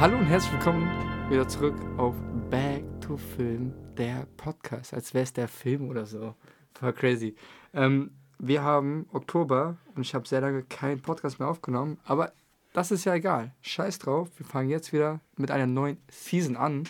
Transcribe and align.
Hallo 0.00 0.16
und 0.16 0.26
herzlich 0.26 0.52
willkommen 0.52 0.88
wieder 1.28 1.48
zurück 1.48 1.74
auf 1.96 2.14
Back 2.50 2.84
to 3.00 3.16
Film, 3.16 3.74
der 3.96 4.28
Podcast. 4.36 4.94
Als 4.94 5.12
wäre 5.12 5.24
es 5.24 5.32
der 5.32 5.48
Film 5.48 5.88
oder 5.88 6.06
so. 6.06 6.36
Voll 6.74 6.92
crazy. 6.92 7.34
Ähm, 7.74 8.12
wir 8.38 8.62
haben 8.62 9.08
Oktober 9.12 9.76
und 9.96 10.02
ich 10.02 10.14
habe 10.14 10.28
sehr 10.28 10.40
lange 10.40 10.62
keinen 10.62 11.02
Podcast 11.02 11.40
mehr 11.40 11.48
aufgenommen, 11.48 11.98
aber 12.04 12.30
das 12.72 12.92
ist 12.92 13.06
ja 13.06 13.14
egal. 13.16 13.52
Scheiß 13.60 13.98
drauf. 13.98 14.28
Wir 14.36 14.46
fangen 14.46 14.68
jetzt 14.68 14.92
wieder 14.92 15.18
mit 15.36 15.50
einer 15.50 15.66
neuen 15.66 15.98
Season 16.08 16.56
an. 16.56 16.84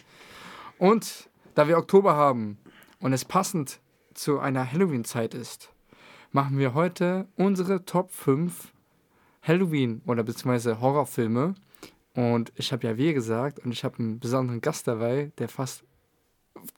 Und 0.76 1.30
da 1.54 1.66
wir 1.66 1.78
Oktober 1.78 2.14
haben 2.14 2.58
und 3.00 3.14
es 3.14 3.24
passend 3.24 3.80
zu 4.12 4.38
einer 4.38 4.70
Halloween-Zeit 4.70 5.32
ist, 5.32 5.72
machen 6.30 6.58
wir 6.58 6.74
heute 6.74 7.26
unsere 7.36 7.86
Top 7.86 8.10
5 8.10 8.70
Halloween- 9.40 10.02
oder 10.04 10.24
beziehungsweise 10.24 10.82
Horrorfilme. 10.82 11.54
Und 12.18 12.52
ich 12.56 12.72
habe 12.72 12.84
ja 12.84 12.96
wie 12.96 13.14
gesagt, 13.14 13.60
und 13.60 13.70
ich 13.70 13.84
habe 13.84 14.00
einen 14.00 14.18
besonderen 14.18 14.60
Gast 14.60 14.88
dabei, 14.88 15.30
der 15.38 15.48
fast 15.48 15.84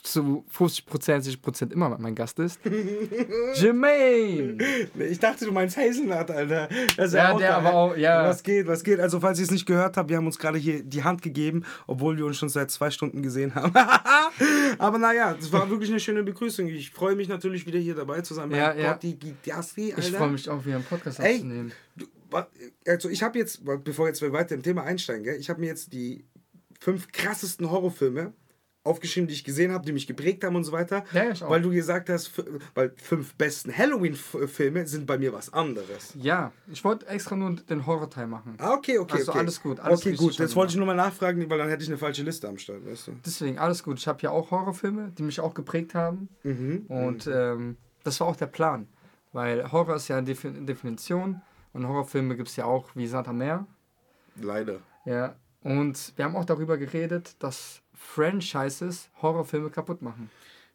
zu 0.03 0.45
50 0.49 0.85
60 1.01 1.71
immer 1.71 1.97
mein 1.99 2.15
Gast 2.15 2.39
ist. 2.41 2.61
Jermaine! 3.55 4.59
Ich 4.99 5.19
dachte, 5.19 5.47
du 5.47 5.53
meinst 5.53 5.79
Hazelnut, 5.79 6.31
Alter. 6.31 6.69
Das 6.95 7.15
ja, 7.15 7.33
ja 7.33 7.39
der 7.39 7.57
aber 7.57 7.73
auch, 7.73 7.97
ja. 7.97 8.29
Was 8.29 8.43
geht, 8.43 8.67
was 8.67 8.85
geht? 8.85 9.01
Also, 9.01 9.19
falls 9.21 9.39
ihr 9.39 9.47
es 9.47 9.51
nicht 9.51 9.65
gehört 9.65 9.97
habt, 9.97 10.11
wir 10.11 10.19
haben 10.19 10.27
uns 10.27 10.39
gerade 10.39 10.59
hier 10.59 10.83
die 10.83 11.05
Hand 11.05 11.23
gegeben, 11.23 11.65
obwohl 11.87 12.19
wir 12.19 12.27
uns 12.27 12.37
schon 12.37 12.51
seit 12.51 12.71
zwei 12.71 12.91
Stunden 12.91 13.23
gesehen 13.23 13.55
haben. 13.55 13.73
aber 14.79 14.99
naja, 14.99 15.35
es 15.41 15.51
war 15.51 15.71
wirklich 15.71 15.89
eine 15.89 16.01
schöne 16.01 16.23
Begrüßung. 16.23 16.67
Ich 16.67 16.91
freue 16.91 17.17
mich 17.17 17.29
natürlich 17.29 17.65
wieder 17.65 17.79
hier 17.79 17.95
dabei 17.95 18.21
zu 18.21 18.35
sein. 18.35 18.51
Ja, 18.51 18.75
ja. 18.75 18.93
Die, 18.93 19.19
die, 19.19 19.33
die 19.43 19.53
Asti, 19.55 19.95
ich 19.97 20.11
freue 20.13 20.29
mich 20.29 20.51
auch 20.51 20.67
wieder 20.67 20.77
einen 20.77 20.85
Podcast 20.85 21.19
Ey, 21.19 21.37
aufzunehmen. 21.37 21.73
Also, 22.87 23.09
ich 23.09 23.23
habe 23.23 23.39
jetzt, 23.39 23.63
bevor 23.85 24.09
jetzt 24.09 24.23
wir 24.23 24.33
weiter 24.33 24.55
im 24.55 24.63
Thema 24.63 24.85
einsteigen, 24.85 25.25
gell, 25.25 25.37
ich 25.39 25.51
habe 25.51 25.61
mir 25.61 25.67
jetzt 25.67 25.93
die 25.93 26.25
fünf 26.79 27.13
krassesten 27.13 27.71
Horrorfilme 27.71 28.33
aufgeschrieben, 28.83 29.29
die 29.29 29.35
ich 29.35 29.45
gesehen 29.45 29.73
habe, 29.73 29.85
die 29.85 29.93
mich 29.93 30.07
geprägt 30.07 30.43
haben 30.43 30.57
und 30.57 30.65
so 30.65 30.73
weiter. 30.73 31.05
Ja, 31.13 31.31
ich 31.31 31.45
auch. 31.45 31.51
Weil 31.51 31.61
du 31.61 31.71
gesagt 31.71 32.09
hast, 32.09 32.33
weil 32.75 32.93
fünf 32.97 33.35
besten 33.35 33.77
Halloween-Filme 33.77 34.87
sind 34.87 35.07
bei 35.07 35.19
mir 35.19 35.33
was 35.33 35.53
anderes. 35.53 36.15
Ja, 36.17 36.53
ich 36.73 36.83
wollte 36.83 37.07
extra 37.07 37.37
nur 37.37 37.57
den 37.57 37.85
Horror-Teil 37.85 38.27
machen. 38.27 38.55
Ah, 38.59 38.73
okay, 38.73 38.99
okay. 38.99 39.19
Also 39.19 39.33
okay. 39.33 39.39
alles 39.41 39.63
gut. 39.63 39.81
Alles 39.81 40.01
okay, 40.01 40.17
gut. 40.17 40.39
Jetzt 40.39 40.57
wollte 40.57 40.71
ich 40.73 40.77
nur 40.79 40.87
mal 40.87 40.95
nachfragen, 40.95 41.49
weil 41.51 41.59
dann 41.59 41.69
hätte 41.69 41.83
ich 41.83 41.91
eine 41.91 41.99
falsche 41.99 42.23
Liste 42.23 42.49
am 42.49 42.57
Start, 42.57 42.87
weißt 42.87 43.09
du. 43.09 43.13
Deswegen, 43.25 43.59
alles 43.59 43.83
gut. 43.83 43.99
Ich 43.99 44.09
habe 44.09 44.19
ja 44.23 44.31
auch 44.31 44.51
Horrorfilme, 44.51 45.13
die 45.17 45.23
mich 45.23 45.41
auch 45.41 45.53
geprägt 45.53 45.95
haben. 45.95 46.29
Mhm. 46.43 46.87
Und 46.89 47.27
mhm. 47.27 47.33
Ähm, 47.33 47.77
das 48.03 48.19
war 48.21 48.29
auch 48.29 48.37
der 48.37 48.47
Plan. 48.47 48.89
Weil 49.33 49.71
Horror 49.71 49.97
ist 49.97 50.09
ja 50.09 50.17
eine 50.17 50.27
Definition 50.27 51.43
und 51.73 51.87
Horrorfilme 51.87 52.37
gibt 52.37 52.49
es 52.49 52.57
ja 52.57 52.65
auch 52.65 52.89
wie 52.95 53.07
Santa 53.07 53.33
Meer. 53.33 53.67
Leider. 54.41 54.81
Ja, 55.05 55.37
und 55.63 56.13
wir 56.17 56.25
haben 56.25 56.37
auch 56.37 56.45
darüber 56.45 56.79
geredet, 56.79 57.37
dass 57.39 57.83
Franchises 57.95 59.11
Horrorfilme 59.21 59.71
kaputt 59.71 60.03
machen. 60.03 60.31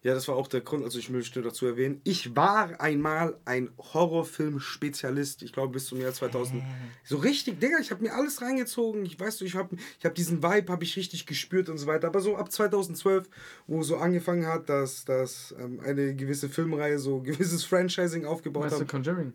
Ja, 0.06 0.14
das 0.14 0.28
war 0.28 0.36
auch 0.36 0.48
der 0.48 0.62
Grund, 0.62 0.84
also 0.84 1.00
ich 1.00 1.10
möchte 1.10 1.42
dazu 1.42 1.66
erwähnen, 1.66 2.00
ich 2.04 2.36
war 2.36 2.80
einmal 2.80 3.40
ein 3.44 3.72
Horrorfilm-Spezialist, 3.80 5.42
ich 5.42 5.52
glaube 5.52 5.74
bis 5.74 5.88
zum 5.88 6.00
Jahr 6.00 6.14
2000. 6.14 6.62
Äh. 6.62 6.66
So 7.04 7.18
richtig, 7.18 7.60
Digga, 7.60 7.80
ich 7.80 7.90
habe 7.90 8.04
mir 8.04 8.14
alles 8.14 8.40
reingezogen, 8.40 9.04
ich 9.04 9.20
weiß 9.20 9.38
du, 9.38 9.46
ich 9.46 9.56
habe 9.56 9.76
ich 9.98 10.06
hab 10.06 10.14
diesen 10.14 10.44
Vibe, 10.44 10.72
habe 10.72 10.84
ich 10.84 10.96
richtig 10.96 11.26
gespürt 11.26 11.70
und 11.70 11.80
so 11.80 11.88
weiter, 11.88 12.06
aber 12.06 12.22
so 12.22 12.38
ab 12.38 12.52
2012, 12.52 13.28
wo 13.66 13.82
so 13.82 13.98
angefangen 13.98 14.46
hat, 14.46 14.70
dass, 14.70 15.06
dass 15.06 15.56
ähm, 15.60 15.80
eine 15.80 16.16
gewisse 16.16 16.50
Filmreihe 16.50 17.00
so 17.00 17.22
gewisses 17.24 17.64
Franchising 17.64 18.26
aufgebaut 18.26 18.72
hat. 18.72 18.88
Conjuring? 18.88 19.34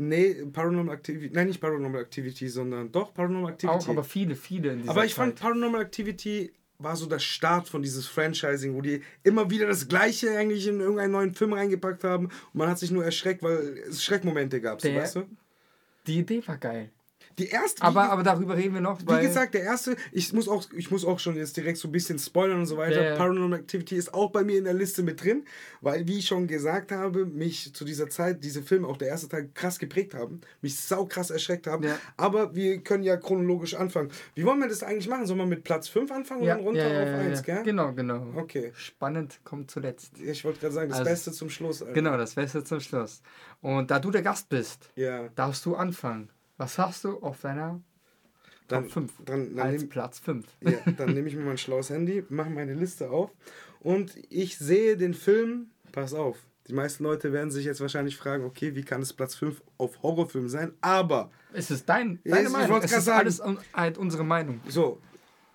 Nee, 0.00 0.34
Paranormal 0.52 0.96
Activity. 0.96 1.30
Nein, 1.32 1.48
nicht 1.48 1.60
Paranormal 1.60 2.02
Activity, 2.02 2.48
sondern 2.48 2.90
doch 2.90 3.12
Paranormal 3.12 3.52
Activity. 3.52 3.78
Auch, 3.78 3.88
aber 3.88 4.04
viele, 4.04 4.34
viele 4.34 4.72
in 4.72 4.78
dieser 4.80 4.90
Aber 4.90 5.04
ich 5.04 5.14
Zeit. 5.14 5.24
fand 5.24 5.40
Paranormal 5.40 5.82
Activity 5.82 6.52
war 6.78 6.96
so 6.96 7.06
der 7.06 7.18
Start 7.18 7.68
von 7.68 7.82
dieses 7.82 8.06
Franchising, 8.06 8.74
wo 8.74 8.80
die 8.80 9.02
immer 9.22 9.50
wieder 9.50 9.66
das 9.66 9.86
Gleiche 9.88 10.36
eigentlich 10.36 10.66
in 10.66 10.80
irgendeinen 10.80 11.12
neuen 11.12 11.34
Film 11.34 11.52
reingepackt 11.52 12.04
haben 12.04 12.26
und 12.26 12.54
man 12.54 12.68
hat 12.68 12.78
sich 12.78 12.90
nur 12.90 13.04
erschreckt, 13.04 13.42
weil 13.42 13.84
es 13.88 14.02
Schreckmomente 14.02 14.60
gab, 14.62 14.80
so, 14.80 14.88
weißt 14.92 15.16
du? 15.16 15.24
Die 16.06 16.20
Idee 16.20 16.42
war 16.46 16.56
geil. 16.56 16.90
Die 17.38 17.48
erste. 17.48 17.82
Aber, 17.82 18.10
aber 18.10 18.22
darüber 18.22 18.56
reden 18.56 18.74
wir 18.74 18.80
noch. 18.80 19.00
Wie 19.00 19.22
gesagt, 19.22 19.54
der 19.54 19.62
erste, 19.62 19.96
ich 20.12 20.32
muss, 20.32 20.48
auch, 20.48 20.64
ich 20.76 20.90
muss 20.90 21.04
auch 21.04 21.18
schon 21.18 21.36
jetzt 21.36 21.56
direkt 21.56 21.78
so 21.78 21.88
ein 21.88 21.92
bisschen 21.92 22.18
spoilern 22.18 22.60
und 22.60 22.66
so 22.66 22.76
weiter. 22.76 23.00
Yeah. 23.00 23.16
Paranormal 23.16 23.60
Activity 23.60 23.96
ist 23.96 24.12
auch 24.12 24.30
bei 24.30 24.44
mir 24.44 24.58
in 24.58 24.64
der 24.64 24.74
Liste 24.74 25.02
mit 25.02 25.22
drin, 25.22 25.44
weil, 25.80 26.06
wie 26.06 26.18
ich 26.18 26.26
schon 26.26 26.46
gesagt 26.46 26.92
habe, 26.92 27.24
mich 27.26 27.72
zu 27.74 27.84
dieser 27.84 28.08
Zeit, 28.08 28.44
diese 28.44 28.62
Filme, 28.62 28.88
auch 28.88 28.96
der 28.96 29.08
erste 29.08 29.28
Teil, 29.28 29.50
krass 29.54 29.78
geprägt 29.78 30.14
haben, 30.14 30.40
mich 30.60 30.78
sau 30.78 31.06
krass 31.06 31.30
erschreckt 31.30 31.66
haben. 31.66 31.84
Yeah. 31.84 31.98
Aber 32.16 32.54
wir 32.54 32.82
können 32.82 33.04
ja 33.04 33.16
chronologisch 33.16 33.74
anfangen. 33.74 34.10
Wie 34.34 34.44
wollen 34.44 34.60
wir 34.60 34.68
das 34.68 34.82
eigentlich 34.82 35.08
machen? 35.08 35.26
Sollen 35.26 35.38
wir 35.38 35.46
mit 35.46 35.64
Platz 35.64 35.88
5 35.88 36.10
anfangen 36.10 36.42
ja. 36.42 36.54
und 36.54 36.58
dann 36.58 36.66
runter 36.66 36.92
ja, 36.92 37.04
ja, 37.04 37.14
auf 37.14 37.20
1, 37.20 37.42
gell? 37.42 37.62
Genau, 37.62 37.92
genau. 37.92 38.26
Okay. 38.36 38.72
Spannend 38.74 39.40
kommt 39.44 39.70
zuletzt. 39.70 40.18
Ich 40.20 40.44
wollte 40.44 40.60
gerade 40.60 40.74
sagen, 40.74 40.90
das 40.90 40.98
also, 40.98 41.10
Beste 41.10 41.32
zum 41.32 41.50
Schluss. 41.50 41.82
Alter. 41.82 41.94
Genau, 41.94 42.16
das 42.16 42.34
Beste 42.34 42.64
zum 42.64 42.80
Schluss. 42.80 43.22
Und 43.60 43.90
da 43.90 43.98
du 43.98 44.10
der 44.10 44.22
Gast 44.22 44.48
bist, 44.48 44.90
darfst 45.34 45.64
du 45.64 45.74
anfangen. 45.74 46.30
Was 46.60 46.76
hast 46.76 47.04
du 47.04 47.16
auf 47.20 47.40
deiner 47.40 47.80
dann, 48.68 48.82
Top 48.84 48.92
5. 48.92 49.12
Dann, 49.24 49.56
dann 49.56 49.66
Als 49.66 49.80
nehm, 49.80 49.88
Platz 49.88 50.18
5. 50.18 50.46
Ja, 50.60 50.72
dann 50.98 51.14
nehme 51.14 51.26
ich 51.26 51.34
mir 51.34 51.42
mein 51.42 51.56
schlaues 51.56 51.88
Handy, 51.88 52.22
mache 52.28 52.50
meine 52.50 52.74
Liste 52.74 53.08
auf 53.08 53.30
und 53.80 54.12
ich 54.28 54.58
sehe 54.58 54.98
den 54.98 55.14
Film, 55.14 55.70
pass 55.90 56.12
auf, 56.12 56.36
die 56.68 56.74
meisten 56.74 57.02
Leute 57.02 57.32
werden 57.32 57.50
sich 57.50 57.64
jetzt 57.64 57.80
wahrscheinlich 57.80 58.18
fragen, 58.18 58.44
okay, 58.44 58.74
wie 58.74 58.82
kann 58.82 59.00
es 59.00 59.14
Platz 59.14 59.36
5 59.36 59.62
auf 59.78 60.02
Horrorfilm 60.02 60.50
sein? 60.50 60.74
Aber. 60.82 61.30
Es 61.54 61.70
ist 61.70 61.88
dein, 61.88 62.20
deine 62.24 62.48
ist, 62.48 62.52
Meinung. 62.52 62.82
Es 62.82 62.92
ist 62.92 63.06
sagen, 63.06 63.20
alles 63.20 63.42
halt 63.72 63.96
unsere 63.96 64.24
Meinung. 64.24 64.60
So, 64.68 65.00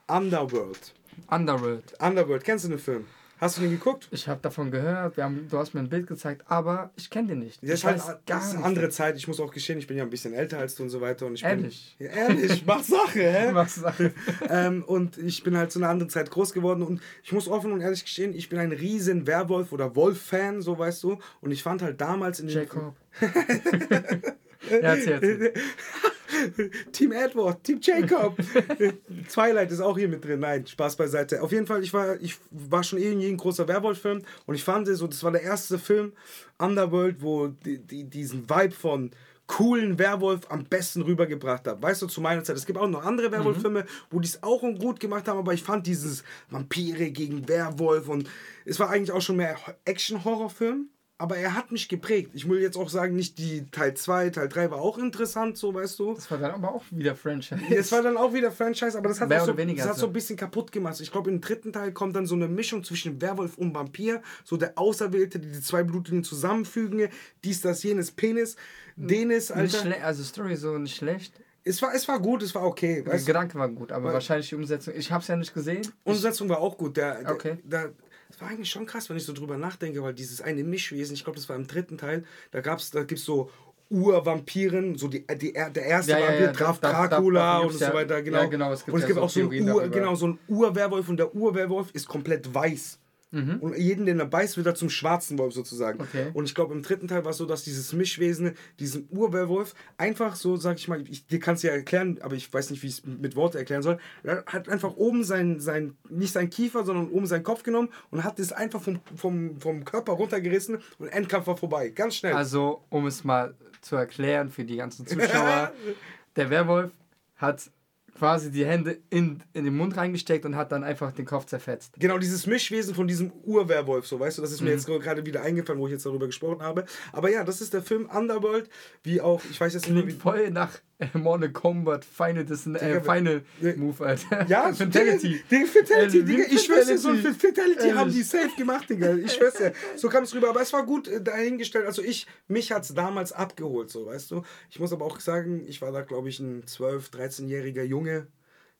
Underworld. 0.08 0.96
Underworld. 1.30 1.94
Underworld, 2.02 2.44
kennst 2.44 2.66
du 2.66 2.70
den 2.70 2.80
Film? 2.80 3.06
Hast 3.38 3.57
du 3.57 3.62
den 3.62 3.72
geguckt? 3.72 4.07
Ich 4.12 4.29
habe 4.29 4.40
davon 4.41 4.72
gehört, 4.72 5.18
wir 5.18 5.25
haben, 5.25 5.47
du 5.50 5.57
hast 5.57 5.73
mir 5.73 5.81
ein 5.81 5.90
Bild 5.90 6.07
gezeigt, 6.07 6.44
aber 6.47 6.91
ich 6.96 7.09
kenne 7.09 7.29
den 7.29 7.40
nicht. 7.40 7.62
Das 7.62 7.69
ich 7.69 7.75
ist 7.75 7.84
halt 7.84 8.25
gar 8.25 8.40
das 8.40 8.47
ist 8.47 8.56
eine 8.56 8.63
andere 8.63 8.90
Zeit. 8.90 9.18
Ich 9.18 9.28
muss 9.28 9.41
auch 9.41 9.51
gestehen, 9.51 9.78
ich 9.78 9.88
bin 9.88 9.97
ja 9.97 10.03
ein 10.03 10.09
bisschen 10.09 10.34
älter 10.34 10.57
als 10.59 10.75
du 10.75 10.84
und 10.84 10.90
so 10.90 11.01
weiter. 11.01 11.25
Und 11.25 11.35
ich 11.35 11.44
ehrlich? 11.44 11.96
Bin, 11.97 12.07
ja, 12.07 12.13
ehrlich, 12.13 12.66
mach 12.66 12.81
Sache, 12.81 13.19
hä? 13.19 13.51
mach 13.53 13.68
Sache. 13.68 14.13
ähm, 14.50 14.84
und 14.84 15.18
ich 15.18 15.44
bin 15.44 15.57
halt 15.57 15.72
zu 15.72 15.79
einer 15.79 15.90
anderen 15.90 16.09
Zeit 16.09 16.31
groß 16.31 16.53
geworden 16.53 16.81
und 16.81 17.01
ich 17.23 17.34
muss 17.34 17.50
offen 17.50 17.73
und 17.73 17.81
ehrlich 17.81 18.03
gestehen, 18.03 18.34
ich 18.34 18.47
bin 18.47 18.57
ein 18.57 18.72
riesen 18.72 19.28
Werwolf- 19.28 19.73
oder 19.73 19.96
Wolf-Fan, 19.96 20.62
so 20.62 20.78
weißt 20.79 21.03
du. 21.03 21.19
Und 21.41 21.52
ich 21.52 21.62
fand 21.62 21.81
halt 21.81 22.00
damals 22.00 22.40
in 22.40 22.47
den... 22.47 22.56
Jacob. 22.56 22.96
erzähl, 24.70 25.14
erzähl. 25.14 25.53
Team 26.92 27.12
Edward, 27.12 27.64
Team 27.64 27.80
Jacob. 27.81 28.38
Twilight 29.30 29.72
ist 29.72 29.80
auch 29.80 29.98
hier 29.98 30.08
mit 30.08 30.24
drin. 30.24 30.40
Nein, 30.40 30.66
Spaß 30.66 30.96
beiseite. 30.96 31.42
Auf 31.42 31.52
jeden 31.52 31.68
Fall, 31.68 31.84
ich 31.84 31.94
war, 31.94 32.20
ich 32.22 32.38
war 32.52 32.84
schon 32.84 33.00
eh 33.00 33.12
ein 33.12 33.38
großer 33.38 33.68
Werwolf-Film 33.68 34.22
und 34.46 34.56
ich 34.56 34.64
fand 34.64 34.88
so, 34.88 35.08
das 35.08 35.24
war 35.24 35.31
der 35.31 35.44
erste 35.44 35.80
Film, 35.80 36.14
Underworld, 36.58 37.22
wo 37.22 37.48
die, 37.48 37.80
die, 37.80 38.03
diesen 38.06 38.50
Vibe 38.50 38.74
von 38.74 39.12
coolen 39.48 40.00
Werwolf 40.00 40.50
am 40.50 40.66
besten 40.66 41.03
rübergebracht 41.03 41.68
hat. 41.68 41.82
Weißt 41.82 42.02
du, 42.02 42.08
zu 42.08 42.20
meiner 42.20 42.44
Zeit. 42.44 42.56
Es 42.56 42.66
gibt 42.66 42.80
auch 42.80 42.88
noch 42.88 43.06
andere 43.06 43.32
Werwolf-Filme, 43.32 43.82
mhm. 43.82 43.88
wo 44.09 44.20
die 44.20 44.28
es 44.28 44.42
auch 44.42 44.62
gut 44.62 45.00
gemacht 45.00 45.28
haben, 45.28 45.38
aber 45.38 45.53
ich 45.53 45.62
fand 45.62 45.86
dieses 45.86 46.24
Vampire 46.50 47.12
gegen 47.12 47.47
Werwolf 47.47 48.08
und 48.08 48.28
es 48.66 48.80
war 48.80 48.90
eigentlich 48.90 49.12
auch 49.12 49.22
schon 49.22 49.36
mehr 49.36 49.56
Action-Horror-Film 49.86 50.90
aber 51.18 51.38
er 51.38 51.56
hat 51.56 51.72
mich 51.72 51.88
geprägt. 51.88 52.31
Ich 52.34 52.48
will 52.48 52.62
jetzt 52.62 52.76
auch 52.76 52.90
sagen, 52.90 53.16
nicht 53.16 53.38
die 53.38 53.66
Teil 53.72 53.94
2, 53.94 54.31
Teil 54.31 54.50
3 54.50 54.72
war 54.72 54.81
auch 54.81 54.98
interessant, 54.98 55.58
so 55.58 55.74
weißt 55.74 55.98
du. 56.00 56.14
Das 56.14 56.30
war 56.30 56.38
dann 56.38 56.52
aber 56.52 56.74
auch 56.74 56.84
wieder 56.92 57.16
Franchise. 57.16 57.62
Das 57.70 57.92
war 57.94 58.02
dann 58.02 58.18
auch 58.18 58.34
wieder 58.34 58.52
Franchise, 58.52 58.98
aber 58.98 59.09
das 59.09 59.22
hat, 59.22 59.30
so, 59.30 59.53
das 59.53 59.86
hat 59.86 59.98
so 59.98 60.08
ein 60.08 60.14
bisschen 60.14 60.36
kaputt 60.36 60.74
gemacht. 60.74 61.00
Ich 61.00 61.12
glaube, 61.12 61.30
im 61.30 61.40
dritten 61.40 61.72
Teil 61.72 61.94
kommt 61.94 62.16
dann 62.16 62.26
so 62.26 62.36
eine 62.36 62.50
Mischung 62.50 62.84
zwischen 62.84 63.22
Werwolf 63.22 63.58
und 63.58 63.74
Vampir. 63.74 64.22
So 64.44 64.58
der 64.58 64.78
Auserwählte, 64.78 65.40
die 65.40 65.52
die 65.52 65.62
zwei 65.62 65.84
Blutlinien 65.84 66.24
zusammenfügen. 66.24 67.08
Dies, 67.44 67.62
das, 67.62 67.82
jenes, 67.84 68.12
Penis. 68.12 68.58
Denis, 68.97 69.52
Alter. 69.52 70.03
also 70.03 70.24
Story 70.24 70.56
so 70.58 70.78
nicht 70.78 70.97
schlecht. 70.97 71.34
Es 71.68 71.82
war, 71.82 71.96
es 71.96 72.08
war 72.08 72.20
gut, 72.20 72.44
es 72.44 72.53
war 72.53 72.64
okay. 72.64 73.03
Der 73.03 73.20
Gedanke 73.20 73.58
war 73.58 73.67
gut, 73.70 73.91
aber 73.91 74.06
Weil 74.06 74.14
wahrscheinlich 74.14 74.50
die 74.50 74.56
Umsetzung. 74.56 74.94
Ich 74.96 75.12
habe 75.12 75.22
es 75.23 75.28
ja 75.28 75.35
nicht 75.35 75.53
gesehen. 75.53 75.82
Umsetzung 76.03 76.47
war 76.47 76.59
auch 76.59 76.78
gut. 76.78 76.96
Der, 76.96 77.23
okay. 77.28 77.58
Der, 77.64 77.91
das 78.35 78.41
war 78.41 78.49
eigentlich 78.49 78.70
schon 78.70 78.85
krass, 78.85 79.09
wenn 79.09 79.16
ich 79.16 79.23
so 79.23 79.32
drüber 79.32 79.58
nachdenke, 79.58 80.03
weil 80.03 80.14
dieses 80.14 80.41
eine 80.41 80.64
Mischwesen, 80.66 81.16
ich 81.16 81.23
glaube, 81.23 81.37
das 81.37 81.47
war 81.47 81.55
im 81.55 81.67
dritten 81.67 81.97
Teil, 81.97 82.26
da 82.52 82.59
gab's, 82.59 82.91
da 82.91 83.03
gibt's 83.03 83.23
so 83.23 83.49
Urvampiren, 83.90 84.97
so 84.97 85.08
die, 85.08 85.26
die, 85.37 85.53
der 85.53 85.78
erste 85.78 86.11
ja, 86.11 86.20
Vampir 86.20 86.40
ja, 86.40 86.46
ja, 86.47 86.52
traf 86.52 86.79
Dracula 86.79 87.59
und 87.59 87.73
so 87.73 87.93
weiter, 87.93 88.22
genau. 88.22 88.49
Genau 88.49 88.73
es 88.73 88.84
gibt 88.84 88.93
und 88.93 89.02
es 89.02 89.08
gibt 89.08 89.20
auch 89.20 89.29
so 89.29 89.40
einen 89.40 89.70
Ur, 89.70 89.87
genau, 89.87 90.16
so 90.16 90.28
ein 90.28 90.40
Urwerwolf 90.49 91.08
und 91.08 91.17
der 91.17 91.34
Urwerwolf 91.34 91.91
ist 91.93 92.08
komplett 92.09 92.53
weiß. 92.53 92.99
Mhm. 93.32 93.58
Und 93.60 93.78
jeden, 93.78 94.06
den 94.06 94.20
er 94.20 94.26
beißt, 94.26 94.56
wird 94.58 94.68
er 94.68 94.76
zum 94.76 94.90
schwarzen 94.90 95.38
Wolf 95.38 95.54
sozusagen. 95.54 96.00
Okay. 96.02 96.28
Und 96.34 96.46
ich 96.46 96.56
glaube, 96.56 96.74
im 96.74 96.84
dritten 96.84 97.08
Teil 97.08 97.26
war 97.26 97.32
es 97.32 97.38
so, 97.38 97.46
dass 97.46 97.64
dieses 97.64 97.92
Mischwesen, 97.94 98.56
diesen 98.80 99.08
Urwerwolf, 99.10 99.76
einfach 99.98 100.36
so, 100.36 100.56
sag 100.56 100.78
ich 100.78 100.88
mal, 100.88 101.04
ich, 101.10 101.28
dir 101.28 101.40
kannst 101.40 101.64
es 101.64 101.70
ja 101.70 101.76
erklären, 101.76 102.20
aber 102.22 102.36
ich 102.36 102.52
weiß 102.52 102.70
nicht, 102.70 102.82
wie 102.84 102.88
ich 102.88 103.00
es 103.00 103.06
mit 103.06 103.36
Worten 103.36 103.58
erklären 103.58 103.82
soll. 103.82 104.00
Er 104.24 104.46
hat 104.46 104.70
einfach 104.70 104.96
oben 104.96 105.24
sein, 105.24 105.60
sein, 105.60 105.98
nicht 106.10 106.32
sein 106.32 106.50
Kiefer, 106.50 106.86
sondern 106.86 107.10
oben 107.10 107.26
seinen 107.26 107.44
Kopf 107.44 107.64
genommen 107.64 107.90
und 108.10 108.24
hat 108.24 108.40
das 108.40 108.54
einfach 108.54 108.82
vom, 108.82 109.02
vom, 109.16 109.60
vom 109.60 109.84
Körper 109.84 110.14
runtergerissen 110.14 110.80
und 110.98 111.08
Endkampf 111.08 111.48
war 111.48 111.58
vorbei. 111.58 111.90
Ganz 111.90 112.16
schnell. 112.16 112.34
Also, 112.34 112.84
um 112.90 113.06
es 113.06 113.24
mal 113.24 113.56
zu 113.82 113.96
erklären 113.96 114.50
für 114.50 114.64
die 114.64 114.78
ganzen 114.78 115.06
Zuschauer, 115.06 115.74
der 116.36 116.50
Werwolf 116.50 116.92
hat 117.36 117.70
quasi 118.17 118.52
die 118.52 118.66
Hände 118.66 118.97
in, 119.09 119.44
in 119.53 119.66
den 119.66 119.76
Mund 119.76 119.96
reingesteckt 119.97 120.46
und 120.46 120.56
hat 120.56 120.72
dann 120.72 120.84
einfach 120.84 121.12
den 121.12 121.26
Kopf 121.26 121.46
zerfetzt. 121.46 121.94
Genau, 122.00 122.17
dieses 122.17 122.47
Mischwesen 122.47 122.96
von 122.96 123.08
diesem 123.08 123.32
Urwerwolf, 123.44 124.08
so 124.08 124.20
weißt 124.20 124.38
du, 124.38 124.41
das 124.41 124.52
ist 124.52 124.62
mir 124.62 124.70
mhm. 124.70 124.76
jetzt 124.76 124.88
gerade 124.88 125.26
wieder 125.26 125.41
eingefallen, 125.41 125.79
wo 125.79 125.88
ich 125.88 125.94
jetzt 125.94 126.06
darüber 126.06 126.26
gesprochen 126.26 126.62
habe. 126.62 126.85
Aber 127.12 127.29
ja, 127.29 127.44
das 127.44 127.62
ist 127.62 127.73
der 127.73 127.82
Film 127.82 128.09
Underworld, 128.09 128.70
wie 129.03 129.22
auch, 129.22 129.41
ich 129.52 129.59
weiß 129.59 129.73
jetzt 129.73 129.88
nicht 129.88 129.96
mehr, 129.96 130.08
wie. 130.08 130.17
Voll 130.17 130.50
nach 130.50 130.79
Mortal 131.14 131.50
Kombat 131.52 132.06
Final, 132.06 132.46
das 132.46 132.66
ist 132.66 132.76
äh, 132.82 133.02
Final 133.02 133.44
Move, 133.76 134.06
Alter. 134.06 134.46
Ja, 134.47 134.74
Fatality. 134.74 135.42
Die 135.52 135.66
Fatality, 135.66 136.24
Digga, 136.24 136.44
ich 136.50 136.64
schwör's 136.64 136.88
dir, 136.88 136.97
so 136.97 137.09
ein 137.09 137.18
Fatality 137.18 137.90
haben 137.90 138.12
die 138.12 138.24
safe 138.24 138.56
gemacht, 138.58 138.90
Digga. 138.90 139.16
Ich 139.16 139.34
schwör's 139.34 139.56
dir. 139.56 139.74
So 139.96 140.09
kam 140.09 140.24
es 140.24 140.34
rüber, 140.34 140.50
aber 140.50 140.62
es 140.62 140.72
war 140.74 140.86
gut 140.86 141.08
äh, 141.08 141.22
dahingestellt. 141.22 141.86
Also 141.86 142.02
ich, 142.02 142.28
mich 142.47 142.72
hat's 142.72 142.94
damals 142.94 143.32
abgeholt, 143.34 143.90
so, 143.90 144.06
weißt 144.06 144.32
du. 144.32 144.44
Ich 144.70 144.80
muss 144.80 144.94
aber 144.94 145.06
auch 145.06 145.20
sagen, 145.20 145.66
ich 145.68 145.82
war 145.82 145.92
da, 145.92 146.02
glaube 146.02 146.30
ich, 146.30 146.40
ein 146.40 146.64
12-, 146.64 147.12
13-jähriger 147.12 147.84
Junge 147.84 148.28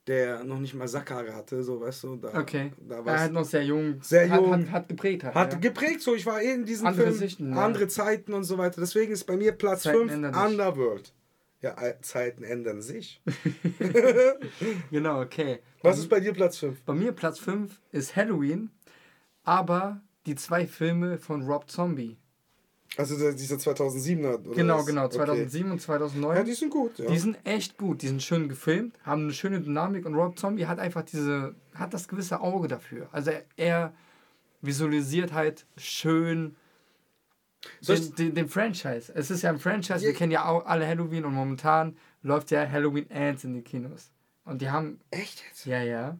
der 0.08 0.44
noch 0.44 0.60
nicht 0.60 0.76
mal 0.76 0.88
Sackhaare 0.88 1.34
hatte, 1.34 1.64
so 1.64 1.82
weißt 1.82 2.04
du. 2.04 2.16
Da, 2.18 2.40
okay. 2.40 2.72
Da 2.88 3.02
er 3.04 3.22
hat 3.22 3.32
noch 3.32 3.44
sehr 3.44 3.64
jung. 3.64 3.96
Sehr 4.02 4.28
jung. 4.28 4.52
Hat, 4.52 4.60
hat, 4.60 4.72
hat 4.72 4.90
geprägt. 4.90 5.24
Hat, 5.24 5.34
hat 5.34 5.54
ja. 5.54 5.60
geprägt, 5.60 6.02
so 6.02 6.14
ich 6.14 6.26
war 6.28 6.42
eh 6.42 6.54
in 6.54 6.66
diesem 6.66 6.86
andere 6.86 7.08
Film, 7.08 7.18
Sichten, 7.18 7.54
andere 7.54 7.88
Zeiten 7.88 8.34
und 8.34 8.44
so 8.44 8.58
weiter. 8.58 8.82
Deswegen 8.82 9.12
ist 9.12 9.24
bei 9.24 9.36
mir 9.36 9.52
Platz 9.54 9.88
5 9.88 10.14
Underworld. 10.14 11.12
Ja, 11.66 11.76
Zeiten 12.02 12.44
ändern 12.44 12.84
sich. 12.84 13.24
genau, 14.92 15.22
okay. 15.22 15.62
Was 15.82 15.98
ist 15.98 16.10
bei 16.10 16.20
dir 16.20 16.32
Platz 16.32 16.58
5? 16.60 16.84
Bei 16.84 16.94
mir 16.94 17.12
Platz 17.12 17.40
5 17.40 17.82
ist 17.92 18.16
Halloween, 18.16 18.70
aber 19.44 20.02
die 20.28 20.36
zwei 20.36 20.68
Filme 20.68 21.18
von 21.18 21.42
Rob 21.42 21.68
Zombie. 21.72 22.18
Also 22.98 23.16
diese 23.32 23.56
2007er, 23.56 24.46
oder? 24.46 24.56
Genau, 24.56 24.78
was? 24.78 24.86
genau, 24.86 25.08
2007 25.08 25.66
okay. 25.66 25.74
und 25.74 25.82
2009. 25.82 26.38
Ja, 26.38 26.44
die 26.44 26.54
sind 26.54 26.70
gut, 26.70 27.00
ja. 27.00 27.10
Die 27.10 27.18
sind 27.18 27.38
echt 27.44 27.78
gut, 27.80 28.04
die 28.04 28.10
sind 28.10 28.22
schön 28.22 28.48
gefilmt, 28.48 29.00
haben 29.04 29.24
eine 29.24 29.34
schöne 29.34 29.60
Dynamik 29.60 30.06
und 30.06 30.14
Rob 30.14 30.38
Zombie 30.38 30.68
hat 30.68 30.78
einfach 30.78 31.02
diese, 31.02 31.56
hat 31.74 31.96
das 31.96 32.08
gewisse 32.08 32.42
Auge 32.42 32.68
dafür. 32.68 33.10
Also 33.12 33.32
er, 33.32 33.44
er 33.58 33.94
visualisiert 34.62 35.34
halt 35.34 35.66
schön 35.78 36.58
den, 37.88 38.16
den, 38.16 38.36
den, 38.36 38.50
Franchise. 38.50 39.12
Es 39.14 39.32
ist 39.32 39.42
ja 39.42 39.50
ein 39.50 39.60
Franchise, 39.60 40.02
wir 40.02 40.14
kennen 40.14 40.32
ja 40.32 40.46
auch 40.46 40.66
alle 40.66 40.88
Halloween 40.88 41.26
und 41.26 41.34
momentan 41.34 41.98
läuft 42.22 42.52
ja 42.52 42.70
Halloween 42.70 43.10
Ants 43.12 43.44
in 43.44 43.54
die 43.54 43.62
Kinos. 43.62 44.12
Und 44.46 44.62
die 44.62 44.70
haben. 44.70 45.00
Echt 45.12 45.44
jetzt? 45.48 45.66
Ja, 45.66 45.82
ja. 45.82 46.18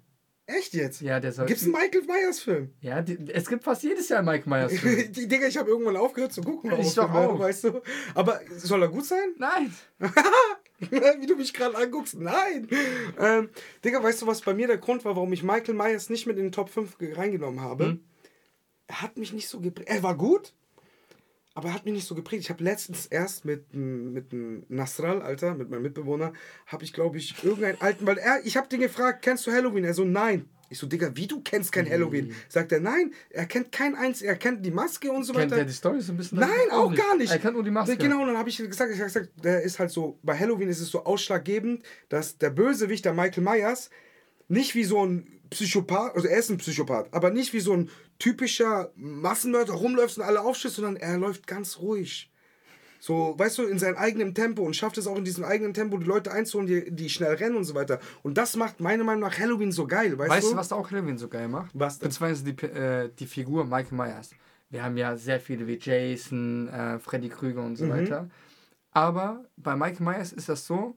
Echt 0.48 0.76
jetzt? 0.76 1.02
Ja, 1.02 1.20
der 1.20 1.32
soll. 1.32 1.48
Gibt's 1.48 1.64
einen 1.64 1.72
Michael 1.72 2.04
Myers 2.04 2.40
Film? 2.40 2.72
Ja, 2.80 3.02
die, 3.02 3.18
es 3.32 3.48
gibt 3.48 3.64
fast 3.64 3.82
jedes 3.82 4.10
Jahr 4.10 4.20
einen 4.20 4.28
Michael 4.28 4.50
Myers 4.50 4.74
Film. 4.80 5.12
die 5.12 5.28
Digga, 5.28 5.48
ich 5.48 5.58
habe 5.58 5.70
irgendwann 5.70 5.98
aufgehört 5.98 6.34
zu 6.34 6.42
gucken. 6.42 6.72
Ich 6.80 6.94
doch 6.94 7.12
auch. 7.12 7.40
Weißt 7.40 7.64
du? 7.64 7.82
Aber 8.14 8.42
soll 8.56 8.84
er 8.84 8.90
gut 8.90 9.06
sein? 9.06 9.34
Nein. 9.38 9.74
Wie 11.20 11.26
du 11.26 11.36
mich 11.36 11.54
gerade 11.54 11.76
anguckst. 11.76 12.20
Nein. 12.20 12.68
Ähm, 13.20 13.50
Digga, 13.84 14.04
weißt 14.04 14.22
du, 14.22 14.28
was 14.28 14.42
bei 14.42 14.54
mir 14.54 14.68
der 14.68 14.78
Grund 14.78 15.04
war, 15.04 15.16
warum 15.16 15.34
ich 15.34 15.42
Michael 15.42 15.74
Myers 15.74 16.10
nicht 16.10 16.28
mit 16.28 16.38
in 16.38 16.44
den 16.44 16.52
Top 16.52 16.70
5 16.70 16.98
reingenommen 17.00 17.62
habe? 17.62 17.86
Hm? 17.86 18.04
Er 18.88 19.02
hat 19.02 19.18
mich 19.18 19.34
nicht 19.34 19.48
so 19.48 19.60
geprägt. 19.60 19.90
Er 19.90 20.04
war 20.04 20.16
gut, 20.16 20.54
aber 21.56 21.70
er 21.70 21.74
hat 21.74 21.86
mich 21.86 21.94
nicht 21.94 22.06
so 22.06 22.16
geprägt. 22.16 22.44
Ich 22.44 22.50
habe 22.50 22.64
letztens 22.64 23.06
erst 23.06 23.46
mit, 23.46 23.74
mit 23.74 24.26
Nasral, 24.70 25.22
Alter, 25.22 25.56
mit 25.56 25.70
meinem 25.70 25.84
Mitbewohner, 25.84 26.34
habe 26.68 26.84
ich, 26.84 26.92
glaube 26.92 27.18
ich, 27.18 27.44
irgendeinen 27.44 27.80
alten, 27.80 28.06
weil 28.06 28.18
er, 28.18 28.46
ich 28.46 28.58
habe 28.58 28.68
den 28.68 28.82
gefragt, 28.82 29.22
kennst 29.22 29.48
du 29.48 29.52
Halloween? 29.52 29.86
Er 29.86 29.94
so, 29.94 30.04
nein. 30.04 30.50
Ich 30.70 30.80
so, 30.80 30.88
Digga, 30.88 31.16
wie 31.16 31.28
du 31.28 31.42
kennst 31.42 31.72
kein 31.72 31.90
Halloween? 31.90 32.34
Sagt 32.50 32.74
er, 32.74 32.82
nein, 32.82 33.14
er 33.30 33.46
kennt 33.46 33.72
kein 33.72 33.96
eins, 33.96 34.22
er 34.22 34.36
kennt 34.36 34.66
die 34.66 34.72
Maske 34.72 35.12
und 35.12 35.24
so 35.24 35.32
kennt 35.32 35.46
weiter. 35.46 35.56
Kennt 35.58 35.70
er 35.70 35.72
die 35.72 35.78
Story 35.78 36.02
so 36.02 36.12
ein 36.12 36.18
bisschen? 36.18 36.40
Nein, 36.40 36.50
auch, 36.72 36.92
auch 36.92 36.96
gar 36.96 37.16
nicht. 37.16 37.32
Er 37.32 37.40
kennt 37.40 37.54
nur 37.54 37.64
die 37.64 37.72
Maske. 37.72 37.96
Genau, 37.96 38.22
und 38.22 38.28
dann 38.28 38.38
habe 38.38 38.50
ich 38.50 38.58
gesagt, 38.58 38.92
ich 38.92 38.98
habe 39.00 39.06
gesagt, 39.06 39.30
der 39.42 39.62
ist 39.62 39.80
halt 39.80 39.92
so, 39.92 40.20
bei 40.24 40.38
Halloween 40.38 40.68
ist 40.68 40.82
es 40.82 40.90
so 40.90 41.06
ausschlaggebend, 41.06 41.86
dass 42.10 42.38
der 42.38 42.50
Bösewicht, 42.50 43.06
der 43.06 43.14
Michael 43.14 43.44
Myers, 43.44 43.90
nicht 44.50 44.76
wie 44.76 44.84
so 44.84 45.06
ein 45.06 45.40
Psychopath, 45.56 46.16
also 46.16 46.28
er 46.28 46.38
ist 46.38 46.50
ein 46.50 46.58
Psychopath, 46.58 47.08
aber 47.14 47.32
nicht 47.32 47.54
wie 47.54 47.62
so 47.62 47.72
ein 47.72 47.90
typischer 48.20 48.92
Massenmörder 48.96 49.74
rumläuft 49.74 50.18
und 50.18 50.24
alle 50.24 50.42
aufschießt, 50.42 50.76
sondern 50.76 50.98
er 50.98 51.18
läuft 51.18 51.48
ganz 51.48 51.80
ruhig. 51.80 52.30
So, 53.00 53.36
weißt 53.38 53.60
du, 53.60 53.64
in 53.64 53.80
seinem 53.80 53.98
eigenen 53.98 54.34
Tempo 54.34 54.64
und 54.64 54.76
schafft 54.76 54.98
es 54.98 55.08
auch 55.08 55.16
in 55.16 55.24
diesem 55.24 55.46
eigenen 55.46 55.74
Tempo, 55.74 55.98
die 55.98 56.06
Leute 56.06 56.32
einzuholen, 56.32 56.68
die, 56.68 56.92
die 56.92 57.10
schnell 57.10 57.36
rennen 57.36 57.56
und 57.56 57.64
so 57.64 57.74
weiter. 57.74 58.00
Und 58.22 58.38
das 58.38 58.56
macht 58.56 58.82
meiner 58.82 59.04
Meinung 59.04 59.22
nach 59.22 59.38
Halloween 59.38 59.72
so 59.72 59.88
geil, 59.88 60.18
weißt, 60.18 60.32
weißt 60.32 60.52
du? 60.52 60.56
was 60.56 60.72
auch 60.74 60.92
Halloween 60.92 61.18
so 61.18 61.30
geil 61.30 61.48
macht? 61.48 61.72
Was 61.74 62.00
denn? 62.00 62.10
Beziehungsweise 62.10 62.44
die, 62.44 62.66
äh, 62.66 63.10
die 63.18 63.28
Figur 63.28 63.64
Michael 63.64 63.98
Myers. 63.98 64.32
Wir 64.70 64.84
haben 64.84 64.98
ja 64.98 65.16
sehr 65.16 65.40
viele 65.40 65.68
wie 65.68 65.78
Jason, 65.80 66.68
äh, 66.68 67.00
Freddy 67.00 67.30
Krüger 67.30 67.64
und 67.64 67.76
so 67.78 67.86
mhm. 67.86 67.90
weiter. 67.92 68.30
Aber 68.92 69.46
bei 69.56 69.76
Michael 69.76 70.04
Myers 70.04 70.34
ist 70.34 70.50
das 70.50 70.66
so, 70.66 70.96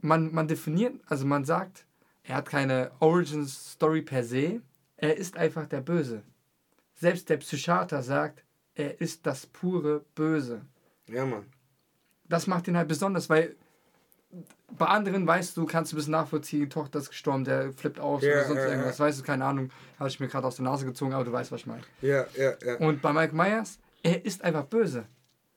man, 0.00 0.32
man 0.32 0.48
definiert, 0.48 0.94
also 1.06 1.26
man 1.26 1.44
sagt, 1.44 1.86
er 2.24 2.36
hat 2.36 2.48
keine 2.48 2.90
Origin 3.00 3.46
Story 3.46 4.02
per 4.02 4.24
se, 4.24 4.60
er 4.96 5.16
ist 5.16 5.36
einfach 5.36 5.66
der 5.66 5.80
Böse. 5.80 6.22
Selbst 6.94 7.28
der 7.28 7.36
Psychiater 7.38 8.02
sagt, 8.02 8.42
er 8.74 9.00
ist 9.00 9.26
das 9.26 9.46
pure 9.46 10.04
Böse. 10.14 10.62
Ja, 11.06 11.24
Mann. 11.24 11.44
Das 12.28 12.46
macht 12.46 12.66
ihn 12.66 12.76
halt 12.76 12.88
besonders, 12.88 13.28
weil 13.28 13.54
bei 14.78 14.86
anderen 14.86 15.26
weißt 15.26 15.56
du, 15.56 15.66
kannst 15.66 15.92
du 15.92 15.96
ein 15.96 15.98
bisschen 15.98 16.12
nachvollziehen, 16.12 16.60
die 16.60 16.68
Tochter 16.68 16.98
ist 16.98 17.10
gestorben, 17.10 17.44
der 17.44 17.72
flippt 17.72 18.00
aus 18.00 18.22
yeah, 18.22 18.38
oder 18.38 18.44
sonst 18.46 18.60
yeah, 18.60 18.68
irgendwas. 18.70 18.98
Yeah. 18.98 19.06
Weißt 19.06 19.20
du, 19.20 19.24
keine 19.24 19.44
Ahnung, 19.44 19.70
habe 19.98 20.08
ich 20.08 20.18
mir 20.18 20.28
gerade 20.28 20.46
aus 20.46 20.56
der 20.56 20.64
Nase 20.64 20.86
gezogen, 20.86 21.12
aber 21.12 21.24
du 21.24 21.32
weißt, 21.32 21.52
was 21.52 21.60
ich 21.60 21.66
meine. 21.66 21.82
Ja, 22.00 22.26
ja, 22.36 22.54
ja. 22.64 22.76
Und 22.78 23.02
bei 23.02 23.12
Mike 23.12 23.34
Myers, 23.34 23.78
er 24.02 24.24
ist 24.24 24.42
einfach 24.42 24.64
böse. 24.64 25.04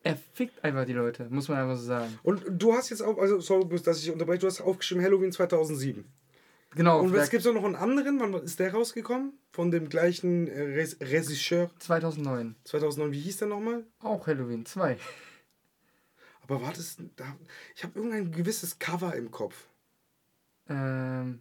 Er 0.03 0.17
fickt 0.33 0.63
einfach 0.63 0.85
die 0.85 0.93
Leute, 0.93 1.27
muss 1.29 1.47
man 1.47 1.57
einfach 1.57 1.75
so 1.75 1.85
sagen. 1.85 2.19
Und 2.23 2.43
du 2.47 2.73
hast 2.73 2.89
jetzt 2.89 3.01
auch, 3.01 3.17
also 3.17 3.39
sorry, 3.39 3.67
dass 3.81 4.01
ich 4.01 4.11
unterbreche, 4.11 4.39
du 4.39 4.47
hast 4.47 4.61
aufgeschrieben 4.61 5.03
Halloween 5.03 5.31
2007. 5.31 6.05
Genau. 6.77 7.01
Und 7.01 7.15
es 7.15 7.31
gibt 7.31 7.45
auch 7.47 7.53
noch 7.53 7.63
einen 7.63 7.75
anderen, 7.75 8.19
wann 8.19 8.33
ist 8.35 8.59
der 8.59 8.71
rausgekommen? 8.71 9.33
Von 9.51 9.71
dem 9.71 9.89
gleichen 9.89 10.47
äh, 10.47 10.85
Regisseur? 11.01 11.71
2009. 11.79 12.55
2009, 12.63 13.11
wie 13.11 13.19
hieß 13.19 13.37
der 13.37 13.47
nochmal? 13.47 13.83
Auch 13.99 14.27
Halloween 14.27 14.65
2. 14.65 14.97
Aber 16.43 16.61
war 16.61 16.73
das. 16.73 16.97
Da, 17.15 17.35
ich 17.75 17.83
habe 17.83 17.97
irgendein 17.97 18.31
gewisses 18.31 18.77
Cover 18.77 19.15
im 19.15 19.31
Kopf. 19.31 19.67
Ähm. 20.69 21.39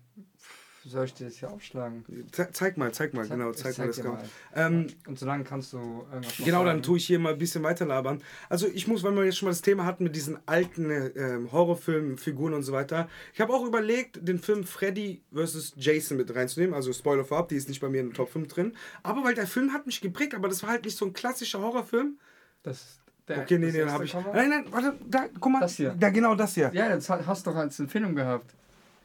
Soll 0.89 1.07
ich 1.07 1.15
dir 1.15 1.25
das 1.25 1.37
hier 1.37 1.51
aufschlagen? 1.51 2.05
Ze 2.31 2.49
zeig 2.53 2.77
mal, 2.77 2.93
zeig 2.93 3.13
mal, 3.13 3.27
zeig, 3.27 3.37
genau, 3.37 3.53
zeig, 3.53 3.75
zeig 3.75 3.79
mal 3.79 3.87
das 3.89 4.03
Cover. 4.03 4.23
Ähm, 4.55 4.87
Und 5.09 5.19
solange 5.19 5.43
kannst 5.43 5.73
du 5.73 5.79
irgendwas 6.13 6.37
Genau, 6.45 6.65
dann 6.65 6.83
tue 6.83 6.99
ich 6.99 7.07
hier 7.07 7.19
mal 7.19 7.33
ein 7.33 7.39
bisschen 7.39 7.65
weiter 7.65 7.87
labern. 7.87 8.23
Also 8.49 8.69
ich 8.69 8.87
muss, 8.87 9.03
weil 9.03 9.15
wir 9.17 9.25
jetzt 9.25 9.39
schon 9.39 9.47
mal 9.47 9.53
das 9.53 9.63
Thema 9.63 9.85
hatten 9.85 10.05
mit 10.05 10.15
diesen 10.15 10.39
alten 10.47 10.91
ähm, 10.91 11.51
Horrorfilmfiguren 11.51 12.55
und 12.55 12.63
so 12.63 12.73
weiter. 12.73 13.09
Ich 13.35 13.41
habe 13.41 13.53
auch 13.53 13.67
überlegt, 13.67 14.27
den 14.27 14.39
Film 14.39 14.65
Freddy 14.65 15.23
vs. 15.35 15.75
Jason 15.77 16.17
mit 16.17 16.33
reinzunehmen. 16.33 16.75
Also 16.75 16.93
Spoiler 16.93 17.25
vorab, 17.25 17.49
die 17.49 17.57
ist 17.57 17.69
nicht 17.69 17.81
bei 17.81 17.89
mir 17.89 18.01
in 18.01 18.09
den 18.09 18.15
Top 18.15 18.31
5 18.31 18.47
drin. 18.47 18.77
Aber 19.03 19.25
weil 19.25 19.35
der 19.35 19.49
Film 19.49 19.73
hat 19.73 19.87
mich 19.87 20.01
geprägt, 20.01 20.35
aber 20.35 20.49
das 20.49 20.63
war 20.63 20.71
halt 20.71 20.85
nicht 20.85 20.97
so 20.97 21.05
ein 21.05 21.13
klassischer 21.13 21.61
Horrorfilm. 21.61 22.19
Das 22.63 23.01
der, 23.29 23.41
okay, 23.41 23.59
nee, 23.59 23.73
nee, 23.73 23.85
habe 23.85 24.05
ich. 24.05 24.15
Nein, 24.15 24.51
nein, 24.51 24.65
warte, 24.71 24.95
da, 25.05 25.27
guck 25.41 25.51
mal. 25.51 25.61
Das 25.61 25.75
hier. 25.75 25.97
Da, 25.99 26.11
genau 26.11 26.37
das 26.37 26.55
hier. 26.55 26.71
Ja, 26.73 26.89
das 26.91 27.11
hast 27.11 27.45
du 27.45 27.51
doch 27.51 27.57
als 27.57 27.81
Empfehlung 27.81 28.15
gehabt. 28.15 28.55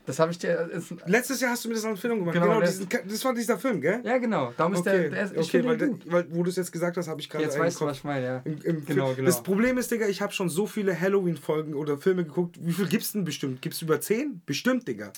Das 0.05 0.17
habe 0.20 0.31
ich 0.31 0.39
dir. 0.39 0.70
Letztes 1.05 1.41
Jahr 1.41 1.51
hast 1.51 1.63
du 1.63 1.70
mir 1.70 1.75
das 1.75 1.86
als 1.86 1.91
Empfehlung 1.91 2.20
gemacht. 2.20 2.34
Genau, 2.34 2.48
genau 2.48 2.62
diesen, 2.62 2.88
das 2.89 3.24
war 3.24 3.34
dieser 3.34 3.58
Film, 3.58 3.81
gell? 3.81 4.01
Ja, 4.03 4.17
genau. 4.17 4.51
Darum 4.58 4.74
ist 4.74 4.79
okay. 4.79 5.10
der. 5.10 5.10
der 5.10 5.24
ist, 5.25 5.38
okay, 5.38 5.63
weil, 5.63 5.77
der, 5.77 5.89
weil, 6.05 6.25
wo 6.31 6.43
du 6.43 6.50
es 6.50 6.55
jetzt 6.55 6.72
gesagt 6.72 6.98
hast, 6.98 7.08
habe 7.08 7.22
ich 7.22 7.29
gerade. 7.29 7.43
Jetzt 7.43 7.60
weißt 7.60 7.79
du, 7.79 7.86
was 7.86 7.98
ich 7.98 8.03
meine, 8.03 8.25
ja. 8.25 8.41
Im, 8.43 8.60
im 8.63 8.86
genau, 8.86 9.13
genau. 9.13 9.27
Das 9.27 9.43
Problem 9.43 9.77
ist, 9.77 9.91
Digga, 9.91 10.08
ich 10.08 10.22
habe 10.22 10.34
schon 10.34 10.50
so 10.50 10.65
viele 10.65 11.00
Halloween-Folgen 11.00 11.75
oder 11.75 11.98
Filme 11.98 12.24
geguckt. 12.24 12.58
Wie 12.60 12.74
viel 12.74 12.88
gibt's 12.88 13.12
denn 13.12 13.25
bestimmt? 13.25 13.62
Gibt's 13.62 13.81
über 13.81 14.01
zehn? 14.01 14.41
Bestimmt, 14.46 14.88
Digga. 14.88 15.13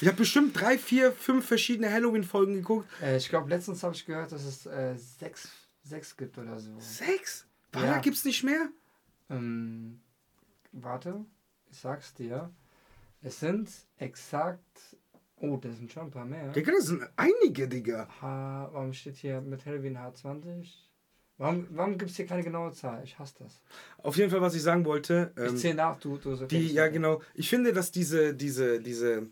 Ich 0.00 0.08
habe 0.08 0.16
bestimmt 0.16 0.60
drei, 0.60 0.78
vier, 0.78 1.12
fünf 1.12 1.46
verschiedene 1.46 1.90
Halloween-Folgen 1.92 2.54
geguckt. 2.54 2.88
Äh, 3.00 3.18
ich 3.18 3.28
glaube, 3.28 3.48
letztens 3.48 3.84
habe 3.84 3.94
ich 3.94 4.04
gehört, 4.04 4.32
dass 4.32 4.44
es 4.44 4.66
äh, 4.66 4.96
sechs, 4.96 5.48
sechs 5.84 6.16
gibt 6.16 6.38
oder 6.38 6.58
so. 6.58 6.72
Sechs? 6.80 7.46
Ja. 7.72 7.98
Gibt's 7.98 8.24
nicht 8.24 8.42
mehr? 8.42 8.68
Ähm, 9.30 10.00
warte, 10.72 11.24
ich 11.70 11.78
sag's 11.78 12.14
dir. 12.14 12.50
Es 13.22 13.40
sind 13.40 13.68
exakt. 13.98 14.60
Oh, 15.36 15.56
das 15.56 15.76
sind 15.76 15.90
schon 15.90 16.04
ein 16.04 16.10
paar 16.10 16.24
mehr. 16.24 16.48
Digga, 16.52 16.72
das 16.72 16.86
sind 16.86 17.02
einige, 17.16 17.68
Digga. 17.68 18.08
H, 18.20 18.70
warum 18.72 18.92
steht 18.92 19.16
hier 19.16 19.40
mit 19.40 19.64
Halloween 19.64 19.96
H20? 19.96 20.68
Warum, 21.38 21.66
warum 21.70 21.98
gibt 21.98 22.10
es 22.10 22.16
hier 22.16 22.26
keine 22.26 22.42
genaue 22.42 22.72
Zahl? 22.72 23.02
Ich 23.04 23.18
hasse 23.18 23.34
das. 23.40 23.60
Auf 23.98 24.16
jeden 24.16 24.30
Fall, 24.30 24.40
was 24.40 24.54
ich 24.54 24.62
sagen 24.62 24.84
wollte. 24.84 25.32
Ähm, 25.36 25.54
ich 25.54 25.60
zähle 25.60 25.74
nach, 25.74 25.98
du, 25.98 26.16
du 26.18 26.36
so 26.36 26.46
die, 26.46 26.72
Ja, 26.72 26.88
genau. 26.88 27.20
Ich 27.34 27.48
finde, 27.48 27.72
dass 27.72 27.90
diese, 27.90 28.34
diese, 28.34 28.80
diese 28.80 29.26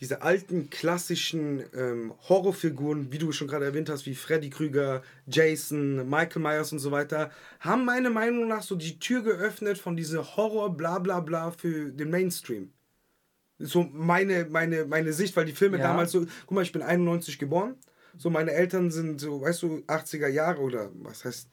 diese 0.00 0.22
alten 0.22 0.70
klassischen 0.70 1.62
ähm, 1.72 2.12
Horrorfiguren, 2.28 3.12
wie 3.12 3.18
du 3.18 3.30
schon 3.32 3.46
gerade 3.46 3.64
erwähnt 3.64 3.88
hast, 3.88 4.06
wie 4.06 4.14
Freddy 4.14 4.50
Krüger, 4.50 5.02
Jason, 5.26 6.08
Michael 6.10 6.42
Myers 6.42 6.72
und 6.72 6.80
so 6.80 6.90
weiter, 6.90 7.30
haben 7.60 7.84
meiner 7.84 8.10
Meinung 8.10 8.48
nach 8.48 8.62
so 8.62 8.74
die 8.74 8.98
Tür 8.98 9.22
geöffnet 9.22 9.78
von 9.78 9.96
dieser 9.96 10.36
Horror 10.36 10.76
bla 10.76 10.98
bla 10.98 11.20
bla 11.20 11.52
für 11.52 11.90
den 11.90 12.10
Mainstream. 12.10 12.72
So 13.58 13.88
meine, 13.92 14.46
meine, 14.50 14.84
meine 14.84 15.12
Sicht, 15.12 15.36
weil 15.36 15.44
die 15.44 15.52
Filme 15.52 15.78
ja. 15.78 15.84
damals 15.84 16.12
so, 16.12 16.26
guck 16.46 16.52
mal, 16.52 16.62
ich 16.62 16.72
bin 16.72 16.82
91 16.82 17.38
geboren, 17.38 17.76
so 18.16 18.30
meine 18.30 18.52
Eltern 18.52 18.90
sind 18.90 19.20
so, 19.20 19.40
weißt 19.40 19.62
du, 19.62 19.84
80er 19.86 20.28
Jahre 20.28 20.60
oder 20.60 20.90
was 20.94 21.24
heißt 21.24 21.48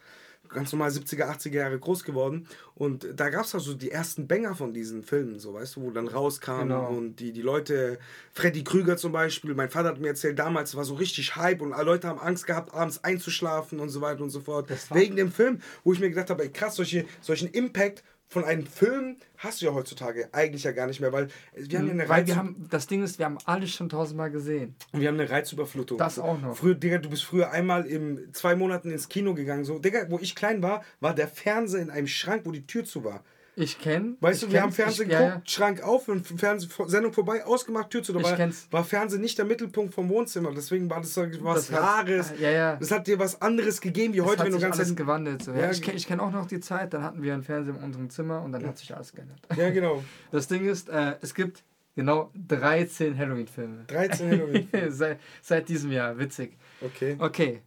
ganz 0.54 0.72
normal 0.72 0.90
70er, 0.90 1.30
80er 1.30 1.56
Jahre 1.56 1.80
groß 1.80 2.04
geworden. 2.04 2.48
Und 2.76 3.08
da 3.16 3.30
gab 3.30 3.46
es 3.46 3.56
auch 3.56 3.60
so 3.60 3.74
die 3.74 3.92
ersten 3.92 4.28
Banger 4.28 4.56
von 4.56 4.74
diesen 4.74 5.04
Filmen, 5.04 5.40
so 5.40 5.54
weißt 5.54 5.76
du, 5.76 5.82
wo 5.84 5.92
dann 5.92 6.08
rauskam 6.08 6.62
genau. 6.62 6.90
und 6.90 7.18
die, 7.18 7.32
die 7.32 7.42
Leute, 7.42 8.00
Freddy 8.34 8.64
Krüger 8.64 8.98
zum 8.98 9.12
Beispiel, 9.12 9.54
mein 9.54 9.70
Vater 9.70 9.90
hat 9.90 10.00
mir 10.00 10.10
erzählt, 10.10 10.40
damals 10.40 10.76
war 10.76 10.84
so 10.84 10.96
richtig 10.96 11.36
Hype 11.36 11.62
und 11.62 11.74
alle 11.74 11.86
Leute 11.86 12.08
haben 12.08 12.20
Angst 12.20 12.48
gehabt, 12.48 12.74
abends 12.74 13.04
einzuschlafen 13.04 13.80
und 13.80 13.90
so 13.90 14.02
weiter 14.02 14.22
und 14.22 14.30
so 14.30 14.42
fort. 14.42 14.70
Wegen 14.94 15.16
dem 15.16 15.32
Film, 15.32 15.60
wo 15.84 15.94
ich 15.94 16.00
mir 16.00 16.10
gedacht 16.10 16.30
habe, 16.30 16.44
ey, 16.44 16.50
krass, 16.50 16.76
solche, 16.76 17.06
solchen 17.22 17.50
Impact 17.50 18.04
von 18.32 18.46
einem 18.46 18.66
Film 18.66 19.18
hast 19.36 19.62
du 19.62 19.66
ja 19.66 19.74
heutzutage 19.74 20.30
eigentlich 20.32 20.64
ja 20.64 20.72
gar 20.72 20.88
nicht 20.88 21.02
mehr, 21.02 21.12
weil 21.12 21.28
wir 21.54 21.80
haben 21.80 21.88
ja 21.88 21.94
eine 21.94 22.08
Weil 22.08 22.28
wir 22.28 22.38
haben, 22.38 22.66
das 22.70 22.88
Ding 22.88 23.04
ist, 23.04 23.20
wir 23.20 23.26
haben 23.26 23.38
alles 23.44 23.72
schon 23.72 23.90
tausendmal 23.90 24.32
gesehen. 24.32 24.74
Und 24.94 25.02
wir 25.02 25.10
haben 25.10 25.20
eine 25.20 25.30
Reizüberflutung. 25.30 25.98
Das 25.98 26.18
auch 26.18 26.40
noch. 26.40 26.56
Früher, 26.56 26.76
Digga, 26.76 27.00
du 27.00 27.10
bist 27.10 27.26
früher 27.26 27.52
einmal 27.52 27.86
in 27.86 28.30
zwei 28.32 28.56
Monaten 28.56 28.90
ins 28.90 29.10
Kino 29.10 29.34
gegangen. 29.34 29.66
So, 29.66 29.80
Digga, 29.80 30.10
wo 30.10 30.18
ich 30.18 30.34
klein 30.34 30.64
war, 30.64 30.82
war 31.02 31.14
der 31.14 31.28
Fernseher 31.28 31.82
in 31.82 31.90
einem 31.90 32.08
Schrank, 32.08 32.44
wo 32.46 32.54
die 32.54 32.66
Tür 32.66 32.86
zu 32.86 33.04
war. 33.04 33.22
Ich 33.56 33.80
kenne. 33.80 34.16
Weißt 34.22 34.44
du, 34.44 34.52
wir 34.52 34.62
haben 34.62 34.72
Fernsehen 34.72 35.10
geguckt, 35.10 35.30
ja, 35.30 35.36
ja. 35.36 35.42
Schrank 35.46 35.84
auf 35.84 36.08
und 36.08 36.26
Fernseh, 36.26 36.68
Sendung 36.88 37.12
vorbei, 37.12 37.46
ausgemacht, 37.46 37.90
Tür 37.90 38.02
zu. 38.02 38.14
Dabei 38.14 38.50
war 38.72 38.84
Fernsehen 38.86 39.22
nicht 39.22 39.38
der 39.38 39.46
Mittelpunkt 39.46 39.94
vom 39.94 40.08
Wohnzimmer. 40.08 40.52
Deswegen 40.56 40.90
war 40.90 41.02
das 41.02 41.18
was 41.18 41.68
das 41.68 41.78
Rares. 41.78 42.30
Hat, 42.32 42.40
ja, 42.40 42.50
ja. 42.50 42.76
Das 42.78 42.92
hat 42.92 43.08
dir 43.08 43.20
was 43.20 43.42
anderes 43.42 43.82
gegeben, 43.82 44.14
wie 44.14 44.20
das 44.20 44.28
heute, 44.28 44.40
hat 44.40 44.46
wenn 44.46 44.54
du 44.54 44.60
ganz 44.60 44.78
alles 44.78 44.96
gewandelt. 44.96 45.44
So. 45.44 45.54
Ja, 45.54 45.70
ich 45.70 45.82
kenne 45.82 46.00
kenn 46.00 46.20
auch 46.22 46.32
noch 46.32 46.46
die 46.46 46.62
Zeit, 46.62 46.94
dann 46.94 47.04
hatten 47.04 47.22
wir 47.22 47.34
einen 47.34 47.44
Fernseher 47.44 47.76
in 47.76 47.84
unserem 47.84 48.10
Zimmer 48.10 48.42
und 48.42 48.54
dann 48.54 48.66
hat 48.66 48.78
sich 48.78 48.96
alles 48.96 49.12
geändert. 49.12 49.40
Ja, 49.56 49.70
genau. 49.70 50.04
Das 50.32 50.48
Ding 50.48 50.66
ist, 50.66 50.88
äh, 50.90 51.16
es 51.22 51.34
gibt 51.34 51.64
genau 51.96 52.32
13 52.48 53.18
Halloween-Filme. 53.18 53.84
13 53.88 54.30
Halloween-Filme. 54.32 54.92
seit, 54.92 55.20
seit 55.42 55.68
diesem 55.68 55.92
Jahr, 55.92 56.18
witzig. 56.18 56.58
Okay. 56.82 57.16
Okay. 57.20 57.62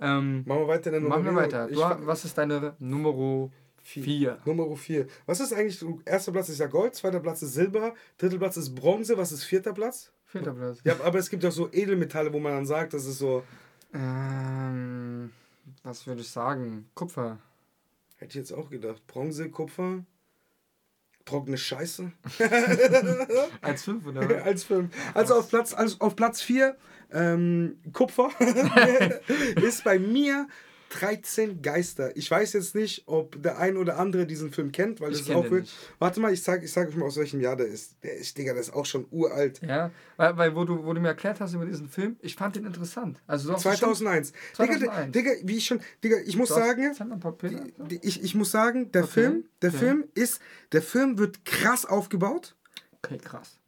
Ähm, 0.00 0.42
machen 0.46 0.60
wir 0.62 0.68
weiter. 0.68 1.00
Machen 1.00 1.24
wir 1.24 1.34
weiter. 1.34 1.68
Du, 1.68 1.80
was 2.06 2.24
ist 2.24 2.36
deine 2.36 2.74
Nummer 2.78 3.14
Vier. 3.86 4.38
Nummer 4.44 4.76
vier. 4.76 5.06
Was 5.26 5.38
ist 5.38 5.52
eigentlich, 5.52 5.80
erster 6.04 6.32
Platz 6.32 6.48
ist 6.48 6.58
ja 6.58 6.66
Gold, 6.66 6.96
zweiter 6.96 7.20
Platz 7.20 7.40
ist 7.42 7.54
Silber, 7.54 7.94
dritter 8.18 8.38
Platz 8.38 8.56
ist 8.56 8.74
Bronze, 8.74 9.16
was 9.16 9.30
ist 9.30 9.44
vierter 9.44 9.72
Platz? 9.72 10.10
Vierter 10.24 10.52
Platz. 10.54 10.80
Ja, 10.82 10.96
aber 11.04 11.20
es 11.20 11.30
gibt 11.30 11.44
auch 11.44 11.52
so 11.52 11.72
Edelmetalle, 11.72 12.32
wo 12.32 12.40
man 12.40 12.50
dann 12.50 12.66
sagt, 12.66 12.94
das 12.94 13.06
ist 13.06 13.18
so. 13.18 13.44
Ähm, 13.94 15.30
was 15.84 16.04
würde 16.04 16.20
ich 16.20 16.28
sagen? 16.28 16.90
Kupfer. 16.96 17.38
Hätte 18.16 18.30
ich 18.30 18.34
jetzt 18.34 18.52
auch 18.52 18.70
gedacht. 18.70 19.06
Bronze, 19.06 19.50
Kupfer, 19.50 20.04
trockene 21.24 21.56
Scheiße. 21.56 22.10
Als 23.62 23.84
fünf, 23.84 24.04
oder? 24.04 24.42
Als 24.42 24.64
fünf. 24.64 24.92
Also 25.14 25.36
auf 25.36 25.48
Platz, 25.48 25.72
also 25.72 25.96
auf 26.00 26.16
Platz 26.16 26.42
vier, 26.42 26.76
ähm, 27.12 27.78
Kupfer 27.92 28.30
ist 29.62 29.84
bei 29.84 30.00
mir 30.00 30.48
13 30.90 31.62
Geister. 31.62 32.16
Ich 32.16 32.30
weiß 32.30 32.52
jetzt 32.52 32.74
nicht, 32.74 33.02
ob 33.06 33.40
der 33.42 33.58
ein 33.58 33.76
oder 33.76 33.98
andere 33.98 34.26
diesen 34.26 34.52
Film 34.52 34.72
kennt, 34.72 35.00
weil 35.00 35.12
ich 35.12 35.18
das 35.18 35.28
ist 35.28 35.34
auch. 35.34 35.48
Nicht. 35.50 35.72
Warte 35.98 36.20
mal, 36.20 36.32
ich 36.32 36.42
sag, 36.42 36.62
ich 36.62 36.72
sag 36.72 36.88
euch 36.88 36.96
mal, 36.96 37.06
aus 37.06 37.16
welchem 37.16 37.40
Jahr 37.40 37.56
der 37.56 37.66
ist. 37.66 38.02
Der 38.02 38.14
ist, 38.14 38.36
Digga, 38.38 38.52
der 38.52 38.60
ist 38.60 38.72
auch 38.72 38.86
schon 38.86 39.06
uralt. 39.10 39.60
Ja, 39.62 39.90
weil, 40.16 40.36
weil 40.36 40.56
wo, 40.56 40.64
du, 40.64 40.84
wo 40.84 40.92
du 40.92 41.00
mir 41.00 41.08
erklärt 41.08 41.40
hast 41.40 41.54
über 41.54 41.66
diesen 41.66 41.88
Film, 41.88 42.16
ich 42.20 42.36
fand 42.36 42.56
den 42.56 42.64
interessant. 42.64 43.20
Also 43.26 43.54
2001. 43.54 44.32
2001. 44.54 45.12
Digga, 45.12 45.32
Digga, 45.32 45.48
wie 45.48 45.56
ich 45.56 45.66
schon, 45.66 45.80
Digga, 46.02 46.18
ich 46.24 46.36
muss 46.36 46.48
sagen, 46.48 46.94
die, 47.90 48.00
ich, 48.02 48.22
ich 48.22 48.34
muss 48.34 48.50
sagen, 48.50 48.92
der 48.92 49.04
okay. 49.04 49.12
Film, 49.12 49.44
der 49.62 49.70
okay. 49.70 49.78
Film 49.78 50.04
ist, 50.14 50.40
der 50.72 50.82
Film 50.82 51.18
wird 51.18 51.44
krass 51.44 51.84
aufgebaut. 51.84 52.54
Okay, 53.02 53.18
krass. 53.18 53.58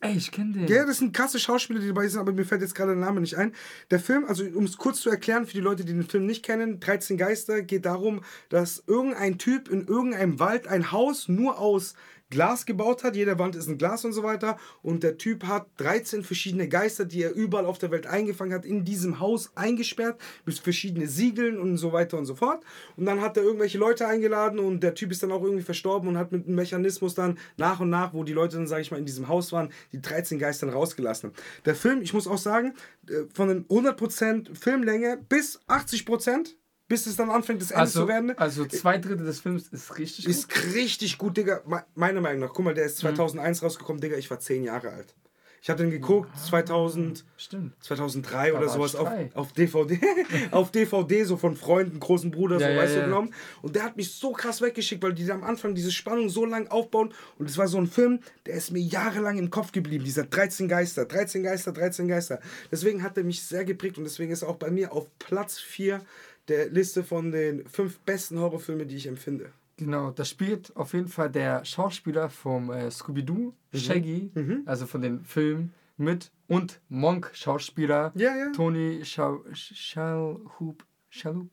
Ey, 0.00 0.16
ich 0.16 0.30
kenne 0.30 0.52
den. 0.52 0.66
Ja, 0.66 0.84
das 0.84 0.98
sind 0.98 1.14
krasse 1.14 1.38
Schauspieler, 1.38 1.80
die 1.80 1.88
dabei 1.88 2.08
sind, 2.08 2.20
aber 2.20 2.32
mir 2.32 2.44
fällt 2.44 2.62
jetzt 2.62 2.74
gerade 2.74 2.92
der 2.92 3.00
Name 3.00 3.20
nicht 3.20 3.36
ein. 3.36 3.52
Der 3.90 4.00
Film, 4.00 4.24
also 4.24 4.44
um 4.44 4.64
es 4.64 4.76
kurz 4.76 5.00
zu 5.00 5.10
erklären 5.10 5.46
für 5.46 5.54
die 5.54 5.60
Leute, 5.60 5.84
die 5.84 5.92
den 5.92 6.02
Film 6.02 6.26
nicht 6.26 6.44
kennen, 6.44 6.80
13 6.80 7.16
Geister 7.16 7.62
geht 7.62 7.86
darum, 7.86 8.22
dass 8.48 8.84
irgendein 8.86 9.38
Typ 9.38 9.68
in 9.68 9.86
irgendeinem 9.86 10.38
Wald 10.38 10.66
ein 10.66 10.92
Haus 10.92 11.28
nur 11.28 11.58
aus 11.58 11.94
Glas 12.32 12.64
gebaut 12.64 13.04
hat. 13.04 13.14
Jede 13.14 13.38
Wand 13.38 13.54
ist 13.56 13.68
ein 13.68 13.76
Glas 13.76 14.06
und 14.06 14.14
so 14.14 14.22
weiter. 14.22 14.56
Und 14.82 15.02
der 15.02 15.18
Typ 15.18 15.44
hat 15.44 15.66
13 15.76 16.24
verschiedene 16.24 16.66
Geister, 16.66 17.04
die 17.04 17.22
er 17.22 17.32
überall 17.32 17.66
auf 17.66 17.76
der 17.76 17.90
Welt 17.90 18.06
eingefangen 18.06 18.54
hat, 18.54 18.64
in 18.64 18.84
diesem 18.84 19.20
Haus 19.20 19.52
eingesperrt, 19.54 20.18
mit 20.46 20.58
verschiedenen 20.58 21.08
Siegeln 21.08 21.60
und 21.60 21.76
so 21.76 21.92
weiter 21.92 22.16
und 22.16 22.24
so 22.24 22.34
fort. 22.34 22.64
Und 22.96 23.04
dann 23.04 23.20
hat 23.20 23.36
er 23.36 23.42
irgendwelche 23.42 23.76
Leute 23.76 24.08
eingeladen 24.08 24.58
und 24.58 24.80
der 24.80 24.94
Typ 24.94 25.12
ist 25.12 25.22
dann 25.22 25.30
auch 25.30 25.42
irgendwie 25.42 25.62
verstorben 25.62 26.08
und 26.08 26.16
hat 26.16 26.32
mit 26.32 26.46
einem 26.46 26.56
Mechanismus 26.56 27.14
dann 27.14 27.38
nach 27.58 27.80
und 27.80 27.90
nach, 27.90 28.14
wo 28.14 28.24
die 28.24 28.32
Leute 28.32 28.56
dann, 28.56 28.66
sage 28.66 28.80
ich 28.80 28.90
mal, 28.90 28.96
in 28.96 29.06
diesem 29.06 29.28
Haus 29.28 29.52
waren, 29.52 29.70
die 29.92 30.00
13 30.00 30.38
Geister 30.38 30.72
rausgelassen. 30.72 31.32
Der 31.66 31.74
Film, 31.74 32.00
ich 32.00 32.14
muss 32.14 32.26
auch 32.26 32.38
sagen, 32.38 32.72
äh, 33.08 33.24
von 33.34 33.48
den 33.48 33.66
100% 33.68 34.56
Filmlänge 34.56 35.18
bis 35.28 35.60
80% 35.68 36.54
bis 36.92 37.06
es 37.06 37.16
dann 37.16 37.30
anfängt, 37.30 37.62
das 37.62 37.70
Ende 37.70 37.80
also, 37.80 38.02
zu 38.02 38.08
werden. 38.08 38.36
Also 38.36 38.66
zwei 38.66 38.98
Drittel 38.98 39.24
des 39.24 39.40
Films 39.40 39.68
ist 39.68 39.96
richtig 39.96 40.26
ist 40.26 40.52
gut. 40.52 40.62
Ist 40.62 40.74
richtig 40.74 41.16
gut, 41.16 41.38
Digga. 41.38 41.62
Meiner 41.94 42.20
Meinung 42.20 42.40
nach. 42.40 42.52
Guck 42.52 42.66
mal, 42.66 42.74
der 42.74 42.84
ist 42.84 42.98
2001 42.98 43.62
mhm. 43.62 43.66
rausgekommen, 43.66 44.02
Digga. 44.02 44.18
Ich 44.18 44.30
war 44.30 44.40
zehn 44.40 44.62
Jahre 44.62 44.90
alt. 44.90 45.14
Ich 45.62 45.70
habe 45.70 45.80
den 45.80 45.92
geguckt, 45.92 46.28
ah, 46.34 46.38
2000, 46.38 47.24
stimmt. 47.36 47.72
2003 47.84 48.50
da 48.50 48.58
oder 48.58 48.68
sowas 48.68 48.96
auf, 48.96 49.08
auf 49.34 49.52
DVD, 49.52 50.00
auf 50.50 50.72
DVD, 50.72 51.22
so 51.22 51.36
von 51.36 51.54
Freunden, 51.54 52.00
großen 52.00 52.32
Bruder, 52.32 52.58
ja, 52.58 52.66
so, 52.66 52.72
ja, 52.72 52.78
weißt 52.78 52.94
ja. 52.96 53.00
du, 53.00 53.06
genommen. 53.06 53.32
Und 53.62 53.76
der 53.76 53.84
hat 53.84 53.96
mich 53.96 54.12
so 54.12 54.32
krass 54.32 54.60
weggeschickt, 54.60 55.02
weil 55.04 55.12
die 55.12 55.30
am 55.30 55.44
Anfang 55.44 55.76
diese 55.76 55.92
Spannung 55.92 56.30
so 56.30 56.44
lang 56.44 56.66
aufbauen. 56.66 57.14
Und 57.38 57.48
es 57.48 57.56
war 57.58 57.68
so 57.68 57.78
ein 57.78 57.86
Film, 57.86 58.18
der 58.44 58.54
ist 58.54 58.72
mir 58.72 58.80
jahrelang 58.80 59.38
im 59.38 59.50
Kopf 59.50 59.70
geblieben, 59.70 60.04
dieser 60.04 60.24
13 60.24 60.66
Geister, 60.66 61.04
13 61.04 61.44
Geister, 61.44 61.72
13 61.72 62.08
Geister. 62.08 62.40
Deswegen 62.72 63.04
hat 63.04 63.16
er 63.16 63.22
mich 63.22 63.44
sehr 63.44 63.64
geprägt 63.64 63.98
und 63.98 64.04
deswegen 64.04 64.32
ist 64.32 64.42
er 64.42 64.48
auch 64.48 64.56
bei 64.56 64.70
mir 64.72 64.92
auf 64.92 65.06
Platz 65.20 65.60
4 65.60 66.00
der 66.48 66.68
Liste 66.70 67.04
von 67.04 67.30
den 67.30 67.66
fünf 67.68 67.98
besten 68.00 68.38
Horrorfilmen, 68.38 68.88
die 68.88 68.96
ich 68.96 69.06
empfinde. 69.06 69.52
Genau, 69.76 70.10
da 70.10 70.24
spielt 70.24 70.76
auf 70.76 70.92
jeden 70.92 71.08
Fall 71.08 71.30
der 71.30 71.64
Schauspieler 71.64 72.28
vom 72.28 72.70
äh, 72.70 72.90
Scooby-Doo, 72.90 73.52
mhm. 73.72 73.78
Shaggy, 73.78 74.30
mhm. 74.34 74.62
also 74.66 74.86
von 74.86 75.02
den 75.02 75.24
Filmen, 75.24 75.72
mit 75.96 76.30
und 76.48 76.80
Monk-Schauspieler 76.88 78.12
ja, 78.14 78.36
ja. 78.36 78.52
Tony 78.52 79.02
Shalhoub. 79.04 80.84
Shalhoub? 81.08 81.50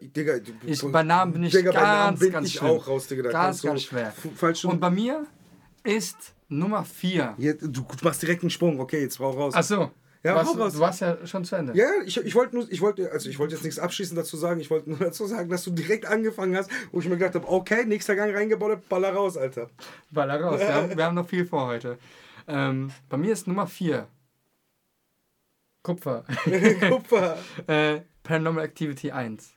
Digga, 0.00 0.38
du, 0.38 0.52
ich, 0.66 0.82
bei 0.82 1.02
Namen 1.02 1.32
bin 1.32 1.44
ich 1.44 1.52
Digga, 1.52 1.70
ganz, 1.70 2.18
bin 2.18 2.32
ganz 2.32 2.48
ich 2.48 2.54
schlimm. 2.54 2.70
auch 2.70 2.88
raus, 2.88 3.06
Digga. 3.06 3.24
Da 3.24 3.30
ganz, 3.30 3.62
ganz 3.62 3.82
schwer. 3.82 4.12
Falsch 4.34 4.64
und 4.64 4.80
bei 4.80 4.90
mir 4.90 5.26
ist 5.84 6.34
Nummer 6.48 6.84
4. 6.84 7.36
du 7.60 7.86
machst 8.02 8.22
direkt 8.22 8.42
einen 8.42 8.50
Sprung, 8.50 8.80
okay, 8.80 9.02
jetzt 9.02 9.18
brauch 9.18 9.36
raus. 9.36 9.54
Achso, 9.54 9.92
ja, 10.22 10.34
warst, 10.34 10.54
du 10.54 10.80
warst 10.80 11.00
ja 11.00 11.26
schon 11.26 11.44
zu 11.44 11.56
Ende. 11.56 11.74
Ja, 11.76 11.86
ich, 12.04 12.16
ich 12.16 12.34
wollte 12.34 12.56
nur, 12.56 12.70
ich 12.70 12.80
wollte, 12.80 13.10
also 13.12 13.28
ich 13.28 13.38
wollte 13.38 13.54
jetzt 13.54 13.64
nichts 13.64 13.78
abschließend 13.78 14.18
dazu 14.18 14.36
sagen, 14.36 14.60
ich 14.60 14.70
wollte 14.70 14.90
nur 14.90 14.98
dazu 14.98 15.26
sagen, 15.26 15.48
dass 15.48 15.64
du 15.64 15.70
direkt 15.70 16.06
angefangen 16.06 16.56
hast, 16.56 16.70
wo 16.90 17.00
ich 17.00 17.08
mir 17.08 17.16
gedacht 17.16 17.34
habe, 17.34 17.48
okay, 17.48 17.84
nächster 17.84 18.16
Gang 18.16 18.34
reingebaut, 18.34 18.88
baller 18.88 19.12
raus, 19.12 19.36
Alter. 19.36 19.70
Baller 20.10 20.40
raus, 20.40 20.60
wir 20.60 20.74
haben, 20.74 20.96
wir 20.96 21.04
haben 21.04 21.14
noch 21.14 21.28
viel 21.28 21.46
vor 21.46 21.66
heute. 21.66 21.98
Ähm, 22.48 22.90
bei 23.08 23.16
mir 23.16 23.32
ist 23.32 23.46
Nummer 23.46 23.66
4. 23.66 24.08
Kupfer. 25.82 26.24
Kupfer. 26.88 27.38
äh, 27.66 28.00
Paranormal 28.22 28.64
Activity 28.64 29.10
1. 29.10 29.54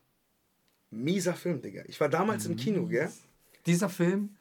Mieser 0.91 1.33
Film, 1.33 1.61
Digga. 1.61 1.83
Ich 1.87 1.99
war 1.99 2.09
damals 2.09 2.45
im 2.45 2.55
Kino, 2.55 2.85
gell? 2.85 3.09
Dieser 3.65 3.89
Film 3.89 4.35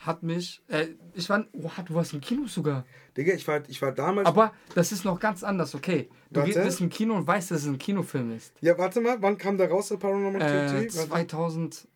hat 0.00 0.22
mich. 0.22 0.62
Äh, 0.68 0.88
ich 1.14 1.28
war. 1.28 1.46
Oh, 1.52 1.70
du 1.86 1.94
warst 1.94 2.14
im 2.14 2.20
Kino 2.20 2.46
sogar. 2.46 2.84
Digga, 3.16 3.34
ich 3.34 3.46
war, 3.46 3.62
ich 3.68 3.80
war 3.82 3.92
damals. 3.92 4.26
Aber 4.26 4.52
das 4.74 4.92
ist 4.92 5.04
noch 5.04 5.20
ganz 5.20 5.44
anders, 5.44 5.74
okay. 5.74 6.08
Du 6.30 6.40
warte. 6.40 6.62
bist 6.62 6.80
im 6.80 6.88
Kino 6.88 7.14
und 7.14 7.26
weißt, 7.26 7.50
dass 7.50 7.62
es 7.62 7.66
ein 7.66 7.78
Kinofilm 7.78 8.34
ist. 8.34 8.54
Ja, 8.60 8.76
warte 8.78 9.00
mal, 9.00 9.20
wann 9.20 9.36
kam 9.36 9.58
der 9.58 9.68
raus, 9.68 9.88
der 9.88 9.96
Paranormal 9.96 10.40
Activity? 10.40 10.86
Äh, 10.86 11.08
2000. 11.08 11.86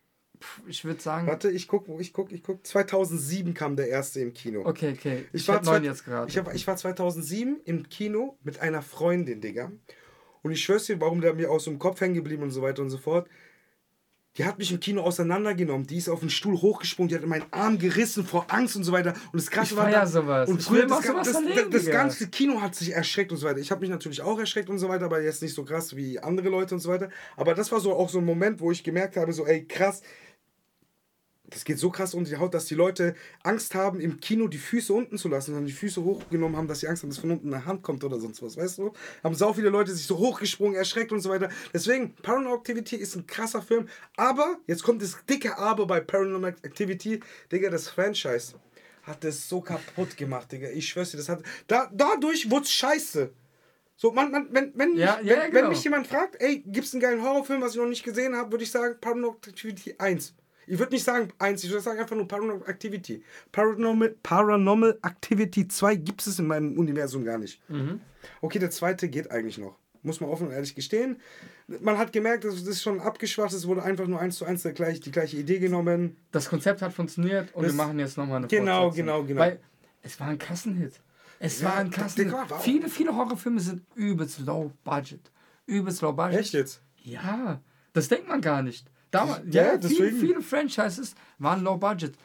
Ich 0.67 0.85
würde 0.85 1.01
sagen. 1.01 1.25
Warte, 1.27 1.49
ich 1.49 1.67
guck, 1.67 1.87
ich 1.99 2.13
guck, 2.13 2.31
ich 2.31 2.43
guck. 2.43 2.65
2007 2.65 3.53
kam 3.55 3.75
der 3.75 3.87
erste 3.87 4.19
im 4.19 4.33
Kino. 4.33 4.61
Okay, 4.65 4.93
okay. 4.95 5.25
Ich, 5.33 5.41
ich 5.41 5.47
war 5.47 5.63
neun 5.63 5.83
jetzt 5.83 6.05
gerade. 6.05 6.29
Ich, 6.29 6.37
ich 6.37 6.67
war 6.67 6.75
2007 6.75 7.61
im 7.65 7.89
Kino 7.89 8.37
mit 8.43 8.59
einer 8.59 8.83
Freundin, 8.83 9.41
Digga. 9.41 9.71
Und 10.43 10.51
ich 10.51 10.61
schwör's 10.63 10.85
dir, 10.85 11.01
warum 11.01 11.21
der 11.21 11.33
mir 11.33 11.49
aus 11.49 11.63
dem 11.63 11.79
Kopf 11.79 12.01
hängen 12.01 12.13
geblieben 12.13 12.43
und 12.43 12.51
so 12.51 12.61
weiter 12.61 12.83
und 12.83 12.91
so 12.91 12.99
fort. 12.99 13.27
Die 14.37 14.43
hat 14.43 14.57
mich 14.57 14.71
im 14.71 14.79
Kino 14.79 15.01
auseinandergenommen. 15.01 15.87
Die 15.87 15.97
ist 15.97 16.09
auf 16.09 16.19
den 16.19 16.29
Stuhl 16.29 16.61
hochgesprungen, 16.61 17.07
die 17.09 17.15
hat 17.15 17.25
meinen 17.25 17.45
Arm 17.51 17.77
gerissen 17.77 18.25
vor 18.25 18.45
Angst 18.49 18.75
und 18.75 18.83
so 18.83 18.91
weiter. 18.91 19.13
Und 19.31 19.41
das 19.41 19.49
Krasse 19.49 19.77
war 19.77 19.89
dann, 19.89 20.07
sowas. 20.07 20.49
Und 20.49 20.61
früher 20.61 20.85
das, 20.85 21.01
das, 21.01 21.31
das, 21.31 21.69
das, 21.69 21.85
ganze 21.85 22.27
Kino 22.27 22.61
hat 22.61 22.75
sich 22.75 22.91
erschreckt 22.91 23.31
und 23.31 23.37
so 23.37 23.47
weiter. 23.47 23.59
Ich 23.59 23.71
habe 23.71 23.81
mich 23.81 23.89
natürlich 23.89 24.21
auch 24.21 24.37
erschreckt 24.37 24.69
und 24.69 24.77
so 24.77 24.89
weiter, 24.89 25.05
aber 25.05 25.21
jetzt 25.21 25.41
nicht 25.41 25.53
so 25.53 25.63
krass 25.63 25.95
wie 25.95 26.19
andere 26.19 26.49
Leute 26.49 26.75
und 26.75 26.81
so 26.81 26.89
weiter. 26.89 27.09
Aber 27.37 27.53
das 27.53 27.71
war 27.71 27.79
so 27.79 27.93
auch 27.93 28.09
so 28.09 28.19
ein 28.19 28.25
Moment, 28.25 28.59
wo 28.59 28.71
ich 28.71 28.83
gemerkt 28.83 29.15
habe, 29.15 29.31
so 29.31 29.45
ey 29.45 29.65
krass, 29.65 30.01
das 31.49 31.63
geht 31.63 31.79
so 31.79 31.89
krass 31.89 32.13
unter 32.13 32.29
die 32.29 32.37
Haut, 32.37 32.53
dass 32.53 32.65
die 32.65 32.75
Leute 32.75 33.15
Angst 33.43 33.75
haben, 33.75 33.99
im 33.99 34.19
Kino 34.19 34.47
die 34.47 34.57
Füße 34.57 34.93
unten 34.93 35.17
zu 35.17 35.27
lassen, 35.27 35.51
sondern 35.51 35.65
die 35.65 35.73
Füße 35.73 36.03
hochgenommen 36.03 36.57
haben, 36.57 36.67
dass 36.67 36.79
sie 36.79 36.87
Angst 36.87 37.03
haben, 37.03 37.09
dass 37.09 37.19
von 37.19 37.31
unten 37.31 37.53
eine 37.53 37.65
Hand 37.65 37.83
kommt 37.83 38.03
oder 38.03 38.19
sonst 38.19 38.41
was, 38.41 38.57
weißt 38.57 38.79
du? 38.79 38.93
Haben 39.23 39.35
so 39.35 39.53
viele 39.53 39.69
Leute 39.69 39.93
sich 39.93 40.07
so 40.07 40.17
hochgesprungen, 40.17 40.75
erschreckt 40.75 41.11
und 41.11 41.21
so 41.21 41.29
weiter. 41.29 41.49
Deswegen, 41.73 42.15
Paranormal 42.15 42.57
Activity 42.57 42.95
ist 42.95 43.15
ein 43.15 43.27
krasser 43.27 43.61
Film, 43.61 43.87
aber, 44.17 44.57
jetzt 44.67 44.83
kommt 44.83 45.01
das 45.01 45.17
dicke 45.29 45.57
Aber 45.57 45.85
bei 45.85 45.99
Paranormal 45.99 46.55
Activity, 46.63 47.19
Digga, 47.51 47.69
das 47.69 47.89
Franchise 47.89 48.55
hat 49.03 49.23
das 49.23 49.47
so 49.47 49.61
kaputt 49.61 50.17
gemacht, 50.17 50.51
Digga. 50.51 50.69
Ich 50.69 50.89
schwör's 50.89 51.11
dir, 51.11 51.17
das 51.17 51.29
hat, 51.29 51.43
da, 51.67 51.89
dadurch 51.93 52.49
wurde 52.49 52.65
scheiße. 52.65 53.31
So, 53.97 54.11
man, 54.11 54.31
man, 54.31 54.47
wenn, 54.51 54.73
wenn, 54.75 54.95
ja, 54.97 55.17
mich, 55.17 55.29
ja, 55.29 55.37
wenn, 55.37 55.51
genau. 55.51 55.61
wenn 55.63 55.69
mich 55.69 55.83
jemand 55.83 56.07
fragt, 56.07 56.41
ey, 56.41 56.63
gibt's 56.65 56.93
einen 56.93 57.01
geilen 57.01 57.21
Horrorfilm, 57.21 57.61
was 57.61 57.73
ich 57.73 57.77
noch 57.77 57.87
nicht 57.87 58.03
gesehen 58.03 58.35
habe, 58.35 58.51
würde 58.51 58.63
ich 58.63 58.71
sagen 58.71 58.95
Paranormal 58.99 59.37
Activity 59.47 59.95
1. 59.97 60.33
Ich 60.67 60.79
würde 60.79 60.93
nicht 60.93 61.03
sagen 61.03 61.29
1, 61.39 61.63
ich 61.63 61.69
würde 61.69 61.81
sagen 61.83 61.99
einfach 61.99 62.15
nur 62.15 62.27
Paranormal 62.27 62.67
Activity. 62.69 63.23
Paranormal, 63.51 64.15
Paranormal 64.23 64.97
Activity 65.03 65.67
2 65.67 65.95
gibt 65.95 66.25
es 66.25 66.39
in 66.39 66.47
meinem 66.47 66.77
Universum 66.77 67.23
gar 67.23 67.37
nicht. 67.37 67.61
Mhm. 67.69 68.01
Okay, 68.41 68.59
der 68.59 68.71
zweite 68.71 69.09
geht 69.09 69.31
eigentlich 69.31 69.57
noch. 69.57 69.77
Muss 70.01 70.21
man 70.21 70.29
offen 70.29 70.47
und 70.47 70.53
ehrlich 70.53 70.75
gestehen. 70.75 71.19
Man 71.67 71.97
hat 71.97 72.13
gemerkt, 72.13 72.43
das 72.43 72.61
ist 72.61 72.81
schon 72.81 72.99
abgeschwacht, 72.99 73.53
es 73.53 73.67
wurde 73.67 73.81
einfach 73.81 74.05
nur 74.05 74.19
eins 74.19 74.37
zu 74.37 74.45
eins 74.45 74.67
gleich, 74.75 74.99
die 74.99 75.11
gleiche 75.11 75.37
Idee 75.37 75.57
genommen. 75.57 76.15
Das 76.31 76.47
Konzept 76.47 76.81
hat 76.83 76.93
funktioniert 76.93 77.53
und 77.55 77.63
das, 77.63 77.73
wir 77.73 77.77
machen 77.77 77.97
jetzt 77.97 78.17
nochmal 78.17 78.37
eine 78.37 78.47
Genau, 78.47 78.91
genau, 78.91 79.23
genau. 79.23 79.41
Weil 79.41 79.59
es 80.03 80.19
war 80.19 80.27
ein 80.27 80.37
Kassenhit. 80.37 80.93
Es 81.39 81.61
ja, 81.61 81.69
war 81.69 81.77
ein 81.77 81.89
Kassenhit. 81.89 82.33
Viele, 82.61 82.87
viele 82.87 83.15
Horrorfilme 83.15 83.59
sind 83.59 83.81
übelst 83.95 84.39
low 84.39 84.71
budget. 84.83 85.31
Übelst 85.65 86.01
low 86.01 86.13
budget. 86.13 86.39
Echt 86.39 86.53
jetzt? 86.53 86.81
Ja, 87.03 87.59
das 87.93 88.07
denkt 88.07 88.27
man 88.27 88.41
gar 88.41 88.61
nicht. 88.61 88.85
Damals, 89.11 89.41
ja, 89.51 89.73
ja 89.73 89.81
viele, 89.81 90.11
viele, 90.11 90.41
Franchises 90.41 91.15
waren 91.37 91.63
low 91.63 91.77
budget. 91.77 92.15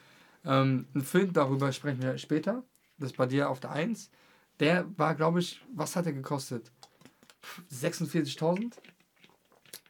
Ähm, 0.44 0.86
ein 0.94 1.02
Film, 1.02 1.32
darüber 1.32 1.72
sprechen 1.72 2.02
wir 2.02 2.18
später. 2.18 2.64
Das 2.98 3.10
ist 3.10 3.16
bei 3.16 3.26
dir 3.26 3.50
auf 3.50 3.60
der 3.60 3.70
1. 3.70 4.10
Der 4.58 4.86
war, 4.96 5.14
glaube 5.14 5.40
ich, 5.40 5.60
was 5.74 5.96
hat 5.96 6.06
er 6.06 6.12
gekostet? 6.12 6.70
46.000? 7.72 8.72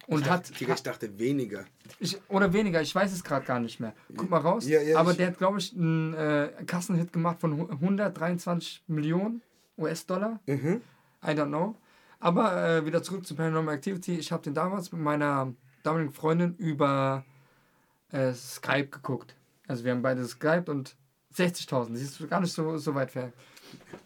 Und 0.06 0.23
ich 0.23 0.30
hat. 0.30 0.50
ich 0.50 0.82
dachte 0.82 1.18
weniger. 1.18 1.64
Ich, 2.00 2.18
oder 2.28 2.52
weniger, 2.52 2.82
ich 2.82 2.92
weiß 2.92 3.12
es 3.12 3.23
gerade 3.23 3.47
gar 3.47 3.61
nicht 3.61 3.78
mehr. 3.78 3.94
Guck 4.16 4.28
mal 4.28 4.40
raus. 4.40 4.66
Ja, 4.66 4.82
ja, 4.82 4.99
Aber 4.99 5.14
der 5.14 5.28
hat, 5.28 5.38
glaube 5.38 5.59
ich, 5.59 5.73
einen 5.73 6.14
äh, 6.14 6.50
Kassenhit 6.66 7.12
gemacht 7.12 7.40
von 7.40 7.70
123 7.70 8.85
Millionen 8.88 9.40
US-Dollar. 9.78 10.40
Mhm. 10.47 10.80
I 11.25 11.28
don't 11.28 11.47
know. 11.47 11.76
Aber 12.18 12.56
äh, 12.68 12.87
wieder 12.87 13.02
zurück 13.02 13.25
zu 13.25 13.37
Paranormal 13.37 13.76
Activity. 13.76 14.16
Ich 14.18 14.32
habe 14.32 14.42
den 14.42 14.54
damals 14.54 14.90
mit 14.90 15.00
meiner 15.00 15.54
damaligen 15.82 16.12
Freundin 16.12 16.54
über 16.56 17.25
äh, 18.12 18.32
Skype 18.32 18.88
geguckt. 18.88 19.34
Also 19.66 19.84
wir 19.84 19.92
haben 19.92 20.02
beide 20.02 20.25
Skype 20.25 20.64
und 20.68 20.96
60.000. 21.37 21.96
Siehst 21.96 22.20
du 22.20 22.26
gar 22.26 22.40
nicht 22.40 22.52
so, 22.52 22.76
so 22.76 22.94
weit 22.94 23.14
weg. 23.14 23.32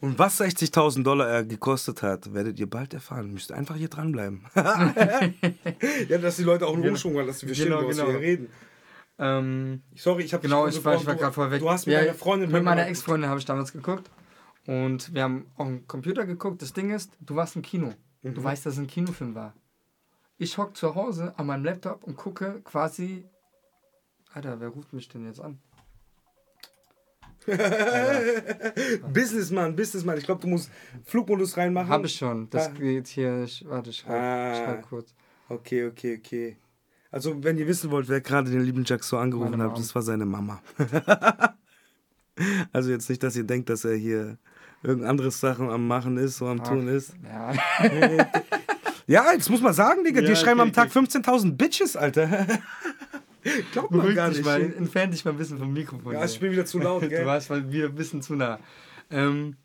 Und 0.00 0.18
was 0.18 0.40
60.000 0.40 1.02
Dollar 1.02 1.28
er 1.28 1.44
gekostet 1.44 2.02
hat, 2.02 2.34
werdet 2.34 2.58
ihr 2.58 2.68
bald 2.68 2.92
erfahren. 2.92 3.32
Müsst 3.32 3.50
einfach 3.50 3.76
hier 3.76 3.88
dranbleiben. 3.88 4.44
ja, 4.54 6.18
dass 6.18 6.36
die 6.36 6.42
Leute 6.42 6.66
auch 6.66 6.74
einen 6.74 6.82
genau. 6.82 6.92
Umschwung 6.92 7.16
haben, 7.16 7.26
dass 7.26 7.40
verstehen, 7.40 7.70
genau, 7.70 7.86
was 7.86 7.96
genau. 7.96 8.08
wir 8.10 8.20
reden. 8.20 8.48
Ähm, 9.18 9.82
Sorry, 9.94 10.24
ich 10.24 10.34
habe 10.34 10.42
Genau, 10.42 10.66
ich 10.66 10.84
war, 10.84 10.96
ich 10.96 11.06
war 11.06 11.14
gerade 11.14 11.32
vorweg. 11.32 11.60
Du 11.60 11.70
hast 11.70 11.86
mit 11.86 11.94
ja, 11.94 12.00
deiner 12.00 12.14
Freundin... 12.14 12.50
Mit 12.50 12.62
meiner 12.62 12.86
Ex-Freundin 12.86 13.30
habe 13.30 13.38
ich 13.38 13.46
damals 13.46 13.72
geguckt. 13.72 14.10
Und 14.66 15.14
wir 15.14 15.22
haben 15.22 15.46
auf 15.56 15.66
dem 15.66 15.86
Computer 15.86 16.26
geguckt. 16.26 16.60
Das 16.62 16.72
Ding 16.72 16.90
ist, 16.90 17.16
du 17.20 17.36
warst 17.36 17.56
im 17.56 17.62
Kino. 17.62 17.94
Mhm. 18.22 18.34
Du 18.34 18.42
weißt, 18.42 18.66
dass 18.66 18.74
es 18.74 18.78
ein 18.78 18.86
Kinofilm 18.86 19.34
war. 19.34 19.54
Ich 20.36 20.58
hocke 20.58 20.72
zu 20.72 20.94
Hause 20.94 21.34
an 21.36 21.46
meinem 21.46 21.64
Laptop 21.64 22.04
und 22.04 22.16
gucke 22.16 22.60
quasi... 22.62 23.24
Alter, 24.32 24.58
wer 24.58 24.68
ruft 24.68 24.92
mich 24.92 25.08
denn 25.08 25.26
jetzt 25.26 25.40
an? 25.40 25.60
Businessman, 29.12 29.76
Businessman. 29.76 30.18
Ich 30.18 30.24
glaube, 30.24 30.40
du 30.40 30.48
musst 30.48 30.70
Flugmodus 31.04 31.56
reinmachen. 31.56 31.88
Habe 31.88 32.06
ich 32.06 32.16
schon. 32.16 32.48
Das 32.50 32.68
ah. 32.68 32.70
geht 32.70 33.06
hier. 33.08 33.46
Warte, 33.64 33.90
ich 33.90 33.98
schreibe 33.98 34.18
ah. 34.18 34.54
schreib 34.54 34.88
kurz. 34.88 35.14
Okay, 35.48 35.86
okay, 35.86 36.18
okay. 36.18 36.56
Also, 37.10 37.44
wenn 37.44 37.58
ihr 37.58 37.66
wissen 37.66 37.90
wollt, 37.90 38.08
wer 38.08 38.20
gerade 38.20 38.50
den 38.50 38.62
lieben 38.62 38.84
Jack 38.84 39.04
so 39.04 39.18
angerufen 39.18 39.62
hat, 39.62 39.78
das 39.78 39.94
war 39.94 40.02
seine 40.02 40.24
Mama. 40.24 40.60
also, 42.72 42.90
jetzt 42.90 43.08
nicht, 43.08 43.22
dass 43.22 43.36
ihr 43.36 43.44
denkt, 43.44 43.68
dass 43.68 43.84
er 43.84 43.94
hier 43.94 44.38
irgendein 44.82 45.10
anderes 45.10 45.38
Sachen 45.38 45.70
am 45.70 45.86
Machen 45.86 46.16
ist, 46.16 46.38
so 46.38 46.46
am 46.46 46.60
Ach, 46.60 46.68
Tun 46.68 46.88
ist. 46.88 47.14
Ja. 47.22 47.52
ja, 49.06 49.32
jetzt 49.32 49.50
muss 49.50 49.60
man 49.60 49.72
sagen, 49.72 50.04
Digga, 50.04 50.20
ja, 50.20 50.28
die 50.28 50.36
schreiben 50.36 50.60
okay, 50.60 50.68
am 50.68 50.72
Tag 50.72 50.90
okay. 50.94 51.18
15.000 51.18 51.56
Bitches, 51.56 51.96
Alter. 51.96 52.46
Glaubt 53.72 53.90
man 53.90 54.00
Beruhig 54.00 54.16
gar 54.16 54.28
nicht. 54.28 54.44
Mal, 54.44 54.62
entfernt 54.62 55.12
dich 55.12 55.24
mal 55.24 55.32
ein 55.32 55.36
bisschen 55.36 55.58
vom 55.58 55.72
Mikrofon. 55.72 56.14
Ja, 56.14 56.24
ich 56.24 56.40
bin 56.40 56.50
wieder 56.50 56.64
zu 56.64 56.78
laut, 56.78 57.00
gell? 57.08 57.20
Du 57.20 57.26
warst 57.26 57.50
mal 57.50 57.70
wieder 57.70 57.88
ein 57.88 57.94
bisschen 57.94 58.22
zu 58.22 58.34
nah. 58.34 58.58
Ähm, 59.10 59.56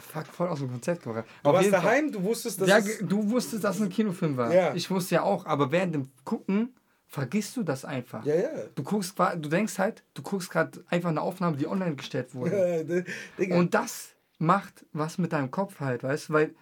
fuck, 0.00 0.26
voll 0.26 0.48
aus 0.48 0.58
dem 0.58 0.70
Konzept 0.70 1.02
gebracht. 1.02 1.24
Du 1.42 1.52
warst 1.52 1.72
daheim, 1.72 2.12
du 2.12 2.22
wusstest, 2.22 2.60
dass 2.60 2.68
ja, 2.68 2.80
du 3.00 3.30
wusstest, 3.30 3.64
dass 3.64 3.76
es 3.76 3.82
ein 3.82 3.88
Kinofilm 3.88 4.36
war. 4.36 4.52
Ja. 4.52 4.74
Ich 4.74 4.90
wusste 4.90 5.16
ja 5.16 5.22
auch, 5.22 5.46
aber 5.46 5.72
während 5.72 5.94
dem 5.94 6.10
Gucken 6.24 6.74
vergisst 7.06 7.56
du 7.56 7.62
das 7.62 7.84
einfach. 7.84 8.24
Ja, 8.26 8.34
ja. 8.34 8.48
Du 8.74 8.82
guckst, 8.82 9.18
du 9.18 9.48
denkst 9.48 9.78
halt, 9.78 10.02
du 10.12 10.22
guckst 10.22 10.50
gerade 10.50 10.84
einfach 10.90 11.08
eine 11.08 11.22
Aufnahme, 11.22 11.56
die 11.56 11.66
online 11.66 11.96
gestellt 11.96 12.34
wurde. 12.34 13.04
Ja, 13.38 13.56
Und 13.56 13.74
das 13.74 14.10
macht 14.38 14.84
was 14.92 15.16
mit 15.16 15.32
deinem 15.32 15.50
Kopf 15.50 15.80
halt, 15.80 16.02
weißt 16.02 16.28
du, 16.28 16.32
weil 16.34 16.54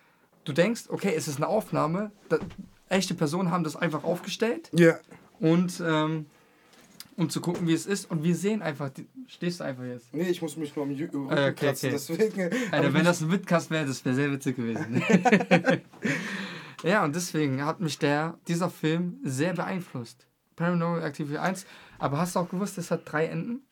du 0.44 0.52
denkst, 0.52 0.85
okay, 0.88 1.14
es 1.16 1.28
ist 1.28 1.37
eine 1.37 1.48
Aufnahme, 1.48 2.12
da, 2.28 2.38
echte 2.88 3.14
Personen 3.14 3.50
haben 3.50 3.64
das 3.64 3.76
einfach 3.76 4.04
aufgestellt. 4.04 4.70
Ja. 4.72 4.98
Und 5.40 5.83
ähm, 5.85 6.26
um 7.16 7.30
zu 7.30 7.40
gucken, 7.40 7.66
wie 7.68 7.72
es 7.72 7.87
ist. 7.87 8.11
Und 8.11 8.24
wir 8.24 8.35
sehen 8.35 8.62
einfach, 8.62 8.90
die, 8.90 9.07
stehst 9.26 9.61
du 9.61 9.64
einfach 9.64 9.85
jetzt? 9.85 10.12
Nee, 10.12 10.28
ich 10.28 10.42
muss 10.42 10.57
mich 10.57 10.74
mal 10.74 10.83
am 10.83 10.90
Rücken 10.90 11.28
äh, 11.28 11.50
okay, 11.50 11.54
kratzen, 11.54 11.94
okay. 11.94 12.30
deswegen. 12.30 12.50
Alter, 12.72 12.94
wenn 12.94 13.04
das 13.04 13.20
ein 13.20 13.30
Witcast 13.30 13.70
wäre, 13.70 13.87
das 13.87 14.04
wäre 14.04 14.14
sehr 14.14 14.33
witzig 14.33 14.57
gewesen. 14.57 15.02
ja, 16.83 17.04
und 17.04 17.14
deswegen 17.14 17.64
hat 17.64 17.80
mich 17.80 17.98
der, 17.98 18.38
dieser 18.48 18.70
Film 18.70 19.18
sehr 19.22 19.54
beeinflusst. 19.54 20.26
Paranormal 20.57 21.02
Activity 21.02 21.38
1. 21.38 21.66
Aber 21.98 22.18
hast 22.18 22.37
du 22.37 22.40
auch 22.40 22.48
gewusst, 22.48 22.78
es 22.78 22.90
hat 22.90 23.02
drei 23.04 23.26
Enden? 23.26 23.62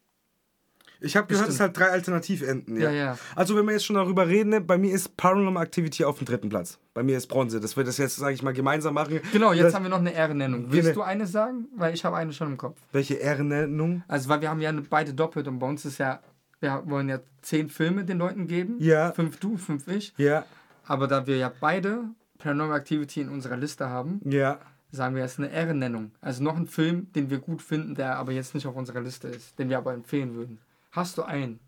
Ich 1.02 1.16
habe 1.16 1.26
gehört, 1.26 1.48
es 1.48 1.60
hat 1.60 1.76
drei 1.76 1.90
Alternativenden. 1.90 2.76
Ja. 2.76 2.90
ja, 2.90 2.96
ja. 3.04 3.18
Also 3.34 3.56
wenn 3.56 3.66
wir 3.66 3.72
jetzt 3.72 3.84
schon 3.84 3.96
darüber 3.96 4.26
reden, 4.28 4.50
ne, 4.50 4.60
bei 4.60 4.78
mir 4.78 4.94
ist 4.94 5.16
Paranormal 5.16 5.64
Activity 5.64 6.04
auf 6.04 6.18
dem 6.18 6.26
dritten 6.26 6.48
Platz. 6.48 6.78
Bei 6.94 7.02
mir 7.02 7.16
ist 7.16 7.26
Bronze. 7.26 7.60
Das 7.60 7.76
wir 7.76 7.84
das 7.84 7.98
jetzt, 7.98 8.16
sage 8.16 8.34
ich 8.34 8.42
mal, 8.42 8.52
gemeinsam 8.52 8.94
machen. 8.94 9.20
Genau, 9.32 9.52
jetzt 9.52 9.64
das, 9.64 9.74
haben 9.74 9.84
wir 9.84 9.90
noch 9.90 9.98
eine 9.98 10.12
Ehrennennung. 10.12 10.66
Willst 10.68 10.88
eine, 10.88 10.94
du 10.94 11.02
eine 11.02 11.26
sagen? 11.26 11.66
Weil 11.76 11.94
ich 11.94 12.04
habe 12.04 12.16
eine 12.16 12.32
schon 12.32 12.48
im 12.48 12.56
Kopf. 12.56 12.78
Welche 12.92 13.14
Ehrennennung? 13.14 14.02
Also 14.08 14.28
weil 14.28 14.40
wir 14.40 14.50
haben 14.50 14.60
ja 14.60 14.72
beide 14.88 15.14
doppelt 15.14 15.48
und 15.48 15.58
bei 15.58 15.66
uns 15.66 15.84
ist 15.84 15.98
ja, 15.98 16.20
wir 16.60 16.82
wollen 16.86 17.08
ja 17.08 17.20
zehn 17.42 17.68
Filme 17.68 18.04
den 18.04 18.18
Leuten 18.18 18.46
geben. 18.46 18.76
Ja. 18.78 19.12
Fünf 19.12 19.38
du, 19.40 19.56
fünf 19.56 19.88
ich. 19.88 20.14
Ja. 20.16 20.44
Aber 20.86 21.06
da 21.08 21.26
wir 21.26 21.36
ja 21.36 21.50
beide 21.60 22.04
Paranormal 22.38 22.78
Activity 22.78 23.20
in 23.20 23.28
unserer 23.28 23.56
Liste 23.56 23.88
haben, 23.88 24.20
ja. 24.24 24.58
sagen 24.90 25.14
wir, 25.14 25.24
es 25.24 25.32
ist 25.32 25.38
eine 25.38 25.52
Ehrennennung. 25.52 26.12
Also 26.20 26.42
noch 26.42 26.56
ein 26.56 26.66
Film, 26.66 27.12
den 27.12 27.30
wir 27.30 27.38
gut 27.38 27.62
finden, 27.62 27.94
der 27.94 28.16
aber 28.16 28.32
jetzt 28.32 28.54
nicht 28.54 28.66
auf 28.66 28.76
unserer 28.76 29.00
Liste 29.00 29.28
ist, 29.28 29.58
den 29.58 29.68
wir 29.68 29.78
aber 29.78 29.94
empfehlen 29.94 30.34
würden. 30.34 30.58
Hast 30.92 31.16
du 31.16 31.22
einen? 31.22 31.58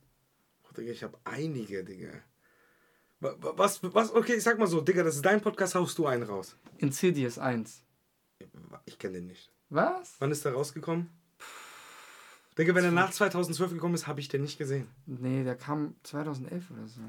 Oh, 0.65 0.75
Digga, 0.77 0.93
ich 0.93 1.03
habe 1.03 1.19
einige, 1.25 1.83
Digga. 1.83 2.13
Was, 3.21 3.83
was, 3.83 4.13
okay, 4.13 4.35
ich 4.35 4.43
sag 4.43 4.59
mal 4.59 4.67
so, 4.67 4.83
Digga, 4.83 5.03
das 5.03 5.17
ist 5.17 5.25
dein 5.25 5.41
Podcast, 5.41 5.75
haust 5.75 5.97
du 5.97 6.07
einen 6.07 6.25
raus. 6.25 6.57
Insidious 6.77 7.39
1. 7.39 7.83
Ich 8.85 8.99
kenne 8.99 9.15
den 9.15 9.27
nicht. 9.29 9.51
Was? 9.71 10.17
Wann 10.19 10.31
ist 10.31 10.45
der 10.45 10.53
rausgekommen? 10.53 11.09
Digga, 12.59 12.75
wenn 12.75 12.85
er 12.85 12.91
nach 12.91 13.11
2012 13.11 13.73
gekommen 13.73 13.95
ist, 13.95 14.07
habe 14.07 14.21
ich 14.21 14.29
den 14.29 14.43
nicht 14.43 14.59
gesehen. 14.59 14.89
Nee, 15.07 15.43
der 15.43 15.57
kam 15.57 15.97
2011 16.03 16.71
oder 16.71 16.87
so. 16.87 17.01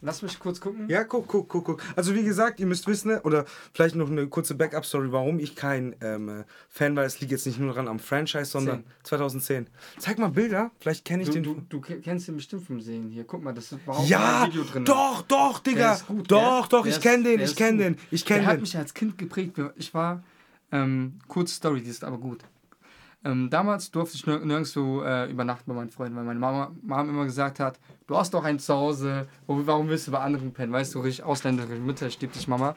Lass 0.00 0.22
mich 0.22 0.38
kurz 0.38 0.60
gucken. 0.60 0.88
Ja, 0.88 1.02
guck, 1.02 1.26
guck, 1.26 1.48
guck, 1.48 1.64
guck. 1.64 1.82
Also 1.96 2.14
wie 2.14 2.22
gesagt, 2.22 2.60
ihr 2.60 2.66
müsst 2.66 2.86
wissen, 2.86 3.18
oder 3.18 3.46
vielleicht 3.72 3.96
noch 3.96 4.08
eine 4.08 4.28
kurze 4.28 4.54
Backup-Story, 4.54 5.10
warum 5.10 5.40
ich 5.40 5.56
kein 5.56 5.96
ähm, 6.00 6.44
Fan 6.68 6.94
war. 6.94 7.04
Es 7.04 7.20
liegt 7.20 7.32
jetzt 7.32 7.46
nicht 7.46 7.58
nur 7.58 7.72
dran 7.72 7.88
am 7.88 7.98
Franchise, 7.98 8.44
sondern 8.44 8.84
10. 8.84 9.04
2010. 9.04 9.66
Zeig 9.98 10.18
mal 10.18 10.28
Bilder, 10.28 10.70
vielleicht 10.78 11.04
kenne 11.04 11.24
ich 11.24 11.30
du, 11.30 11.34
den. 11.34 11.42
Du, 11.42 11.62
du 11.68 11.80
kennst 11.80 12.28
den 12.28 12.36
bestimmt 12.36 12.64
vom 12.64 12.80
Sehen 12.80 13.10
hier. 13.10 13.24
Guck 13.24 13.42
mal, 13.42 13.52
das 13.52 13.72
ist 13.72 13.82
überhaupt 13.82 14.08
ja, 14.08 14.46
Video 14.46 14.62
drin. 14.62 14.84
Doch, 14.84 15.22
doch, 15.22 15.58
Digga. 15.58 15.98
Gut, 16.06 16.30
doch, 16.30 16.68
doch, 16.68 16.86
ich 16.86 17.00
kenne 17.00 17.24
den, 17.24 17.40
ich 17.40 17.56
kenne 17.56 17.78
den. 17.78 17.96
Ich 18.12 18.24
kenne 18.24 18.40
den. 18.40 18.44
Der 18.44 18.52
hat 18.54 18.60
mich 18.60 18.76
als 18.76 18.94
Kind 18.94 19.18
geprägt. 19.18 19.58
Ich 19.76 19.92
war, 19.94 20.22
ähm, 20.70 21.18
kurze 21.26 21.54
Story, 21.54 21.82
die 21.82 21.90
ist 21.90 22.04
aber 22.04 22.18
gut. 22.18 22.44
Ähm, 23.24 23.50
damals 23.50 23.90
durfte 23.90 24.16
ich 24.16 24.26
nirgendwo 24.26 25.02
äh, 25.02 25.30
übernachten 25.30 25.64
bei 25.66 25.74
meinen 25.74 25.90
Freunden, 25.90 26.16
weil 26.16 26.24
meine 26.24 26.38
Mama, 26.38 26.72
Mama 26.82 27.10
immer 27.10 27.24
gesagt 27.24 27.58
hat, 27.58 27.80
du 28.06 28.16
hast 28.16 28.32
doch 28.32 28.44
ein 28.44 28.58
Zuhause, 28.58 29.26
warum 29.46 29.88
willst 29.88 30.06
du 30.06 30.12
bei 30.12 30.20
anderen 30.20 30.52
pennen? 30.52 30.72
Weißt 30.72 30.94
du, 30.94 31.00
richtig 31.00 31.24
ausländerische 31.24 31.80
Mütter 31.80 32.10
steht 32.10 32.34
dich 32.36 32.46
Mama. 32.46 32.76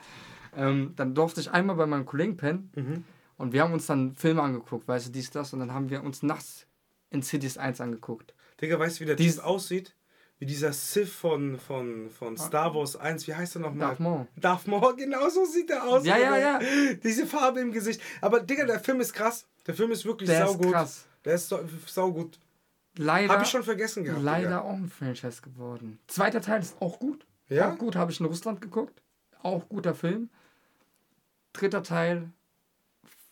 Ähm, 0.56 0.94
dann 0.96 1.14
durfte 1.14 1.42
ich 1.42 1.52
einmal 1.52 1.76
bei 1.76 1.86
meinem 1.86 2.06
Kollegen 2.06 2.38
pennen 2.38 2.72
mhm. 2.76 3.04
und 3.38 3.54
wir 3.54 3.62
haben 3.62 3.74
uns 3.74 3.86
dann 3.86 4.16
Filme 4.16 4.42
angeguckt, 4.42 4.88
weißt 4.88 5.08
du, 5.08 5.12
dies, 5.12 5.30
das 5.30 5.54
und 5.54 5.60
dann 5.60 5.74
haben 5.74 5.90
wir 5.90 6.04
uns 6.04 6.24
nachts 6.24 6.66
in 7.12 7.22
Cities 7.22 7.58
1 7.58 7.80
angeguckt. 7.80 8.34
Digga, 8.60 8.80
weißt 8.80 8.98
du, 8.98 9.02
wie 9.02 9.06
der 9.06 9.16
Dies 9.16 9.36
Typ 9.36 9.46
aussieht? 9.46 9.96
Wie 10.40 10.48
dieser 10.48 10.74
Sith 10.74 11.12
von, 11.12 11.60
von, 11.60 12.10
von 12.10 12.34
ah. 12.34 12.42
Star 12.42 12.74
Wars 12.74 12.96
1, 12.96 13.28
wie 13.28 13.36
heißt 13.36 13.58
er 13.58 13.62
nochmal? 13.62 13.90
Darth 13.90 14.00
Maul. 14.00 14.28
Darth 14.36 14.68
Maul, 14.68 14.96
genau 14.98 15.30
so 15.30 15.46
sieht 15.46 15.70
er 15.70 15.88
aus. 15.88 16.04
Ja, 16.04 16.18
ja, 16.18 16.38
ja. 16.38 16.60
Diese 17.04 17.28
Farbe 17.28 17.60
im 17.60 17.72
Gesicht. 17.72 18.02
Aber 18.22 18.40
Digga, 18.40 18.66
der 18.66 18.80
Film 18.80 19.02
ist 19.02 19.14
krass. 19.14 19.46
Der 19.68 19.74
Film 19.74 19.92
ist 19.92 20.06
wirklich 20.06 20.30
der 20.30 20.48
saugut. 20.48 20.66
Ist 20.66 20.72
krass. 20.72 21.06
Der 21.26 21.36
ist 21.36 21.56
saugut. 21.88 22.40
Leider. 22.98 23.34
Habe 23.34 23.44
ich 23.44 23.50
schon 23.50 23.64
vergessen 23.64 24.04
gehabt. 24.04 24.24
Leider 24.24 24.50
ja. 24.50 24.62
auch 24.62 24.74
ein 24.74 24.90
Franchise 24.90 25.42
geworden. 25.42 26.00
Zweiter 26.08 26.42
Teil 26.42 26.62
ist 26.62 26.82
auch 26.82 27.00
gut. 27.00 27.26
Ja. 27.48 27.72
Auch 27.72 27.78
gut, 27.78 27.96
habe 27.96 28.12
ich 28.12 28.20
in 28.20 28.26
Russland 28.26 28.62
geguckt. 28.62 29.02
Auch 29.44 29.68
guter 29.70 29.96
Film. 29.96 30.30
Dritter 31.54 31.84
Teil 31.84 32.32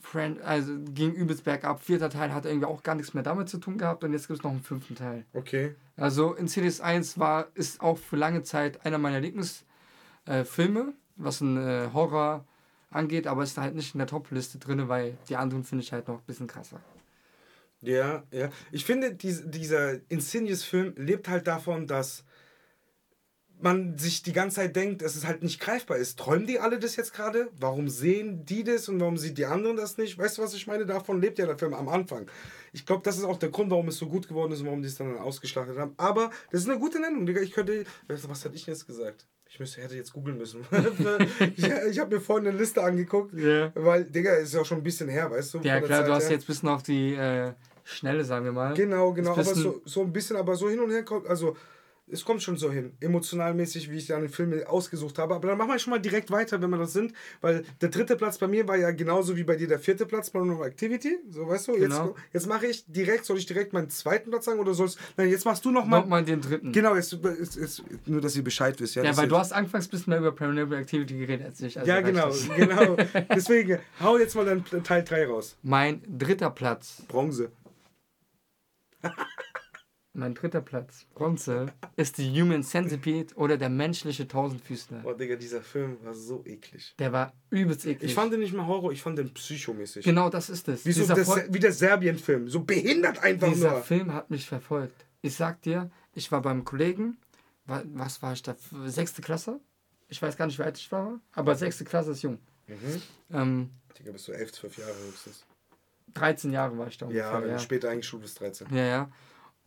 Friend, 0.01 0.41
also 0.41 0.73
ging 0.93 1.13
übelst 1.13 1.43
bergab. 1.43 1.83
Vierter 1.83 2.09
Teil 2.09 2.33
hat 2.33 2.45
irgendwie 2.45 2.65
auch 2.65 2.83
gar 2.83 2.95
nichts 2.95 3.13
mehr 3.13 3.23
damit 3.23 3.49
zu 3.49 3.57
tun 3.57 3.77
gehabt 3.77 4.03
und 4.03 4.13
jetzt 4.13 4.27
gibt 4.27 4.39
es 4.39 4.43
noch 4.43 4.51
einen 4.51 4.63
fünften 4.63 4.95
Teil. 4.95 5.25
Okay. 5.33 5.75
Also 5.97 6.33
in 6.33 6.43
Insidious 6.43 6.79
1 6.79 7.19
war, 7.19 7.47
ist 7.53 7.81
auch 7.81 7.97
für 7.97 8.15
lange 8.15 8.43
Zeit 8.43 8.85
einer 8.85 8.97
meiner 8.97 9.19
Lieblingsfilme. 9.19 10.81
Äh, 10.81 10.93
was 11.17 11.41
ein 11.41 11.57
äh, 11.57 11.89
Horror 11.93 12.45
angeht, 12.89 13.27
aber 13.27 13.43
ist 13.43 13.57
halt 13.57 13.75
nicht 13.75 13.93
in 13.93 13.99
der 13.99 14.07
Top-Liste 14.07 14.57
drin, 14.57 14.87
weil 14.87 15.17
die 15.27 15.35
anderen 15.35 15.63
finde 15.63 15.83
ich 15.83 15.93
halt 15.93 16.07
noch 16.07 16.19
ein 16.19 16.25
bisschen 16.25 16.47
krasser. 16.47 16.81
Ja, 17.81 18.23
ja. 18.31 18.49
Ich 18.71 18.85
finde, 18.85 19.13
dies, 19.13 19.43
dieser 19.45 19.99
Insidious-Film 20.09 20.95
lebt 20.97 21.29
halt 21.29 21.47
davon, 21.47 21.87
dass 21.87 22.25
man 23.61 23.97
sich 23.97 24.23
die 24.23 24.33
ganze 24.33 24.57
Zeit 24.57 24.75
denkt, 24.75 25.01
dass 25.01 25.15
es 25.15 25.25
halt 25.25 25.43
nicht 25.43 25.59
greifbar 25.59 25.97
ist. 25.97 26.17
Träumen 26.17 26.47
die 26.47 26.59
alle 26.59 26.79
das 26.79 26.95
jetzt 26.95 27.13
gerade? 27.13 27.49
Warum 27.57 27.89
sehen 27.89 28.45
die 28.45 28.63
das 28.63 28.87
und 28.87 28.99
warum 28.99 29.17
sehen 29.17 29.35
die 29.35 29.45
anderen 29.45 29.77
das 29.77 29.97
nicht? 29.97 30.17
Weißt 30.17 30.37
du, 30.37 30.41
was 30.41 30.53
ich 30.53 30.67
meine? 30.67 30.85
Davon 30.85 31.21
lebt 31.21 31.39
ja 31.39 31.45
der 31.45 31.57
Film 31.57 31.73
am 31.73 31.89
Anfang. 31.89 32.29
Ich 32.71 32.85
glaube, 32.85 33.03
das 33.03 33.17
ist 33.17 33.25
auch 33.25 33.37
der 33.37 33.49
Grund, 33.49 33.69
warum 33.69 33.89
es 33.89 33.97
so 33.97 34.07
gut 34.07 34.27
geworden 34.27 34.53
ist 34.53 34.61
und 34.61 34.67
warum 34.67 34.81
die 34.81 34.87
es 34.87 34.95
dann 34.95 35.17
ausgeschlachtet 35.17 35.77
haben. 35.77 35.93
Aber 35.97 36.31
das 36.51 36.61
ist 36.61 36.69
eine 36.69 36.79
gute 36.79 36.99
Nennung, 36.99 37.25
Digga. 37.25 37.41
Ich 37.41 37.51
könnte. 37.51 37.83
Was 38.07 38.45
hatte 38.45 38.55
ich 38.55 38.65
jetzt 38.65 38.87
gesagt? 38.87 39.27
Ich 39.51 39.59
müsste, 39.59 39.81
hätte 39.81 39.95
jetzt 39.95 40.13
googeln 40.13 40.37
müssen. 40.37 40.63
ich 41.57 41.65
ich 41.65 41.99
habe 41.99 42.15
mir 42.15 42.21
vorhin 42.21 42.47
eine 42.47 42.57
Liste 42.57 42.83
angeguckt, 42.83 43.33
yeah. 43.33 43.71
weil, 43.73 44.05
Digga, 44.05 44.33
ist 44.35 44.53
ja 44.53 44.63
schon 44.63 44.77
ein 44.77 44.83
bisschen 44.83 45.09
her, 45.09 45.31
weißt 45.31 45.55
du? 45.55 45.59
Ja, 45.61 45.81
klar, 45.81 46.01
Zeit 46.01 46.07
du 46.07 46.13
hast 46.13 46.25
her. 46.25 46.31
jetzt 46.33 46.43
ein 46.43 46.47
bisschen 46.47 46.69
auf 46.69 46.83
die 46.83 47.15
äh, 47.15 47.53
Schnelle, 47.83 48.23
sagen 48.23 48.45
wir 48.45 48.51
mal. 48.51 48.75
Genau, 48.75 49.11
genau, 49.11 49.31
aber 49.31 49.43
so, 49.43 49.81
so 49.85 50.03
ein 50.03 50.13
bisschen, 50.13 50.37
aber 50.37 50.55
so 50.55 50.69
hin 50.69 50.79
und 50.79 50.91
her 50.91 51.03
kommt, 51.03 51.27
also 51.27 51.57
es 52.11 52.25
kommt 52.25 52.41
schon 52.41 52.57
so 52.57 52.71
hin, 52.71 52.93
emotionalmäßig, 52.99 53.89
wie 53.91 53.97
ich 53.97 54.07
dann 54.07 54.23
die 54.23 54.27
Filme 54.29 54.67
ausgesucht 54.67 55.17
habe. 55.17 55.35
Aber 55.35 55.47
dann 55.47 55.57
machen 55.57 55.69
wir 55.69 55.79
schon 55.79 55.91
mal 55.91 55.99
direkt 55.99 56.31
weiter, 56.31 56.61
wenn 56.61 56.69
wir 56.69 56.77
das 56.77 56.93
sind, 56.93 57.13
weil 57.41 57.63
der 57.81 57.89
dritte 57.89 58.15
Platz 58.15 58.37
bei 58.37 58.47
mir 58.47 58.67
war 58.67 58.77
ja 58.77 58.91
genauso 58.91 59.35
wie 59.37 59.43
bei 59.43 59.55
dir 59.55 59.67
der 59.67 59.79
vierte 59.79 60.05
Platz 60.05 60.29
bei 60.29 60.39
No 60.39 60.63
Activity. 60.63 61.17
So, 61.29 61.47
weißt 61.47 61.69
du? 61.69 61.73
Genau. 61.73 62.07
Jetzt, 62.07 62.17
jetzt 62.33 62.47
mache 62.47 62.67
ich 62.67 62.85
direkt, 62.87 63.25
soll 63.25 63.37
ich 63.37 63.45
direkt 63.45 63.73
meinen 63.73 63.89
zweiten 63.89 64.29
Platz 64.31 64.45
sagen 64.45 64.59
oder 64.59 64.73
sollst 64.73 64.99
Nein, 65.17 65.29
jetzt 65.29 65.45
machst 65.45 65.65
du 65.65 65.71
nochmal. 65.71 66.01
Nochmal 66.01 66.23
den 66.23 66.41
dritten. 66.41 66.71
Genau, 66.71 66.95
jetzt, 66.95 67.11
jetzt, 67.11 67.55
jetzt, 67.55 67.83
nur, 68.05 68.21
dass 68.21 68.35
ihr 68.35 68.43
Bescheid 68.43 68.79
wisst. 68.79 68.95
Ja, 68.95 69.03
ja 69.03 69.15
weil 69.17 69.27
du 69.27 69.37
hast 69.37 69.51
anfangs 69.51 69.87
ein 69.87 69.91
bisschen 69.91 70.11
mehr 70.11 70.19
über 70.19 70.31
Paranormal 70.31 70.79
Activity 70.79 71.17
geredet 71.17 71.45
als 71.47 71.61
ich. 71.61 71.77
Also 71.77 71.89
ja, 71.89 72.01
genau, 72.01 72.31
genau. 72.55 72.95
Deswegen, 73.35 73.79
hau 73.99 74.17
jetzt 74.17 74.35
mal 74.35 74.45
deinen 74.45 74.83
Teil 74.83 75.03
3 75.03 75.27
raus. 75.27 75.57
Mein 75.63 76.01
dritter 76.07 76.49
Platz. 76.49 77.03
Bronze. 77.07 77.51
Mein 80.19 80.33
dritter 80.33 80.59
Platz, 80.59 81.05
Bronze, 81.15 81.67
ist 81.95 82.17
die 82.17 82.29
Human 82.29 82.61
Centipede 82.61 83.33
oder 83.35 83.57
der 83.57 83.69
menschliche 83.69 84.27
Tausendfüßler. 84.27 84.99
Boah, 84.99 85.15
Digga, 85.15 85.37
dieser 85.37 85.61
Film 85.61 85.97
war 86.03 86.13
so 86.13 86.43
eklig. 86.45 86.93
Der 86.99 87.13
war 87.13 87.31
übelst 87.49 87.85
eklig. 87.85 88.09
Ich 88.09 88.15
fand 88.15 88.33
den 88.33 88.41
nicht 88.41 88.53
mal 88.53 88.67
Horror, 88.67 88.91
ich 88.91 89.01
fand 89.01 89.17
den 89.17 89.33
psychomäßig. 89.33 90.03
Genau, 90.03 90.29
das 90.29 90.49
ist 90.49 90.67
es. 90.67 90.85
Wie, 90.85 90.91
so 90.91 91.07
das, 91.07 91.53
wie 91.53 91.59
der 91.59 91.71
Serbien-Film, 91.71 92.49
so 92.49 92.59
behindert 92.59 93.23
einfach 93.23 93.47
dieser 93.47 93.69
nur. 93.69 93.77
Dieser 93.77 93.83
Film 93.83 94.13
hat 94.13 94.29
mich 94.29 94.45
verfolgt. 94.45 95.05
Ich 95.21 95.35
sag 95.35 95.61
dir, 95.61 95.89
ich 96.13 96.29
war 96.33 96.41
beim 96.41 96.65
Kollegen, 96.65 97.17
was 97.65 98.21
war 98.21 98.33
ich 98.33 98.43
da, 98.43 98.57
sechste 98.87 99.21
Klasse? 99.21 99.61
Ich 100.09 100.21
weiß 100.21 100.35
gar 100.35 100.47
nicht, 100.47 100.59
wie 100.59 100.63
alt 100.63 100.77
ich 100.77 100.91
war, 100.91 101.21
aber 101.31 101.55
sechste 101.55 101.85
Klasse 101.85 102.11
ist 102.11 102.23
jung. 102.23 102.39
Mhm. 102.67 103.01
Ähm, 103.31 103.69
Digga, 103.97 104.11
bist 104.11 104.27
du 104.27 104.33
elf, 104.33 104.51
zwölf 104.51 104.77
Jahre 104.77 104.95
höchstens. 105.07 105.45
13 106.13 106.51
Jahre 106.51 106.77
war 106.77 106.87
ich 106.87 106.97
da 106.97 107.05
ungefähr. 107.05 107.39
Ja, 107.39 107.45
ja. 107.45 107.59
später 107.59 107.89
eingeschult 107.89 108.23
bis 108.23 108.35
13. 108.35 108.67
Ja, 108.75 108.85
ja. 108.85 109.11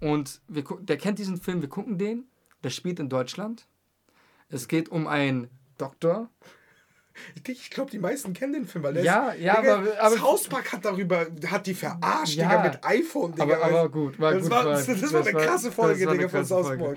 Und 0.03 0.41
wir, 0.49 0.65
der 0.81 0.99
kennt 0.99 1.21
diesen 1.21 1.37
Film, 1.37 1.63
wir 1.63 1.69
gucken 1.69 1.97
den. 1.97 2.25
Der 2.65 2.71
spielt 2.71 2.99
in 2.99 3.09
Deutschland. 3.09 3.69
Es 4.49 4.67
geht 4.67 4.89
um 4.89 5.07
einen 5.07 5.49
Doktor. 5.79 6.29
Ich 7.47 7.71
glaube, 7.71 7.91
die 7.91 7.99
meisten 7.99 8.33
kennen 8.33 8.53
den 8.53 8.67
Film, 8.67 8.83
weil 8.83 8.95
der 8.95 9.05
ja, 9.05 9.31
ist, 9.31 9.43
ja, 9.43 9.61
Digga, 9.61 9.77
aber, 9.77 10.01
aber 10.01 10.21
Hauspark 10.23 10.73
hat 10.73 10.85
darüber, 10.85 11.27
hat 11.47 11.67
die 11.67 11.75
verarscht, 11.75 12.35
ja, 12.35 12.49
Digga, 12.49 12.63
mit 12.65 12.85
iPhone, 12.85 13.33
Digga. 13.33 13.45
Aber, 13.45 13.65
aber 13.65 13.89
gut, 13.91 14.19
war 14.19 14.33
das 14.33 14.43
gut. 14.43 14.51
War, 14.51 14.65
das, 14.65 14.87
das, 14.87 15.13
war 15.13 15.21
eine 15.21 15.33
krasse 15.33 15.71
Folge, 15.71 16.07
Digga, 16.07 16.29
von 16.29 16.45
South 16.45 16.79
Park. 16.79 16.97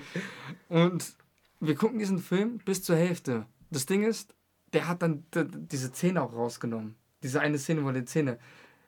Und 0.68 1.16
wir 1.60 1.74
gucken 1.76 1.98
diesen 1.98 2.18
Film 2.18 2.58
bis 2.64 2.82
zur 2.82 2.96
Hälfte. 2.96 3.46
Das 3.70 3.86
Ding 3.86 4.02
ist, 4.02 4.34
der 4.72 4.88
hat 4.88 5.02
dann 5.02 5.24
diese 5.34 5.92
Zähne 5.92 6.22
auch 6.22 6.32
rausgenommen. 6.32 6.96
Diese 7.22 7.40
eine 7.40 7.58
Szene, 7.58 7.84
wo 7.84 7.90
die 7.92 8.04
Zähne. 8.04 8.38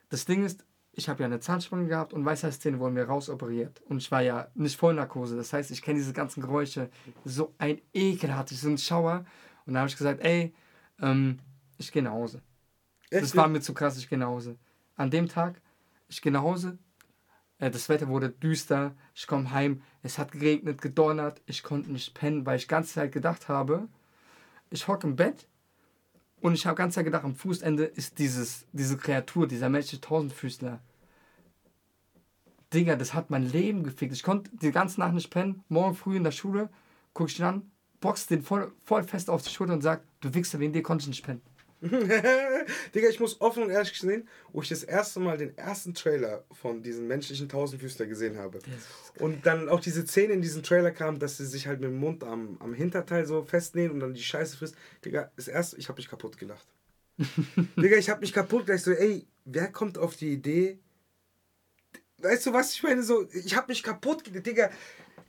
Das 0.09 0.25
Ding 0.25 0.43
ist, 0.43 0.65
ich 0.99 1.09
habe 1.09 1.21
ja 1.21 1.25
eine 1.25 1.39
Zahnspange 1.39 1.87
gehabt 1.87 2.13
und 2.13 2.25
Weisheitszähne 2.25 2.79
wurden 2.79 2.93
mir 2.93 3.05
rausoperiert. 3.05 3.81
Und 3.87 3.97
ich 3.97 4.11
war 4.11 4.21
ja 4.21 4.49
nicht 4.53 4.77
Vollnarkose. 4.77 5.35
Das 5.35 5.51
heißt, 5.51 5.71
ich 5.71 5.81
kenne 5.81 5.97
diese 5.97 6.13
ganzen 6.13 6.41
Geräusche. 6.41 6.89
So 7.25 7.55
ein 7.57 7.81
Ekel 7.93 8.35
hatte 8.35 8.53
ich, 8.53 8.61
so 8.61 8.67
einen 8.67 8.77
Schauer. 8.77 9.25
Und 9.65 9.73
da 9.73 9.79
habe 9.79 9.89
ich 9.89 9.97
gesagt, 9.97 10.21
ey, 10.21 10.53
ähm, 11.01 11.39
ich 11.77 11.91
gehe 11.91 12.03
nach 12.03 12.11
Hause. 12.11 12.41
Echt? 13.09 13.23
Das 13.23 13.35
war 13.35 13.47
mir 13.47 13.61
zu 13.61 13.73
krass, 13.73 13.97
ich 13.97 14.09
gehe 14.09 14.17
nach 14.17 14.27
Hause. 14.27 14.57
An 14.95 15.09
dem 15.09 15.27
Tag, 15.27 15.61
ich 16.09 16.21
gehe 16.21 16.31
nach 16.31 16.43
Hause. 16.43 16.77
Äh, 17.57 17.71
das 17.71 17.87
Wetter 17.87 18.07
wurde 18.09 18.29
düster. 18.29 18.93
Ich 19.15 19.25
komme 19.25 19.51
heim. 19.51 19.81
Es 20.03 20.17
hat 20.17 20.33
geregnet, 20.33 20.81
gedonnert. 20.81 21.41
Ich 21.45 21.63
konnte 21.63 21.91
nicht 21.91 22.13
pennen, 22.13 22.45
weil 22.45 22.57
ich 22.57 22.63
die 22.63 22.69
ganze 22.69 22.93
Zeit 22.93 23.11
gedacht 23.11 23.47
habe, 23.47 23.87
ich 24.69 24.87
hocke 24.87 25.07
im 25.07 25.15
Bett 25.15 25.47
und 26.41 26.53
ich 26.53 26.65
habe 26.65 26.75
ganz 26.75 26.95
Zeit 26.95 27.05
gedacht, 27.05 27.23
am 27.23 27.35
Fußende 27.35 27.85
ist 27.85 28.19
dieses, 28.19 28.65
diese 28.71 28.97
Kreatur, 28.97 29.47
dieser 29.47 29.69
menschliche 29.69 30.01
Tausendfüßler. 30.01 30.79
Digga, 32.73 32.95
das 32.95 33.13
hat 33.13 33.29
mein 33.29 33.43
Leben 33.43 33.83
gefickt. 33.83 34.13
Ich 34.13 34.23
konnte 34.23 34.51
die 34.53 34.71
ganze 34.71 34.99
Nacht 34.99 35.13
nicht 35.13 35.31
pennen. 35.31 35.63
Morgen 35.69 35.95
früh 35.95 36.17
in 36.17 36.23
der 36.23 36.31
Schule 36.31 36.69
gucke 37.13 37.31
ich 37.31 37.39
ihn 37.39 37.45
an, 37.45 37.71
box 37.99 38.27
den 38.27 38.43
voll, 38.43 38.71
voll 38.83 39.03
fest 39.03 39.29
auf 39.29 39.41
die 39.41 39.49
Schulter 39.49 39.73
und 39.73 39.81
sag, 39.81 40.03
du 40.21 40.33
Wichser, 40.33 40.59
wegen 40.59 40.73
dir 40.73 40.83
konnte 40.83 41.03
ich 41.03 41.09
nicht 41.09 41.25
pennen. 41.25 41.41
Digga, 41.81 43.07
ich 43.09 43.21
muss 43.21 43.39
offen 43.39 43.63
und 43.63 43.69
ehrlich 43.69 43.93
gesehen, 43.93 44.27
wo 44.51 44.61
ich 44.61 44.67
das 44.67 44.83
erste 44.83 45.21
Mal 45.21 45.37
den 45.37 45.57
ersten 45.57 45.93
Trailer 45.93 46.43
von 46.51 46.83
diesem 46.83 47.07
menschlichen 47.07 47.47
Tausendfüßler 47.47 48.05
gesehen 48.05 48.37
habe. 48.37 48.59
Und 49.17 49.45
dann 49.45 49.69
auch 49.69 49.79
diese 49.79 50.05
Szene 50.05 50.33
in 50.33 50.41
diesem 50.41 50.61
Trailer 50.61 50.91
kam, 50.91 51.19
dass 51.19 51.37
sie 51.37 51.45
sich 51.45 51.67
halt 51.67 51.79
mit 51.79 51.89
dem 51.89 51.97
Mund 51.97 52.23
am, 52.25 52.57
am 52.59 52.73
Hinterteil 52.73 53.25
so 53.25 53.43
festnehmen 53.43 53.93
und 53.93 53.99
dann 54.01 54.13
die 54.13 54.21
Scheiße 54.21 54.57
frisst. 54.57 54.75
Digga, 55.05 55.31
das 55.37 55.47
erste, 55.47 55.77
ich 55.77 55.87
habe 55.87 55.97
mich 55.97 56.09
kaputt 56.09 56.37
gelacht. 56.37 56.67
Digga, 57.77 57.95
ich 57.95 58.09
habe 58.09 58.21
mich 58.21 58.33
kaputt 58.33 58.65
gelacht. 58.65 58.79
Ich 58.79 58.85
so, 58.85 58.91
ey, 58.91 59.25
wer 59.45 59.71
kommt 59.71 59.97
auf 59.97 60.17
die 60.17 60.33
Idee? 60.33 60.79
Weißt 62.21 62.45
du, 62.45 62.53
was 62.53 62.73
ich 62.73 62.83
meine? 62.83 63.03
So, 63.03 63.27
ich 63.31 63.55
habe 63.55 63.67
mich 63.67 63.83
kaputt 63.83 64.23
gelacht. 64.23 64.45
Digga, 64.45 64.69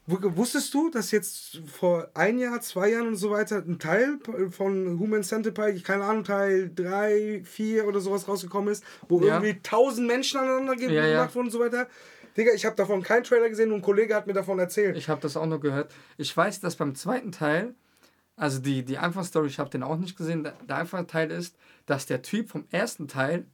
Wusstest 0.07 0.75
du, 0.75 0.91
dass 0.91 1.13
jetzt 1.13 1.61
vor 1.67 2.11
ein 2.15 2.39
Jahr, 2.39 2.61
zwei 2.63 2.91
Jahren 2.91 3.09
und 3.09 3.17
so 3.17 3.31
weiter 3.31 3.59
ein 3.59 3.79
Teil 3.79 4.19
von 4.51 4.99
Human 4.99 5.23
Centipede, 5.23 5.81
keine 5.81 6.05
Ahnung, 6.05 6.25
Teil 6.25 6.71
3, 6.75 7.43
4 7.45 7.87
oder 7.87 8.01
sowas 8.01 8.27
rausgekommen 8.27 8.73
ist, 8.73 8.83
wo 9.09 9.21
ja. 9.21 9.35
irgendwie 9.37 9.61
tausend 9.63 10.09
Menschen 10.09 10.41
aneinander 10.41 10.75
gemacht 10.75 10.95
ja, 10.95 11.07
ja. 11.07 11.35
wurden 11.35 11.47
und 11.47 11.51
so 11.51 11.61
weiter? 11.61 11.87
Digga, 12.37 12.53
ich 12.55 12.65
habe 12.65 12.77
davon 12.77 13.03
keinen 13.03 13.25
Trailer 13.25 13.49
gesehen 13.49 13.71
und 13.71 13.79
ein 13.79 13.83
Kollege 13.83 14.15
hat 14.15 14.27
mir 14.27 14.33
davon 14.33 14.59
erzählt. 14.59 14.97
Ich 14.97 15.09
habe 15.09 15.21
das 15.21 15.37
auch 15.37 15.47
nur 15.47 15.61
gehört. 15.61 15.93
Ich 16.17 16.37
weiß, 16.37 16.61
dass 16.61 16.77
beim 16.77 16.95
zweiten 16.95 17.31
Teil, 17.31 17.75
also 18.37 18.59
die, 18.59 18.85
die 18.85 18.99
Anfangsstory, 18.99 19.49
ich 19.49 19.59
habe 19.59 19.71
den 19.71 19.83
auch 19.83 19.97
nicht 19.97 20.17
gesehen, 20.17 20.43
der, 20.43 20.55
der 20.69 20.77
einfache 20.77 21.07
Teil 21.07 21.31
ist, 21.31 21.57
dass 21.87 22.07
der 22.07 22.23
Typ 22.23 22.49
vom 22.49 22.65
ersten 22.71 23.07
Teil 23.07 23.47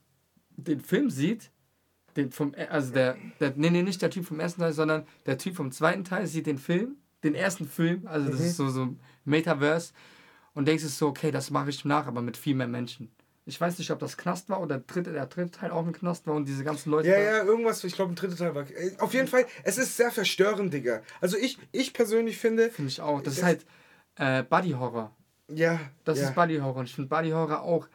den 0.55 0.79
Film 0.79 1.09
sieht 1.09 1.51
den 2.17 2.31
vom, 2.31 2.53
also 2.69 2.91
der, 2.91 3.15
der, 3.39 3.53
nee, 3.55 3.69
nee, 3.69 3.83
nicht 3.83 4.01
der 4.01 4.09
Typ 4.09 4.25
vom 4.25 4.39
ersten 4.39 4.61
Teil, 4.61 4.73
sondern 4.73 5.05
der 5.25 5.37
Typ 5.37 5.55
vom 5.55 5.71
zweiten 5.71 6.03
Teil 6.03 6.27
sieht 6.27 6.47
den 6.47 6.57
Film, 6.57 6.97
den 7.23 7.35
ersten 7.35 7.67
Film, 7.67 8.07
also 8.07 8.29
das 8.29 8.39
mhm. 8.39 8.45
ist 8.45 8.57
so, 8.57 8.69
so 8.69 8.95
Metaverse 9.23 9.93
und 10.53 10.67
denkst 10.67 10.83
es 10.83 10.97
so, 10.97 11.07
okay, 11.07 11.31
das 11.31 11.51
mache 11.51 11.69
ich 11.69 11.85
nach, 11.85 12.07
aber 12.07 12.21
mit 12.21 12.35
viel 12.35 12.55
mehr 12.55 12.67
Menschen. 12.67 13.11
Ich 13.45 13.61
weiß 13.61 13.77
nicht, 13.77 13.91
ob 13.91 13.99
das 13.99 14.17
Knast 14.17 14.49
war 14.49 14.59
oder 14.59 14.77
der 14.77 14.87
dritte, 14.87 15.13
der 15.13 15.25
dritte 15.27 15.51
Teil 15.51 15.71
auch 15.71 15.85
ein 15.85 15.93
Knast 15.93 16.27
war 16.27 16.33
und 16.33 16.45
diese 16.47 16.65
ganzen 16.65 16.89
Leute. 16.89 17.07
Ja, 17.07 17.17
ja, 17.17 17.43
irgendwas, 17.43 17.81
ich 17.85 17.93
glaube, 17.93 18.11
ein 18.11 18.15
dritter 18.15 18.35
Teil 18.35 18.53
war. 18.53 18.65
Auf 18.99 19.13
jeden 19.13 19.27
Fall, 19.27 19.45
es 19.63 19.77
ist 19.77 19.95
sehr 19.95 20.11
verstörend, 20.11 20.73
Digga. 20.73 21.01
Also 21.21 21.37
ich, 21.37 21.57
ich 21.71 21.93
persönlich 21.93 22.37
finde. 22.37 22.69
Finde 22.69 22.89
ich 22.89 22.99
auch. 22.99 23.21
Das 23.21 23.37
ist 23.37 23.43
halt 23.43 23.65
äh, 24.15 24.43
Body 24.43 24.71
Horror. 24.71 25.15
Ja. 25.47 25.79
Das 26.03 26.19
ja. 26.19 26.27
ist 26.27 26.35
Body 26.35 26.57
Horror. 26.57 26.77
Und 26.77 26.85
ich 26.87 26.95
finde 26.95 27.07
Body 27.07 27.29
Horror 27.29 27.61
auch. 27.61 27.87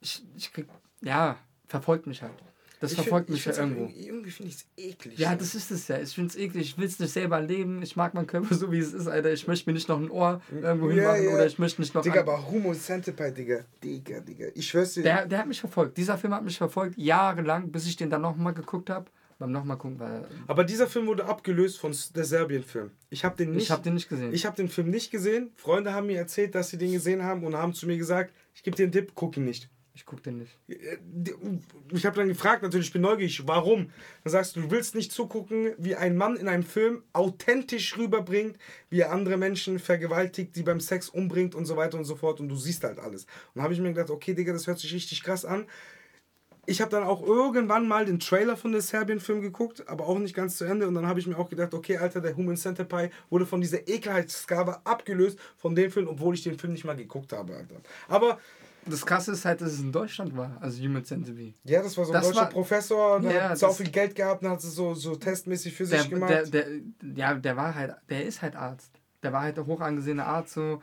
Ich, 0.00 0.22
ich 0.36 0.52
krieg, 0.52 0.66
ja, 1.00 1.38
verfolgt 1.68 2.06
mich 2.06 2.22
halt. 2.22 2.34
Das 2.80 2.92
ich 2.92 2.98
verfolgt 2.98 3.26
find, 3.26 3.44
mich 3.44 3.44
ja 3.44 3.60
irgendwo. 3.60 3.82
Irgendwie, 3.82 4.06
irgendwie 4.06 4.30
finde 4.30 4.50
ich 4.50 4.56
es 4.56 4.66
eklig. 4.76 5.18
Ja, 5.18 5.34
das 5.34 5.54
ist 5.54 5.70
es 5.70 5.88
ja. 5.88 5.98
Ich 6.00 6.14
finde 6.14 6.28
es 6.28 6.36
eklig. 6.36 6.70
Ich 6.70 6.78
will 6.78 6.86
es 6.86 6.98
nicht 7.00 7.12
selber 7.12 7.40
leben. 7.40 7.82
Ich 7.82 7.96
mag 7.96 8.14
meinen 8.14 8.28
Körper 8.28 8.54
so, 8.54 8.70
wie 8.70 8.78
es 8.78 8.92
ist, 8.92 9.08
Alter. 9.08 9.32
Ich 9.32 9.48
möchte 9.48 9.68
mir 9.68 9.74
nicht 9.74 9.88
noch 9.88 9.98
ein 9.98 10.10
Ohr 10.10 10.40
irgendwo 10.52 10.88
ja, 10.90 10.94
hinmachen 10.94 11.24
ja. 11.24 11.30
oder 11.34 11.46
ich 11.46 11.58
möchte 11.58 11.80
nicht 11.80 11.94
noch. 11.94 12.02
Digga, 12.02 12.20
aber 12.20 12.48
Humo 12.48 12.72
Centipede, 12.74 13.32
Digga. 13.32 13.64
Digga, 13.82 14.20
Digga. 14.20 14.46
Ich 14.54 14.68
schwör's 14.68 14.94
dir. 14.94 15.02
Der, 15.02 15.26
der 15.26 15.40
hat 15.40 15.48
mich 15.48 15.60
verfolgt. 15.60 15.96
Dieser 15.96 16.18
Film 16.18 16.34
hat 16.34 16.44
mich 16.44 16.56
verfolgt, 16.56 16.96
jahrelang, 16.96 17.72
bis 17.72 17.86
ich 17.86 17.96
den 17.96 18.10
dann 18.10 18.22
nochmal 18.22 18.54
geguckt 18.54 18.90
habe. 18.90 19.06
Beim 19.40 19.52
nochmal 19.52 19.76
gucken 19.76 20.00
war. 20.00 20.24
Aber 20.48 20.64
dieser 20.64 20.88
Film 20.88 21.06
wurde 21.06 21.24
abgelöst 21.24 21.78
von 21.78 21.94
der 22.16 22.24
Serbien-Film. 22.24 22.90
Ich 23.08 23.24
habe 23.24 23.36
den 23.36 23.52
nicht. 23.52 23.64
Ich 23.64 23.70
habe 23.70 23.84
den 23.84 23.94
nicht 23.94 24.08
gesehen. 24.08 24.32
Ich 24.32 24.44
habe 24.44 24.56
den 24.56 24.68
Film 24.68 24.90
nicht 24.90 25.12
gesehen. 25.12 25.52
Freunde 25.54 25.94
haben 25.94 26.08
mir 26.08 26.18
erzählt, 26.18 26.56
dass 26.56 26.70
sie 26.70 26.76
den 26.76 26.90
gesehen 26.90 27.22
haben 27.22 27.44
und 27.44 27.54
haben 27.54 27.72
zu 27.72 27.86
mir 27.86 27.96
gesagt, 27.96 28.34
ich 28.52 28.64
gebe 28.64 28.76
dir 28.76 28.82
einen 28.84 28.92
Tipp, 28.92 29.12
guck 29.14 29.36
ihn 29.36 29.44
nicht. 29.44 29.70
Ich 29.98 30.06
gucke 30.06 30.22
den 30.22 30.38
nicht. 30.38 30.56
Ich 31.92 32.06
habe 32.06 32.14
dann 32.14 32.28
gefragt, 32.28 32.62
natürlich, 32.62 32.86
ich 32.86 32.92
bin 32.92 33.02
neugierig, 33.02 33.48
warum? 33.48 33.90
Dann 34.22 34.30
sagst 34.30 34.54
du, 34.54 34.60
du 34.60 34.70
willst 34.70 34.94
nicht 34.94 35.10
zugucken, 35.10 35.72
wie 35.76 35.96
ein 35.96 36.16
Mann 36.16 36.36
in 36.36 36.46
einem 36.46 36.62
Film 36.62 37.02
authentisch 37.12 37.98
rüberbringt, 37.98 38.56
wie 38.90 39.00
er 39.00 39.10
andere 39.10 39.36
Menschen 39.36 39.80
vergewaltigt, 39.80 40.54
die 40.54 40.62
beim 40.62 40.78
Sex 40.78 41.08
umbringt 41.08 41.56
und 41.56 41.64
so 41.64 41.76
weiter 41.76 41.98
und 41.98 42.04
so 42.04 42.14
fort 42.14 42.38
und 42.38 42.48
du 42.48 42.54
siehst 42.54 42.84
halt 42.84 43.00
alles. 43.00 43.26
Und 43.54 43.62
habe 43.62 43.74
ich 43.74 43.80
mir 43.80 43.88
gedacht, 43.88 44.10
okay, 44.10 44.34
Digga, 44.34 44.52
das 44.52 44.68
hört 44.68 44.78
sich 44.78 44.94
richtig 44.94 45.24
krass 45.24 45.44
an. 45.44 45.66
ich 46.66 46.80
habe 46.80 46.92
dann 46.92 47.02
auch 47.02 47.22
irgendwann 47.26 47.88
mal 47.88 48.04
den 48.04 48.20
Trailer 48.20 48.56
von 48.56 48.70
der 48.70 48.82
Serbien-Film 48.82 49.40
geguckt, 49.40 49.88
aber 49.88 50.06
auch 50.06 50.18
nicht 50.20 50.34
ganz 50.34 50.58
zu 50.58 50.64
Ende. 50.64 50.86
Und 50.86 50.94
dann 50.94 51.08
habe 51.08 51.18
ich 51.18 51.26
mir 51.26 51.36
auch 51.36 51.48
gedacht, 51.48 51.74
okay, 51.74 51.96
Alter, 51.96 52.20
der 52.20 52.36
Human 52.36 52.56
Centipede 52.56 53.10
wurde 53.30 53.46
von 53.46 53.60
dieser 53.60 53.88
Ekelheitsskala 53.88 54.82
abgelöst 54.84 55.40
von 55.56 55.74
dem 55.74 55.90
Film, 55.90 56.06
obwohl 56.06 56.34
ich 56.34 56.44
den 56.44 56.56
Film 56.56 56.74
nicht 56.74 56.84
mal 56.84 56.94
geguckt 56.94 57.32
habe, 57.32 57.56
Alter. 57.56 57.76
Aber 58.06 58.38
das 58.86 59.04
Krasse 59.04 59.32
ist 59.32 59.44
halt, 59.44 59.60
dass 59.60 59.72
es 59.72 59.80
in 59.80 59.92
Deutschland 59.92 60.36
war, 60.36 60.56
also 60.60 60.82
Human 60.82 61.04
Centipede. 61.04 61.54
Ja, 61.64 61.82
das 61.82 61.96
war 61.96 62.04
so 62.04 62.12
ein 62.12 62.14
das 62.14 62.28
deutscher 62.28 62.40
war, 62.42 62.48
Professor, 62.48 63.20
der 63.20 63.32
ja, 63.32 63.48
hat 63.50 63.58
so 63.58 63.70
viel 63.70 63.90
Geld 63.90 64.14
gehabt 64.14 64.42
und 64.42 64.50
hat 64.50 64.58
es 64.58 64.74
so, 64.74 64.94
so 64.94 65.16
testmäßig 65.16 65.74
für 65.74 65.86
der, 65.86 66.00
sich 66.00 66.10
gemacht. 66.10 66.30
Der, 66.30 66.44
der, 66.46 66.66
ja, 67.14 67.34
der 67.34 67.56
war 67.56 67.74
halt, 67.74 67.94
der 68.08 68.24
ist 68.24 68.42
halt 68.42 68.56
Arzt. 68.56 68.90
Der 69.22 69.32
war 69.32 69.42
halt 69.42 69.56
der 69.56 69.66
hoch 69.66 69.80
angesehene 69.80 70.24
Arzt, 70.24 70.54
so 70.54 70.80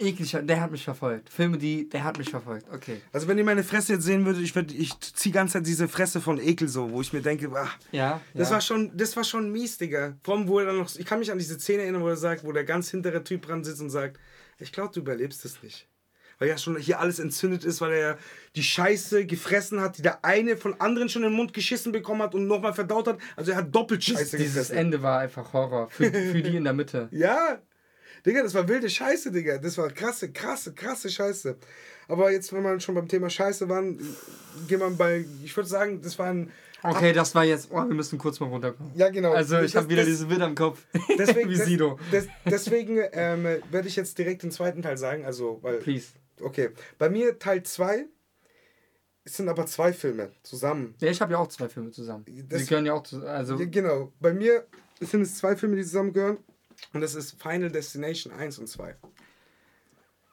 ekliger, 0.00 0.42
der 0.42 0.60
hat 0.60 0.70
mich 0.70 0.84
verfolgt. 0.84 1.28
Filme, 1.28 1.58
die, 1.58 1.88
der 1.88 2.04
hat 2.04 2.18
mich 2.18 2.30
verfolgt. 2.30 2.66
Okay. 2.72 3.00
Also 3.12 3.28
wenn 3.28 3.38
ihr 3.38 3.44
meine 3.44 3.62
Fresse 3.62 3.94
jetzt 3.94 4.04
sehen 4.04 4.24
würdet, 4.24 4.42
ich 4.42 4.54
würde, 4.54 4.74
ich 4.74 4.98
ziehe 5.00 5.32
ganz 5.32 5.52
Zeit 5.52 5.66
diese 5.66 5.88
Fresse 5.88 6.20
von 6.20 6.40
Ekel 6.40 6.68
so, 6.68 6.90
wo 6.90 7.00
ich 7.00 7.12
mir 7.12 7.20
denke, 7.20 7.50
ach, 7.54 7.76
ja, 7.92 8.20
das 8.34 8.48
ja. 8.48 8.54
war 8.54 8.60
schon, 8.60 8.96
das 8.96 9.16
war 9.16 9.24
schon 9.24 9.52
mies, 9.52 9.78
Digga. 9.78 10.16
Vor 10.22 10.36
allem, 10.36 10.48
wo 10.48 10.58
er 10.58 10.66
dann 10.66 10.78
noch, 10.78 10.94
ich 10.96 11.06
kann 11.06 11.18
mich 11.18 11.30
an 11.30 11.38
diese 11.38 11.58
Szene 11.58 11.82
erinnern, 11.82 12.02
wo 12.02 12.08
er 12.08 12.16
sagt, 12.16 12.44
wo 12.44 12.52
der 12.52 12.64
ganz 12.64 12.90
hintere 12.90 13.22
Typ 13.22 13.42
dran 13.42 13.62
sitzt 13.62 13.80
und 13.80 13.90
sagt, 13.90 14.18
ich 14.58 14.72
glaube, 14.72 14.92
du 14.92 15.00
überlebst 15.00 15.44
es 15.44 15.62
nicht. 15.62 15.86
Weil 16.40 16.48
ja 16.48 16.58
schon 16.58 16.76
hier 16.78 16.98
alles 16.98 17.18
entzündet 17.18 17.64
ist, 17.64 17.80
weil 17.80 17.92
er 17.92 18.00
ja 18.00 18.18
die 18.56 18.62
Scheiße 18.62 19.26
gefressen 19.26 19.80
hat, 19.80 19.98
die 19.98 20.02
der 20.02 20.24
eine 20.24 20.56
von 20.56 20.80
anderen 20.80 21.08
schon 21.08 21.22
in 21.22 21.28
den 21.28 21.36
Mund 21.36 21.52
geschissen 21.52 21.92
bekommen 21.92 22.22
hat 22.22 22.34
und 22.34 22.46
nochmal 22.46 22.72
verdaut 22.72 23.06
hat. 23.06 23.18
Also 23.36 23.52
er 23.52 23.58
hat 23.58 23.74
doppelt 23.74 24.02
Scheiße 24.02 24.18
das, 24.18 24.30
gefressen. 24.30 24.52
Dieses 24.54 24.70
Ende 24.70 25.02
war 25.02 25.20
einfach 25.20 25.52
Horror. 25.52 25.90
Für, 25.90 26.10
für 26.10 26.42
die 26.42 26.56
in 26.56 26.64
der 26.64 26.72
Mitte. 26.72 27.08
ja, 27.12 27.60
Digga, 28.24 28.42
das 28.42 28.54
war 28.54 28.66
wilde 28.68 28.88
Scheiße, 28.88 29.30
Digga. 29.30 29.58
Das 29.58 29.78
war 29.78 29.90
krasse, 29.90 30.32
krasse, 30.32 30.72
krasse 30.72 31.10
Scheiße. 31.10 31.56
Aber 32.08 32.32
jetzt, 32.32 32.52
wenn 32.52 32.62
man 32.62 32.80
schon 32.80 32.94
beim 32.94 33.06
Thema 33.06 33.30
Scheiße 33.30 33.68
waren, 33.68 33.98
geht 34.66 34.80
man 34.80 34.96
bei, 34.96 35.24
ich 35.44 35.56
würde 35.56 35.68
sagen, 35.68 36.00
das 36.02 36.18
war 36.18 36.26
ein. 36.26 36.50
Okay, 36.82 37.12
das 37.12 37.34
war 37.34 37.44
jetzt, 37.44 37.68
oh, 37.70 37.76
wir 37.76 37.94
müssen 37.94 38.18
kurz 38.18 38.40
mal 38.40 38.46
runterkommen. 38.46 38.92
Ja, 38.94 39.10
genau. 39.10 39.32
Also 39.32 39.60
ich 39.60 39.76
habe 39.76 39.88
wieder 39.90 40.04
diese 40.04 40.26
Bilder 40.26 40.46
im 40.46 40.54
Kopf. 40.54 40.80
Deswegen, 41.18 41.50
Wie 41.50 41.56
Sido. 41.56 41.98
Des, 42.10 42.26
deswegen 42.46 42.98
ähm, 43.12 43.44
werde 43.70 43.86
ich 43.86 43.96
jetzt 43.96 44.16
direkt 44.16 44.42
den 44.42 44.50
zweiten 44.50 44.80
Teil 44.80 44.96
sagen. 44.96 45.26
Also, 45.26 45.58
weil. 45.60 45.76
Please. 45.76 46.08
Okay. 46.42 46.70
Bei 46.98 47.08
mir 47.08 47.38
Teil 47.38 47.62
2 47.62 48.06
es 49.24 49.36
sind 49.36 49.48
aber 49.48 49.66
zwei 49.66 49.92
Filme 49.92 50.32
zusammen. 50.42 50.94
Ja, 51.00 51.10
ich 51.10 51.20
habe 51.20 51.32
ja 51.32 51.38
auch 51.38 51.48
zwei 51.48 51.68
Filme 51.68 51.90
zusammen. 51.90 52.24
Das, 52.48 52.62
die 52.62 52.68
gehören 52.68 52.86
ja 52.86 52.94
auch 52.94 53.02
zu, 53.02 53.24
also 53.26 53.56
ja, 53.58 53.66
genau. 53.66 54.12
Bei 54.18 54.32
mir 54.32 54.66
sind 55.00 55.22
es 55.22 55.36
zwei 55.36 55.56
Filme, 55.56 55.76
die 55.76 55.82
zusammengehören. 55.82 56.38
Und 56.94 57.02
das 57.02 57.14
ist 57.14 57.40
Final 57.40 57.70
Destination 57.70 58.32
1 58.32 58.58
und 58.58 58.66
2. 58.66 58.96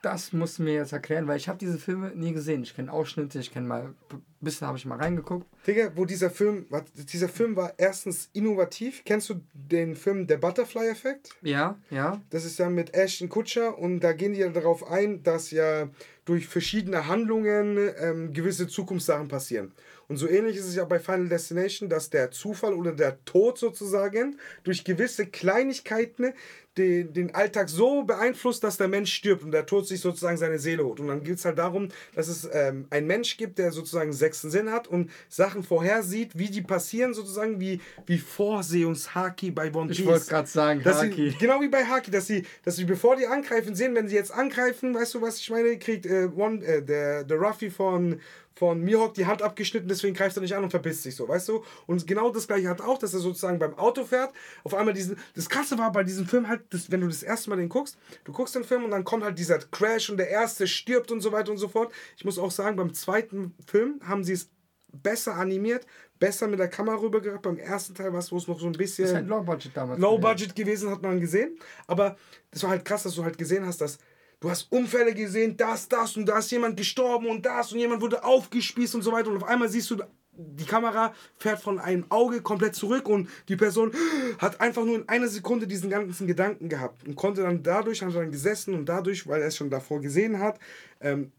Das 0.08 0.32
musst 0.32 0.58
du 0.58 0.64
mir 0.64 0.76
jetzt 0.76 0.94
erklären, 0.94 1.28
weil 1.28 1.36
ich 1.36 1.50
habe 1.50 1.58
diese 1.58 1.78
Filme 1.78 2.14
nie 2.16 2.32
gesehen. 2.32 2.64
Ich 2.64 2.74
kenne 2.74 2.94
Ausschnitte, 2.94 3.40
ich 3.40 3.52
kenne 3.52 3.68
mal, 3.68 3.94
ein 4.10 4.22
bisschen 4.40 4.66
habe 4.66 4.78
ich 4.78 4.86
mal 4.86 4.98
reingeguckt. 4.98 5.46
Digga, 5.68 5.92
wo 5.96 6.06
dieser 6.06 6.30
Film, 6.30 6.66
dieser 7.12 7.28
Film 7.28 7.58
war 7.58 7.74
erstens 7.76 8.30
innovativ. 8.32 9.04
Kennst 9.04 9.30
du 9.30 9.42
den 9.54 9.98
Film 9.98 10.26
Der 10.26 10.38
Butterfly 10.38 10.88
Effekt? 10.88 11.32
Ja, 11.42 11.78
ja. 11.90 12.22
Das 12.30 12.46
ist 12.46 12.58
ja 12.58 12.70
mit 12.70 12.94
Ashton 12.94 13.28
Kutcher 13.28 13.78
und 13.78 14.00
da 14.00 14.14
gehen 14.14 14.32
die 14.32 14.40
ja 14.40 14.48
darauf 14.48 14.90
ein, 14.90 15.24
dass 15.24 15.52
ja 15.52 15.90
durch 16.24 16.48
verschiedene 16.48 17.08
Handlungen 17.08 17.78
ähm, 18.00 18.32
gewisse 18.32 18.68
Zukunftssachen 18.68 19.28
passieren. 19.28 19.74
Und 20.08 20.16
so 20.16 20.28
ähnlich 20.28 20.56
ist 20.56 20.68
es 20.68 20.76
ja 20.76 20.86
bei 20.86 21.00
Final 21.00 21.28
Destination, 21.28 21.90
dass 21.90 22.10
der 22.10 22.32
Zufall 22.32 22.74
oder 22.74 22.94
der 22.94 23.24
Tod 23.26 23.58
sozusagen 23.58 24.40
durch 24.64 24.86
gewisse 24.86 25.26
Kleinigkeiten 25.26 26.34
den, 26.78 27.14
den 27.14 27.36
Alltag 27.36 27.70
so 27.70 28.04
beeinflusst, 28.04 28.64
dass 28.64 28.78
der 28.78 28.88
Mensch 28.88 29.14
stirbt 29.14 29.44
und 29.44 29.52
der 29.52 29.66
Tod 29.66 29.88
sich 29.88 30.00
sozusagen 30.00 30.38
seine 30.38 30.60
Seele 30.60 30.84
holt. 30.86 31.00
Und 31.00 31.08
dann 31.08 31.24
geht 31.24 31.38
es 31.38 31.46
halt 31.46 31.58
darum, 31.58 31.90
dass 32.16 32.28
es 32.28 32.48
ähm, 32.52 32.88
einen 32.90 33.08
Mensch 33.08 33.38
gibt, 33.38 33.58
der 33.58 33.72
sozusagen 33.72 34.14
sechsten 34.14 34.50
Sinn 34.50 34.72
hat 34.72 34.88
und 34.88 35.12
Sachen 35.30 35.64
vorhersieht, 35.64 36.38
wie 36.38 36.50
die 36.50 36.62
passieren, 36.62 37.14
sozusagen 37.14 37.60
wie, 37.60 37.82
wie 38.06 38.18
Vorsehungshaki 38.18 39.52
bei 39.52 39.74
One 39.74 39.88
Piece. 39.88 40.00
Ich 40.00 40.06
wollte 40.06 40.26
gerade 40.28 40.48
sagen, 40.48 40.84
dass 40.84 41.02
Haki. 41.02 41.32
Sie, 41.32 41.38
genau 41.38 41.62
wie 41.62 41.70
bei 41.70 41.84
Haki, 41.84 42.12
dass 42.12 42.28
sie, 42.28 42.44
dass 42.64 42.76
sie 42.76 42.86
bevor 42.86 43.16
die 43.16 43.28
angreifen, 43.28 43.76
sehen, 43.76 43.96
wenn 43.96 44.08
sie 44.08 44.16
jetzt 44.16 44.32
angreifen, 44.32 44.94
weißt 44.94 45.16
du, 45.16 45.22
was 45.22 45.40
ich 45.40 45.50
meine, 45.50 45.78
kriegt 45.78 46.06
äh, 46.06 46.30
One, 46.36 46.64
äh, 46.64 46.82
der, 46.82 47.24
der 47.24 47.38
Ruffy 47.38 47.70
von, 47.70 48.20
von 48.58 48.82
Mihawk 48.82 49.14
die 49.14 49.26
Hand 49.26 49.42
abgeschnitten, 49.42 49.88
deswegen 49.88 50.16
greift 50.16 50.36
er 50.36 50.42
nicht 50.42 50.56
an 50.56 50.64
und 50.64 50.72
verpisst 50.72 51.04
sich 51.04 51.16
so, 51.16 51.28
weißt 51.28 51.50
du? 51.50 51.64
Und 51.86 52.08
genau 52.08 52.32
das 52.32 52.48
gleiche 52.48 52.70
hat 52.70 52.82
auch, 52.82 52.98
dass 52.98 53.14
er 53.14 53.20
sozusagen 53.20 53.60
beim 53.60 53.76
Auto 53.76 54.04
fährt, 54.04 54.34
auf 54.64 54.74
einmal 54.74 54.94
diesen, 54.94 55.18
das 55.36 55.48
krasse 55.48 55.78
war 55.78 55.92
bei 55.92 56.04
diesem 56.04 56.26
Film 56.26 56.48
halt, 56.48 56.62
das, 56.72 56.92
wenn 56.92 57.02
du 57.02 57.08
das 57.08 57.24
erste 57.24 57.50
Mal 57.50 57.58
den 57.58 57.70
guckst, 57.70 57.98
du 58.24 58.32
guckst 58.32 58.56
den 58.56 58.64
Film 58.64 58.84
und 58.84 58.92
dann 58.92 59.04
kommt 59.04 59.24
halt 59.24 59.38
dieser 59.38 59.60
Crash 59.60 60.10
und 60.10 60.18
der 60.18 60.30
erste 60.30 60.68
stirbt 60.68 61.12
und 61.12 61.22
so 61.22 61.32
weiter 61.32 61.52
und 61.52 61.58
so 61.58 61.68
fort. 61.68 61.94
Ich 62.18 62.26
muss 62.26 62.40
auch 62.40 62.52
sagen, 62.52 62.76
beim 62.76 62.94
zweiten 62.94 63.54
Film 63.68 64.00
haben 64.04 64.24
sie 64.24 64.34
es 64.34 64.50
besser 64.92 65.36
animiert, 65.36 65.86
besser 66.20 66.48
mit 66.48 66.60
der 66.60 66.70
Kamera 66.70 66.96
rübergebracht. 66.98 67.44
Beim 67.44 67.58
ersten 67.58 67.94
Teil 67.94 68.12
war 68.12 68.20
es, 68.20 68.32
wo 68.32 68.38
es 68.38 68.48
noch 68.48 68.60
so 68.60 68.66
ein 68.66 68.72
bisschen. 68.72 69.04
Das 69.04 69.12
ist 69.12 69.16
halt 69.18 69.28
Low 69.28 69.44
Budget 69.44 69.72
damals. 69.76 70.00
Low 70.00 70.18
Budget 70.18 70.56
gewesen, 70.56 70.90
hat 70.90 71.02
man 71.02 71.20
gesehen. 71.20 71.58
Aber 71.86 72.18
das 72.52 72.64
war 72.64 72.72
halt 72.72 72.86
krass, 72.86 73.04
dass 73.04 73.16
du 73.16 73.24
halt 73.24 73.38
gesehen 73.38 73.66
hast, 73.66 73.82
dass 73.82 74.00
Du 74.40 74.52
hast 74.52 74.72
Unfälle 74.72 75.16
gesehen, 75.16 75.58
das, 75.58 75.90
das 75.90 76.16
und 76.16 76.28
da 76.28 76.38
ist 76.38 76.52
jemand 76.52 76.78
gestorben 76.78 77.28
und 77.28 77.44
das 77.44 77.72
und 77.72 77.80
jemand 77.80 78.02
wurde 78.02 78.24
aufgespießt 78.24 78.94
und 78.94 79.02
so 79.02 79.12
weiter. 79.12 79.32
Und 79.32 79.38
auf 79.38 79.50
einmal 79.50 79.68
siehst 79.68 79.90
du, 79.90 79.98
die 80.32 80.66
Kamera 80.66 81.16
fährt 81.38 81.60
von 81.60 81.80
einem 81.80 82.06
Auge 82.10 82.42
komplett 82.42 82.76
zurück 82.76 83.10
und 83.10 83.28
die 83.50 83.56
Person 83.56 83.92
hat 84.38 84.62
einfach 84.62 84.86
nur 84.86 84.98
in 84.98 85.10
einer 85.10 85.28
Sekunde 85.28 85.66
diesen 85.66 85.90
ganzen 85.90 86.28
Gedanken 86.28 86.70
gehabt 86.70 87.08
und 87.08 87.16
konnte 87.16 87.42
dann 87.42 87.64
dadurch, 87.64 88.04
hat 88.04 88.14
dann 88.14 88.32
gesessen 88.32 88.76
und 88.76 88.86
dadurch, 88.86 89.26
weil 89.26 89.42
er 89.42 89.48
es 89.48 89.58
schon 89.58 89.72
davor 89.72 90.02
gesehen 90.02 90.40
hat, 90.40 90.60
ähm, 91.02 91.32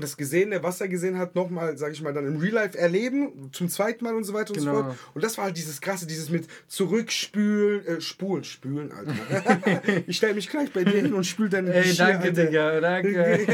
das 0.00 0.16
Gesehene, 0.16 0.62
was 0.62 0.80
er 0.80 0.88
gesehen 0.88 1.18
hat, 1.18 1.34
nochmal, 1.34 1.76
sag 1.76 1.92
ich 1.92 2.02
mal, 2.02 2.12
dann 2.12 2.26
im 2.26 2.36
Real 2.36 2.54
Life 2.54 2.78
erleben, 2.78 3.50
zum 3.52 3.68
zweiten 3.68 4.04
Mal 4.04 4.14
und 4.14 4.24
so 4.24 4.32
weiter 4.32 4.52
und 4.52 4.58
genau. 4.58 4.76
so 4.76 4.82
fort. 4.82 4.96
Und 5.14 5.24
das 5.24 5.36
war 5.38 5.46
halt 5.46 5.56
dieses 5.56 5.80
krasse, 5.80 6.06
dieses 6.06 6.30
mit 6.30 6.46
zurückspülen, 6.68 7.86
äh, 7.86 8.00
spulen, 8.00 8.44
spülen, 8.44 8.92
Alter. 8.92 10.02
ich 10.06 10.16
stelle 10.16 10.34
mich 10.34 10.48
gleich 10.48 10.72
bei 10.72 10.84
dir 10.84 11.00
hin 11.00 11.12
und 11.14 11.24
spül 11.24 11.48
deine 11.48 11.72
Ey, 11.72 11.82
Geschirr, 11.82 12.06
danke, 12.06 12.28
Alter. 12.28 12.46
Digga, 12.46 12.80
danke. 12.80 13.46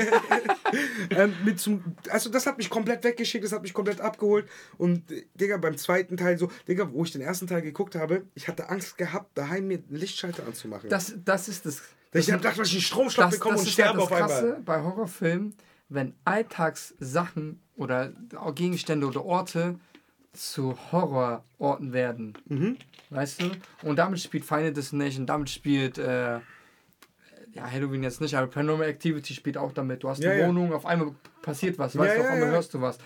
ähm, 1.11 1.33
mit 1.45 1.61
zum, 1.61 1.83
also 2.11 2.31
das 2.31 2.47
hat 2.47 2.59
mich 2.59 2.71
komplett 2.71 3.05
weggeschickt, 3.05 3.45
das 3.45 3.53
hat 3.53 3.63
mich 3.63 3.73
komplett 3.73 4.01
abgeholt. 4.01 4.47
Und, 4.79 5.03
Digga, 5.35 5.57
beim 5.57 5.77
zweiten 5.77 6.17
Teil 6.17 6.39
so, 6.39 6.51
Digga, 6.69 6.91
wo 6.93 7.05
ich 7.05 7.13
den 7.13 7.23
ersten 7.23 7.47
Teil 7.47 7.63
geguckt 7.63 7.95
habe, 7.95 8.23
ich 8.35 8.49
hatte 8.49 8.69
Angst 8.69 8.99
gehabt, 8.99 9.37
daheim 9.37 9.67
mir 9.67 9.79
einen 9.79 9.97
Lichtschalter 9.97 10.47
anzumachen. 10.47 10.91
Das, 10.91 11.15
das 11.25 11.49
ist 11.49 11.67
das. 11.67 11.83
Ich 12.13 12.31
habe 12.31 12.41
gedacht, 12.41 12.59
dass 12.59 12.69
ich 12.69 12.75
einen 12.75 12.83
Stromschlag 12.83 13.31
bekomme 13.31 13.59
und 13.59 13.69
sterbe 13.69 14.01
auf 14.01 14.13
einmal. 14.13 14.61
Bei 14.65 14.81
Horrorfilmen 14.81 15.55
wenn 15.89 16.15
Alltagssachen 16.25 17.61
oder 17.77 18.13
Gegenstände 18.55 19.07
oder 19.07 19.25
Orte 19.25 19.79
zu 20.33 20.77
Horrororten 20.93 21.93
werden. 21.93 22.35
Mhm. 22.47 22.77
Weißt 23.11 23.43
du? 23.43 23.51
Und 23.83 23.97
damit 23.97 24.21
spielt 24.21 24.45
Final 24.45 24.73
Destination, 24.73 25.27
damit 25.27 25.51
spielt, 25.51 25.99
äh, 25.99 26.41
ja, 27.53 27.71
Halloween 27.71 28.03
jetzt 28.03 28.21
nicht, 28.21 28.35
aber 28.35 28.49
Paranormal 28.49 28.89
Activity 28.89 29.35
spielt 29.35 29.57
auch 29.57 29.73
damit. 29.73 30.03
Du 30.03 30.09
hast 30.09 30.23
ja, 30.23 30.33
eine 30.33 30.41
ja. 30.41 30.49
Wohnung, 30.49 30.73
auf 30.73 30.87
einmal 30.87 31.15
passiert 31.43 31.79
was, 31.79 31.97
weißt 31.97 32.17
ja, 32.17 32.23
du, 32.23 32.29
auf 32.29 32.35
einmal 32.35 32.51
hörst 32.51 32.75
du 32.75 32.81
was. 32.81 32.99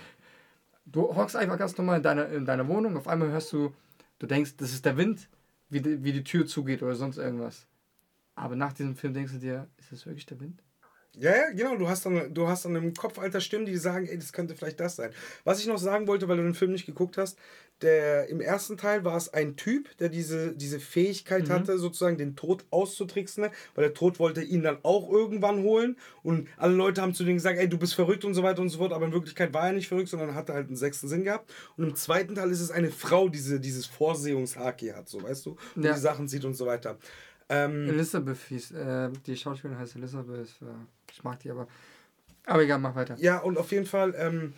Du 0.86 1.14
hockst 1.14 1.36
einfach 1.36 1.58
ganz 1.58 1.76
normal 1.76 1.98
in 1.98 2.02
deiner, 2.02 2.28
in 2.30 2.46
deiner 2.46 2.66
Wohnung, 2.66 2.96
auf 2.96 3.08
einmal 3.08 3.28
hörst 3.28 3.52
du, 3.52 3.74
du 4.18 4.26
denkst, 4.26 4.56
das 4.56 4.72
ist 4.72 4.86
der 4.86 4.96
Wind, 4.96 5.28
wie 5.68 5.80
die, 5.80 6.02
wie 6.02 6.12
die 6.12 6.24
Tür 6.24 6.46
zugeht 6.46 6.82
oder 6.82 6.94
sonst 6.94 7.18
irgendwas. 7.18 7.66
Aber 8.34 8.56
nach 8.56 8.72
diesem 8.72 8.96
Film 8.96 9.12
denkst 9.12 9.32
du 9.32 9.38
dir, 9.38 9.68
ist 9.78 9.92
das 9.92 10.06
wirklich 10.06 10.24
der 10.24 10.40
Wind? 10.40 10.62
Ja, 11.20 11.32
ja, 11.32 11.50
genau. 11.50 11.76
Du 11.76 11.88
hast 11.88 12.06
dann, 12.06 12.32
du 12.32 12.48
hast 12.48 12.64
dann 12.64 12.76
im 12.76 12.94
Kopf 12.94 13.18
alter 13.18 13.40
Stimmen, 13.40 13.66
die 13.66 13.76
sagen, 13.76 14.06
ey, 14.06 14.18
das 14.18 14.32
könnte 14.32 14.54
vielleicht 14.54 14.80
das 14.80 14.96
sein. 14.96 15.10
Was 15.44 15.60
ich 15.60 15.66
noch 15.66 15.78
sagen 15.78 16.06
wollte, 16.06 16.28
weil 16.28 16.36
du 16.36 16.42
den 16.42 16.54
Film 16.54 16.72
nicht 16.72 16.86
geguckt 16.86 17.18
hast, 17.18 17.38
der 17.82 18.28
im 18.28 18.40
ersten 18.40 18.76
Teil 18.76 19.04
war 19.04 19.16
es 19.16 19.32
ein 19.32 19.56
Typ, 19.56 19.96
der 19.98 20.08
diese, 20.08 20.52
diese 20.54 20.80
Fähigkeit 20.80 21.48
mhm. 21.48 21.52
hatte, 21.52 21.78
sozusagen 21.78 22.18
den 22.18 22.34
Tod 22.34 22.64
auszutricksen, 22.70 23.44
weil 23.74 23.84
der 23.84 23.94
Tod 23.94 24.18
wollte 24.18 24.42
ihn 24.42 24.62
dann 24.62 24.78
auch 24.82 25.10
irgendwann 25.10 25.62
holen 25.62 25.96
und 26.22 26.48
alle 26.56 26.74
Leute 26.74 27.02
haben 27.02 27.14
zu 27.14 27.24
dem 27.24 27.34
gesagt, 27.34 27.58
ey, 27.58 27.68
du 27.68 27.78
bist 27.78 27.94
verrückt 27.94 28.24
und 28.24 28.34
so 28.34 28.42
weiter 28.42 28.62
und 28.62 28.68
so 28.68 28.78
fort, 28.78 28.92
aber 28.92 29.06
in 29.06 29.12
Wirklichkeit 29.12 29.54
war 29.54 29.68
er 29.68 29.72
nicht 29.72 29.88
verrückt, 29.88 30.08
sondern 30.08 30.34
hatte 30.34 30.54
halt 30.54 30.66
einen 30.66 30.76
sechsten 30.76 31.08
Sinn 31.08 31.22
gehabt. 31.24 31.52
Und 31.76 31.84
im 31.84 31.94
zweiten 31.94 32.34
Teil 32.34 32.50
ist 32.50 32.60
es 32.60 32.70
eine 32.70 32.90
Frau, 32.90 33.28
die 33.28 33.38
diese, 33.38 33.60
dieses 33.60 33.86
Vorsehungshaki 33.86 34.88
hat, 34.88 35.08
so 35.08 35.22
weißt 35.22 35.46
du, 35.46 35.56
und 35.76 35.84
ja. 35.84 35.94
die 35.94 36.00
Sachen 36.00 36.26
sieht 36.26 36.44
und 36.44 36.54
so 36.54 36.66
weiter. 36.66 36.98
Ähm, 37.48 37.88
Elizabeth 37.88 38.38
hieß, 38.48 38.72
äh, 38.72 39.10
die 39.24 39.36
Schauspielerin 39.36 39.80
heißt 39.80 39.96
Elizabeth. 39.96 40.48
Äh, 40.60 40.97
ich 41.12 41.24
mag 41.24 41.38
die 41.40 41.50
aber. 41.50 41.66
Aber 42.46 42.62
egal, 42.62 42.78
mach 42.78 42.94
weiter. 42.94 43.16
Ja, 43.18 43.38
und 43.38 43.58
auf 43.58 43.70
jeden 43.72 43.86
Fall, 43.86 44.14
ähm, 44.16 44.54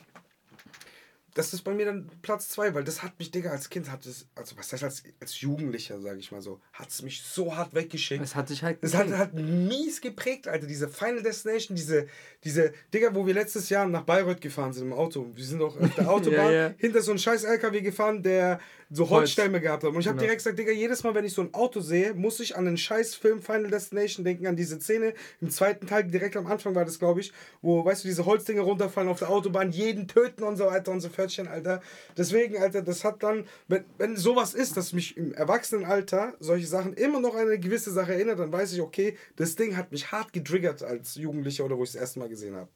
das 1.34 1.54
ist 1.54 1.62
bei 1.62 1.72
mir 1.72 1.86
dann 1.86 2.10
Platz 2.22 2.48
zwei, 2.48 2.74
weil 2.74 2.84
das 2.84 3.02
hat 3.02 3.18
mich, 3.18 3.30
Digga, 3.30 3.50
als 3.50 3.70
Kind 3.70 3.90
hat 3.90 4.04
es, 4.06 4.26
also 4.34 4.56
was 4.56 4.72
heißt 4.72 4.82
als, 4.82 5.02
als 5.20 5.40
Jugendlicher, 5.40 6.00
sage 6.00 6.18
ich 6.18 6.32
mal 6.32 6.42
so, 6.42 6.60
hat 6.72 6.88
es 6.88 7.02
mich 7.02 7.22
so 7.22 7.56
hart 7.56 7.74
weggeschickt. 7.74 8.22
Es 8.22 8.34
hat 8.34 8.48
sich 8.48 8.62
halt. 8.62 8.78
Es 8.80 8.94
hat, 8.94 9.08
hat 9.10 9.34
mies 9.34 10.00
geprägt, 10.00 10.48
Alter. 10.48 10.66
Diese 10.66 10.88
Final 10.88 11.22
Destination, 11.22 11.76
diese, 11.76 12.06
diese, 12.44 12.72
Digga, 12.92 13.14
wo 13.14 13.26
wir 13.26 13.34
letztes 13.34 13.68
Jahr 13.68 13.86
nach 13.86 14.02
Bayreuth 14.02 14.40
gefahren 14.40 14.72
sind 14.72 14.86
im 14.86 14.92
Auto. 14.92 15.30
Wir 15.34 15.44
sind 15.44 15.62
auch 15.62 15.78
auf 15.78 15.94
der 15.94 16.10
Autobahn 16.10 16.46
ja, 16.46 16.68
ja. 16.68 16.74
hinter 16.78 17.02
so 17.02 17.12
einem 17.12 17.18
scheiß 17.18 17.44
LKW 17.44 17.80
gefahren, 17.80 18.22
der 18.22 18.60
so 18.90 19.08
Holzstämme 19.08 19.60
gehabt 19.60 19.84
hat. 19.84 19.90
Und 19.90 20.00
ich 20.00 20.08
habe 20.08 20.16
genau. 20.16 20.26
direkt 20.26 20.40
gesagt, 20.40 20.58
Digga, 20.58 20.72
jedes 20.72 21.04
Mal, 21.04 21.14
wenn 21.14 21.24
ich 21.24 21.32
so 21.32 21.42
ein 21.42 21.54
Auto 21.54 21.80
sehe, 21.80 22.12
muss 22.14 22.40
ich 22.40 22.56
an 22.56 22.64
den 22.64 22.76
scheiß 22.76 23.14
Film 23.14 23.40
Final 23.40 23.70
Destination 23.70 24.24
denken, 24.24 24.48
an 24.48 24.56
diese 24.56 24.80
Szene. 24.80 25.14
Im 25.40 25.50
zweiten 25.50 25.86
Teil, 25.86 26.04
direkt 26.04 26.36
am 26.36 26.48
Anfang 26.48 26.74
war 26.74 26.84
das, 26.84 26.98
glaube 26.98 27.20
ich, 27.20 27.32
wo, 27.62 27.84
weißt 27.84 28.02
du, 28.02 28.08
diese 28.08 28.26
Holzdinge 28.26 28.62
runterfallen 28.62 29.08
auf 29.08 29.20
der 29.20 29.30
Autobahn, 29.30 29.70
jeden 29.70 30.08
töten 30.08 30.42
und 30.42 30.56
so 30.56 30.66
weiter 30.66 30.90
und 30.90 31.00
so 31.00 31.08
Pferdchen, 31.20 31.48
Alter. 31.48 31.80
Deswegen, 32.16 32.56
Alter, 32.56 32.82
das 32.82 33.04
hat 33.04 33.22
dann, 33.22 33.46
wenn, 33.68 33.84
wenn 33.98 34.16
sowas 34.16 34.54
ist, 34.54 34.76
dass 34.76 34.92
mich 34.92 35.16
im 35.16 35.32
Erwachsenenalter 35.34 36.34
solche 36.40 36.66
Sachen 36.66 36.94
immer 36.94 37.20
noch 37.20 37.34
an 37.34 37.42
eine 37.42 37.58
gewisse 37.58 37.90
Sache 37.90 38.14
erinnert, 38.14 38.38
dann 38.38 38.52
weiß 38.52 38.72
ich, 38.72 38.80
okay, 38.80 39.16
das 39.36 39.56
Ding 39.56 39.76
hat 39.76 39.92
mich 39.92 40.12
hart 40.12 40.32
getriggert 40.32 40.82
als 40.82 41.14
Jugendlicher 41.16 41.64
oder 41.64 41.76
wo 41.76 41.82
ich 41.82 41.90
es 41.90 41.92
das 41.94 42.02
erste 42.02 42.18
Mal 42.20 42.28
gesehen 42.28 42.56
habe. 42.56 42.68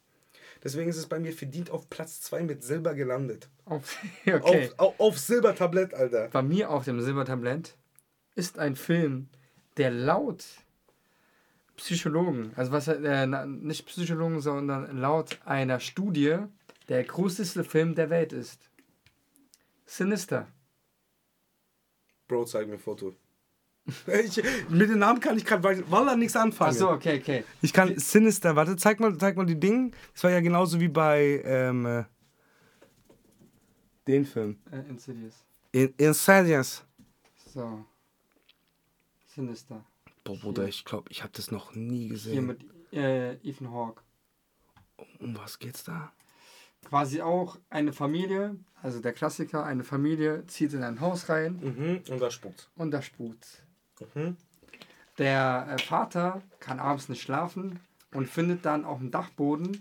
Deswegen 0.62 0.88
ist 0.88 0.96
es 0.96 1.06
bei 1.06 1.18
mir 1.18 1.32
verdient 1.32 1.70
auf 1.70 1.88
Platz 1.90 2.20
2 2.22 2.42
mit 2.42 2.62
Silber 2.62 2.94
gelandet. 2.94 3.48
Auf, 3.64 3.96
okay. 4.26 4.70
auf, 4.76 4.78
auf, 4.78 5.00
auf 5.00 5.18
Silbertablett, 5.18 5.94
Alter. 5.94 6.28
Bei 6.28 6.42
mir 6.42 6.70
auf 6.70 6.84
dem 6.84 7.00
Silbertablett 7.00 7.76
ist 8.34 8.58
ein 8.58 8.76
Film, 8.76 9.28
der 9.76 9.90
laut 9.90 10.44
Psychologen, 11.76 12.52
also 12.54 12.70
was 12.70 12.86
äh, 12.86 13.26
nicht 13.46 13.86
Psychologen, 13.86 14.40
sondern 14.40 14.96
laut 14.96 15.40
einer 15.44 15.80
Studie 15.80 16.38
der 16.88 17.04
größte 17.04 17.64
Film 17.64 17.94
der 17.94 18.10
Welt 18.10 18.32
ist. 18.32 18.70
Sinister. 19.86 20.48
Bro, 22.28 22.44
zeig 22.46 22.66
mir 22.66 22.74
ein 22.74 22.78
Foto. 22.78 23.14
Ich, 24.06 24.42
mit 24.70 24.88
dem 24.88 24.98
Namen 24.98 25.20
kann 25.20 25.36
ich 25.36 25.44
gerade 25.44 25.90
Walla 25.90 26.16
nichts 26.16 26.36
anfangen. 26.36 26.70
Achso, 26.70 26.90
okay, 26.90 27.18
okay. 27.20 27.44
Ich 27.60 27.72
kann 27.72 27.98
Sinister, 27.98 28.56
warte, 28.56 28.76
zeig 28.76 28.98
mal, 28.98 29.16
zeig 29.18 29.36
mal 29.36 29.44
die 29.44 29.60
Dinge. 29.60 29.90
Das 30.14 30.24
war 30.24 30.30
ja 30.30 30.40
genauso 30.40 30.80
wie 30.80 30.88
bei 30.88 31.42
ähm, 31.44 31.84
äh, 31.84 32.04
den 34.06 34.24
Film. 34.24 34.58
Äh, 34.70 34.88
Insidious. 34.88 35.44
In, 35.72 35.92
Insidious. 35.98 36.82
So. 37.52 37.84
Sinister. 39.26 39.84
Boah, 40.22 40.38
Bruder, 40.38 40.66
ich 40.66 40.86
glaube, 40.86 41.10
ich 41.10 41.22
habe 41.22 41.32
das 41.34 41.50
noch 41.50 41.74
nie 41.74 42.08
gesehen. 42.08 42.32
Hier 42.32 42.42
mit 42.42 42.64
äh, 42.92 43.34
Ethan 43.46 43.70
Hawke. 43.70 44.02
Um 45.18 45.36
was 45.36 45.58
geht's 45.58 45.84
da? 45.84 46.13
Quasi 46.84 47.22
auch 47.22 47.58
eine 47.70 47.92
Familie, 47.92 48.56
also 48.82 49.00
der 49.00 49.12
Klassiker, 49.12 49.64
eine 49.64 49.84
Familie 49.84 50.46
zieht 50.46 50.72
in 50.74 50.82
ein 50.82 51.00
Haus 51.00 51.28
rein. 51.28 51.58
Mhm, 51.62 52.02
und 52.12 52.20
da 52.20 52.30
spukt. 52.30 52.68
Und 52.76 52.90
da 52.90 53.02
spukt. 53.02 53.62
Mhm. 54.14 54.36
Der 55.18 55.68
äh, 55.70 55.82
Vater 55.82 56.42
kann 56.60 56.80
abends 56.80 57.08
nicht 57.08 57.22
schlafen 57.22 57.80
und 58.12 58.28
findet 58.28 58.64
dann 58.64 58.84
auf 58.84 58.98
dem 58.98 59.10
Dachboden 59.10 59.80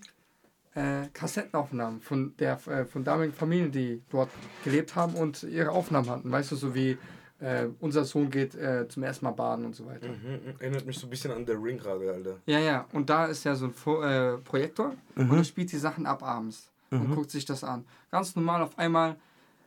äh, 0.75 1.07
Kassettenaufnahmen 1.13 2.01
von 2.01 2.35
der 2.37 2.59
äh, 2.67 2.85
von 2.85 3.03
damaligen 3.03 3.33
Familien, 3.33 3.71
die 3.71 4.01
dort 4.09 4.29
gelebt 4.63 4.95
haben 4.95 5.15
und 5.15 5.43
ihre 5.43 5.71
Aufnahmen 5.71 6.09
hatten. 6.09 6.31
Weißt 6.31 6.51
du, 6.51 6.55
so 6.55 6.73
wie 6.73 6.97
äh, 7.39 7.67
unser 7.79 8.05
Sohn 8.05 8.29
geht 8.29 8.55
äh, 8.55 8.87
zum 8.87 9.03
ersten 9.03 9.25
Mal 9.25 9.31
baden 9.31 9.65
und 9.65 9.75
so 9.75 9.85
weiter. 9.85 10.07
Mhm, 10.07 10.55
erinnert 10.59 10.85
mich 10.85 10.97
so 10.97 11.07
ein 11.07 11.09
bisschen 11.09 11.31
an 11.31 11.45
der 11.45 11.61
Ring 11.61 11.77
gerade, 11.77 12.11
Alter. 12.11 12.39
Ja, 12.45 12.59
ja. 12.59 12.87
Und 12.93 13.09
da 13.09 13.25
ist 13.25 13.43
ja 13.43 13.55
so 13.55 13.65
ein 13.65 13.73
Fo 13.73 14.01
äh, 14.01 14.37
Projektor 14.37 14.95
mhm. 15.15 15.29
und 15.29 15.37
er 15.37 15.43
spielt 15.43 15.71
die 15.71 15.77
Sachen 15.77 16.05
ab 16.05 16.23
abends 16.23 16.71
mhm. 16.93 17.01
und 17.01 17.15
guckt 17.15 17.31
sich 17.31 17.45
das 17.45 17.63
an. 17.63 17.85
Ganz 18.11 18.35
normal, 18.35 18.61
auf 18.61 18.77
einmal 18.77 19.17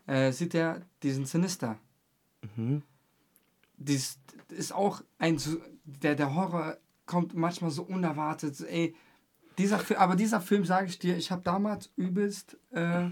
äh, 0.06 0.32
sieht 0.32 0.54
er 0.54 0.82
diesen 1.02 1.26
Sinister. 1.26 1.78
Mhm. 2.56 2.82
Dies 3.76 4.18
ist 4.48 4.72
auch 4.72 5.02
ein, 5.18 5.38
der, 5.84 6.14
der 6.14 6.34
Horror 6.34 6.78
kommt 7.04 7.34
manchmal 7.34 7.70
so 7.70 7.82
unerwartet. 7.82 8.60
Ey, 8.60 8.94
dieser, 9.58 9.80
aber 9.98 10.16
dieser 10.16 10.40
Film, 10.40 10.64
sage 10.64 10.86
ich 10.86 10.98
dir, 10.98 11.16
ich 11.16 11.30
habe 11.30 11.42
damals 11.42 11.90
übelst, 11.96 12.58
äh, 12.70 13.06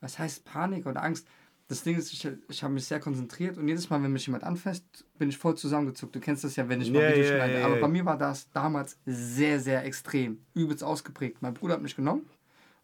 was 0.00 0.18
heißt 0.18 0.44
Panik 0.44 0.86
oder 0.86 1.02
Angst? 1.02 1.26
Das 1.68 1.82
Ding 1.82 1.96
ist, 1.96 2.12
ich, 2.12 2.28
ich 2.48 2.62
habe 2.62 2.74
mich 2.74 2.84
sehr 2.84 3.00
konzentriert 3.00 3.58
und 3.58 3.66
jedes 3.66 3.90
Mal, 3.90 4.00
wenn 4.00 4.12
mich 4.12 4.26
jemand 4.26 4.44
anfasst, 4.44 4.84
bin 5.18 5.28
ich 5.28 5.36
voll 5.36 5.56
zusammengezuckt. 5.56 6.14
Du 6.14 6.20
kennst 6.20 6.44
das 6.44 6.54
ja, 6.54 6.68
wenn 6.68 6.80
ich 6.80 6.92
mal 6.92 7.00
yeah, 7.00 7.10
Videos 7.10 7.26
yeah, 7.26 7.36
schneide. 7.36 7.58
Yeah, 7.58 7.66
aber 7.66 7.80
bei 7.80 7.88
mir 7.88 8.04
war 8.04 8.16
das 8.16 8.48
damals 8.52 8.98
sehr, 9.04 9.58
sehr 9.58 9.84
extrem, 9.84 10.38
übelst 10.54 10.84
ausgeprägt. 10.84 11.42
Mein 11.42 11.54
Bruder 11.54 11.74
hat 11.74 11.82
mich 11.82 11.96
genommen 11.96 12.24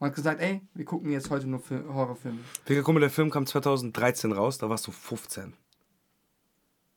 und 0.03 0.09
hat 0.09 0.17
gesagt, 0.17 0.41
ey, 0.41 0.61
wir 0.75 0.85
gucken 0.85 1.13
jetzt 1.13 1.31
heute 1.31 1.47
nur 1.47 1.63
Horrorfilme. 1.71 2.41
Digga, 2.69 2.83
guck 2.83 2.93
mal, 2.93 2.99
der 2.99 3.09
Film 3.09 3.31
kam 3.31 3.47
2013 3.47 4.33
raus, 4.33 4.59
da 4.59 4.69
warst 4.69 4.89
du 4.89 4.91
15. 4.91 5.53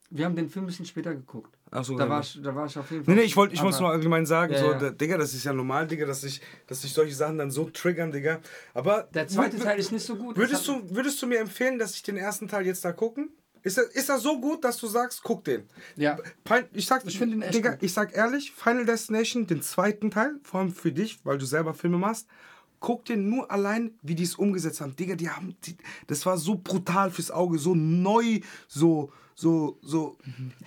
Wir 0.09 0.25
haben 0.25 0.35
den 0.35 0.49
Film 0.49 0.65
ein 0.65 0.67
bisschen 0.67 0.87
später 0.87 1.13
geguckt. 1.13 1.55
Ach 1.69 1.83
so, 1.83 1.95
da, 1.95 2.09
war 2.09 2.21
ich, 2.21 2.39
da 2.41 2.55
war 2.55 2.65
ich 2.65 2.75
auf 2.79 2.89
jeden 2.89 3.05
Fall. 3.05 3.13
Nee, 3.13 3.21
nee, 3.21 3.27
ich 3.27 3.37
wollte 3.37 3.53
ich 3.53 3.61
nur 3.61 3.89
allgemein 3.91 4.25
sagen, 4.25 4.53
ja, 4.53 4.59
so, 4.59 4.71
ja. 4.71 4.89
Digga, 4.89 5.19
das 5.19 5.35
ist 5.35 5.43
ja 5.43 5.53
normal, 5.53 5.85
Digga, 5.85 6.07
dass 6.07 6.21
sich 6.21 6.41
dass 6.65 6.83
ich 6.83 6.93
solche 6.93 7.13
Sachen 7.13 7.37
dann 7.37 7.51
so 7.51 7.69
triggern, 7.69 8.11
Digga. 8.11 8.39
Aber. 8.73 9.03
Der 9.13 9.27
zweite 9.27 9.59
Teil 9.59 9.77
ist 9.77 9.91
nicht 9.91 10.05
so 10.05 10.15
gut. 10.15 10.35
Würdest 10.35 10.67
du, 10.67 10.81
würdest 10.89 11.21
du 11.21 11.27
mir 11.27 11.39
empfehlen, 11.39 11.77
dass 11.77 11.93
ich 11.93 12.01
den 12.01 12.17
ersten 12.17 12.47
Teil 12.47 12.65
jetzt 12.65 12.83
da 12.85 12.91
gucken? 12.91 13.29
Ist 13.61 13.77
er, 13.77 13.83
ist 13.95 14.09
er 14.09 14.17
so 14.17 14.41
gut, 14.41 14.63
dass 14.63 14.77
du 14.77 14.87
sagst, 14.87 15.21
guck 15.21 15.43
den? 15.43 15.67
Ja. 15.95 16.17
Ich 16.73 16.87
sag, 16.87 17.05
ich 17.05 17.19
finde 17.19 17.35
den 17.35 17.43
echt 17.43 17.53
Digga, 17.53 17.71
gut. 17.71 17.83
ich 17.83 17.93
sag 17.93 18.15
ehrlich, 18.15 18.51
Final 18.51 18.85
Destination, 18.85 19.45
den 19.45 19.61
zweiten 19.61 20.09
Teil, 20.09 20.39
vor 20.41 20.61
allem 20.61 20.73
für 20.73 20.91
dich, 20.91 21.19
weil 21.23 21.37
du 21.37 21.45
selber 21.45 21.75
Filme 21.75 21.99
machst, 21.99 22.27
guck 22.79 23.05
dir 23.05 23.17
nur 23.17 23.51
allein, 23.51 23.91
wie 24.01 24.15
die 24.15 24.23
es 24.23 24.35
umgesetzt 24.35 24.81
haben. 24.81 24.95
Digga, 24.95 25.15
die 25.15 25.29
haben, 25.29 25.55
die, 25.63 25.77
das 26.07 26.25
war 26.25 26.37
so 26.37 26.55
brutal 26.55 27.11
fürs 27.11 27.31
Auge, 27.31 27.57
so 27.57 27.75
neu, 27.75 28.39
so, 28.67 29.11
so, 29.37 29.77
so. 29.81 30.17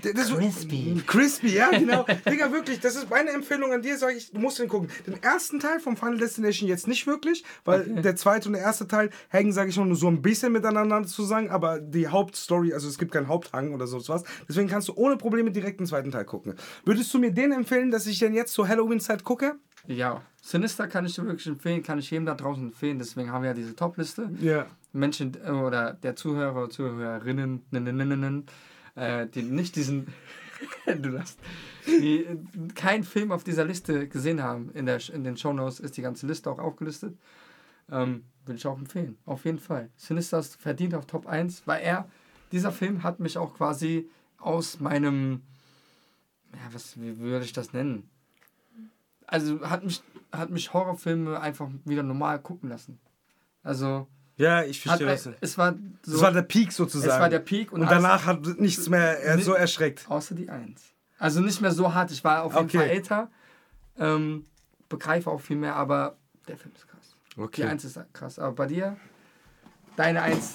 Das, 0.02 0.30
crispy. 0.30 1.02
Crispy, 1.06 1.54
ja, 1.54 1.70
genau. 1.70 2.04
Digga, 2.30 2.52
wirklich, 2.52 2.78
das 2.80 2.96
ist 2.96 3.08
meine 3.08 3.30
Empfehlung 3.30 3.72
an 3.72 3.80
dir, 3.80 3.96
sage 3.96 4.18
ich, 4.18 4.30
du 4.30 4.38
musst 4.38 4.58
den 4.58 4.68
gucken. 4.68 4.90
Den 5.06 5.22
ersten 5.22 5.58
Teil 5.58 5.80
vom 5.80 5.96
Final 5.96 6.18
Destination 6.18 6.68
jetzt 6.68 6.86
nicht 6.86 7.06
wirklich, 7.06 7.44
weil 7.64 7.80
okay. 7.80 8.02
der 8.02 8.16
zweite 8.16 8.48
und 8.48 8.52
der 8.52 8.62
erste 8.62 8.86
Teil 8.86 9.08
hängen, 9.30 9.52
sage 9.52 9.70
ich 9.70 9.78
mal, 9.78 9.86
nur 9.86 9.96
so 9.96 10.08
ein 10.08 10.20
bisschen 10.20 10.52
miteinander 10.52 11.02
zusammen, 11.04 11.48
aber 11.48 11.80
die 11.80 12.08
Hauptstory, 12.08 12.74
also 12.74 12.88
es 12.88 12.98
gibt 12.98 13.12
keinen 13.12 13.28
Haupthang 13.28 13.72
oder 13.72 13.86
so 13.86 14.06
was. 14.06 14.22
Deswegen 14.46 14.68
kannst 14.68 14.88
du 14.88 14.92
ohne 14.96 15.16
Probleme 15.16 15.50
direkt 15.50 15.80
den 15.80 15.86
zweiten 15.86 16.10
Teil 16.10 16.26
gucken. 16.26 16.54
Würdest 16.84 17.12
du 17.14 17.18
mir 17.18 17.32
den 17.32 17.52
empfehlen, 17.52 17.90
dass 17.90 18.06
ich 18.06 18.18
den 18.18 18.34
jetzt 18.34 18.52
zur 18.52 18.68
Halloween-Zeit 18.68 19.24
gucke? 19.24 19.58
Ja, 19.88 20.22
Sinister 20.42 20.86
kann 20.86 21.06
ich 21.06 21.14
dir 21.14 21.24
wirklich 21.24 21.46
empfehlen, 21.46 21.82
kann 21.82 21.98
ich 21.98 22.10
jedem 22.10 22.26
da 22.26 22.34
draußen 22.34 22.62
empfehlen. 22.62 22.98
Deswegen 22.98 23.32
haben 23.32 23.42
wir 23.42 23.50
ja 23.50 23.54
diese 23.54 23.74
Top-Liste. 23.74 24.30
Ja. 24.38 24.66
Menschen 24.92 25.32
äh, 25.42 25.50
oder 25.50 25.94
der 25.94 26.14
Zuhörer 26.14 26.64
oder 26.64 26.70
Zuhörerinnen, 26.70 27.62
äh, 28.94 29.26
die 29.26 29.42
nicht 29.42 29.76
diesen, 29.76 30.08
du 30.86 31.18
hast, 31.18 31.38
die 31.86 32.26
keinen 32.74 33.02
Film 33.02 33.32
auf 33.32 33.44
dieser 33.44 33.64
Liste 33.64 34.08
gesehen 34.08 34.42
haben. 34.42 34.70
In, 34.74 34.84
der, 34.84 35.00
in 35.08 35.24
den 35.24 35.38
Shownotes 35.38 35.80
ist 35.80 35.96
die 35.96 36.02
ganze 36.02 36.26
Liste 36.26 36.50
auch 36.50 36.58
aufgelistet. 36.58 37.16
Ähm, 37.90 38.24
Würde 38.44 38.58
ich 38.58 38.66
auch 38.66 38.78
empfehlen. 38.78 39.16
Auf 39.24 39.46
jeden 39.46 39.58
Fall. 39.58 39.88
Sinister 39.96 40.42
verdient 40.42 40.94
auf 40.94 41.06
Top 41.06 41.26
1, 41.26 41.62
weil 41.66 41.80
er, 41.80 42.10
dieser 42.52 42.72
Film 42.72 43.02
hat 43.04 43.20
mich 43.20 43.38
auch 43.38 43.54
quasi 43.54 44.10
aus 44.36 44.80
meinem, 44.80 45.40
ja, 46.52 46.60
was, 46.72 47.00
wie 47.00 47.18
würde 47.18 47.46
ich 47.46 47.54
das 47.54 47.72
nennen? 47.72 48.10
Also 49.28 49.60
hat 49.60 49.84
mich, 49.84 50.02
hat 50.32 50.50
mich 50.50 50.72
Horrorfilme 50.72 51.38
einfach 51.38 51.68
wieder 51.84 52.02
normal 52.02 52.40
gucken 52.40 52.70
lassen. 52.70 52.98
Also, 53.62 54.08
ja, 54.36 54.62
ich 54.62 54.80
verstehe 54.80 55.06
hat, 55.06 55.26
was. 55.26 55.34
Es 55.40 55.58
war, 55.58 55.74
so, 56.02 56.16
es 56.16 56.22
war 56.22 56.32
der 56.32 56.42
Peak 56.42 56.72
sozusagen. 56.72 57.12
Es 57.12 57.20
war 57.20 57.28
der 57.28 57.40
Peak. 57.40 57.70
Und, 57.70 57.82
und 57.82 57.90
danach 57.90 58.24
hat 58.24 58.46
nichts 58.58 58.88
mehr 58.88 59.22
äh, 59.22 59.38
so 59.40 59.52
erschreckt. 59.52 60.06
Außer 60.08 60.34
die 60.34 60.48
Eins. 60.48 60.94
Also 61.18 61.40
nicht 61.40 61.60
mehr 61.60 61.72
so 61.72 61.92
hart. 61.92 62.10
Ich 62.10 62.24
war 62.24 62.44
auf 62.44 62.54
jeden 62.54 62.66
okay. 62.66 62.78
Fall 62.78 62.88
älter. 62.88 63.30
Ähm, 63.98 64.46
begreife 64.88 65.30
auch 65.30 65.40
viel 65.40 65.56
mehr, 65.56 65.76
aber 65.76 66.16
der 66.46 66.56
Film 66.56 66.74
ist 66.74 66.88
krass. 66.88 67.16
Okay. 67.36 67.62
Die 67.62 67.68
Eins 67.68 67.84
ist 67.84 68.00
krass. 68.14 68.38
Aber 68.38 68.52
bei 68.52 68.66
dir, 68.66 68.96
deine 69.96 70.22
Eins. 70.22 70.54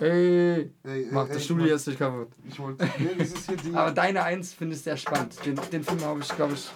Ey, 0.00 0.72
ey 0.82 1.06
mach 1.12 1.28
ey, 1.28 1.34
das 1.34 1.44
Studio 1.44 1.66
jetzt 1.66 1.86
nicht 1.86 1.98
kaputt. 1.98 2.32
Ich 2.48 2.58
wollte. 2.58 2.84
Nee, 2.98 3.14
das 3.16 3.28
ist 3.28 3.48
hier 3.48 3.56
die 3.56 3.74
aber 3.74 3.92
deine 3.92 4.24
Eins 4.24 4.52
finde 4.52 4.74
ich 4.74 4.82
sehr 4.82 4.96
spannend. 4.96 5.36
Den, 5.46 5.58
den 5.72 5.84
Film 5.84 6.00
habe 6.04 6.20
ich, 6.20 6.28
glaube 6.34 6.54
ich, 6.54 6.68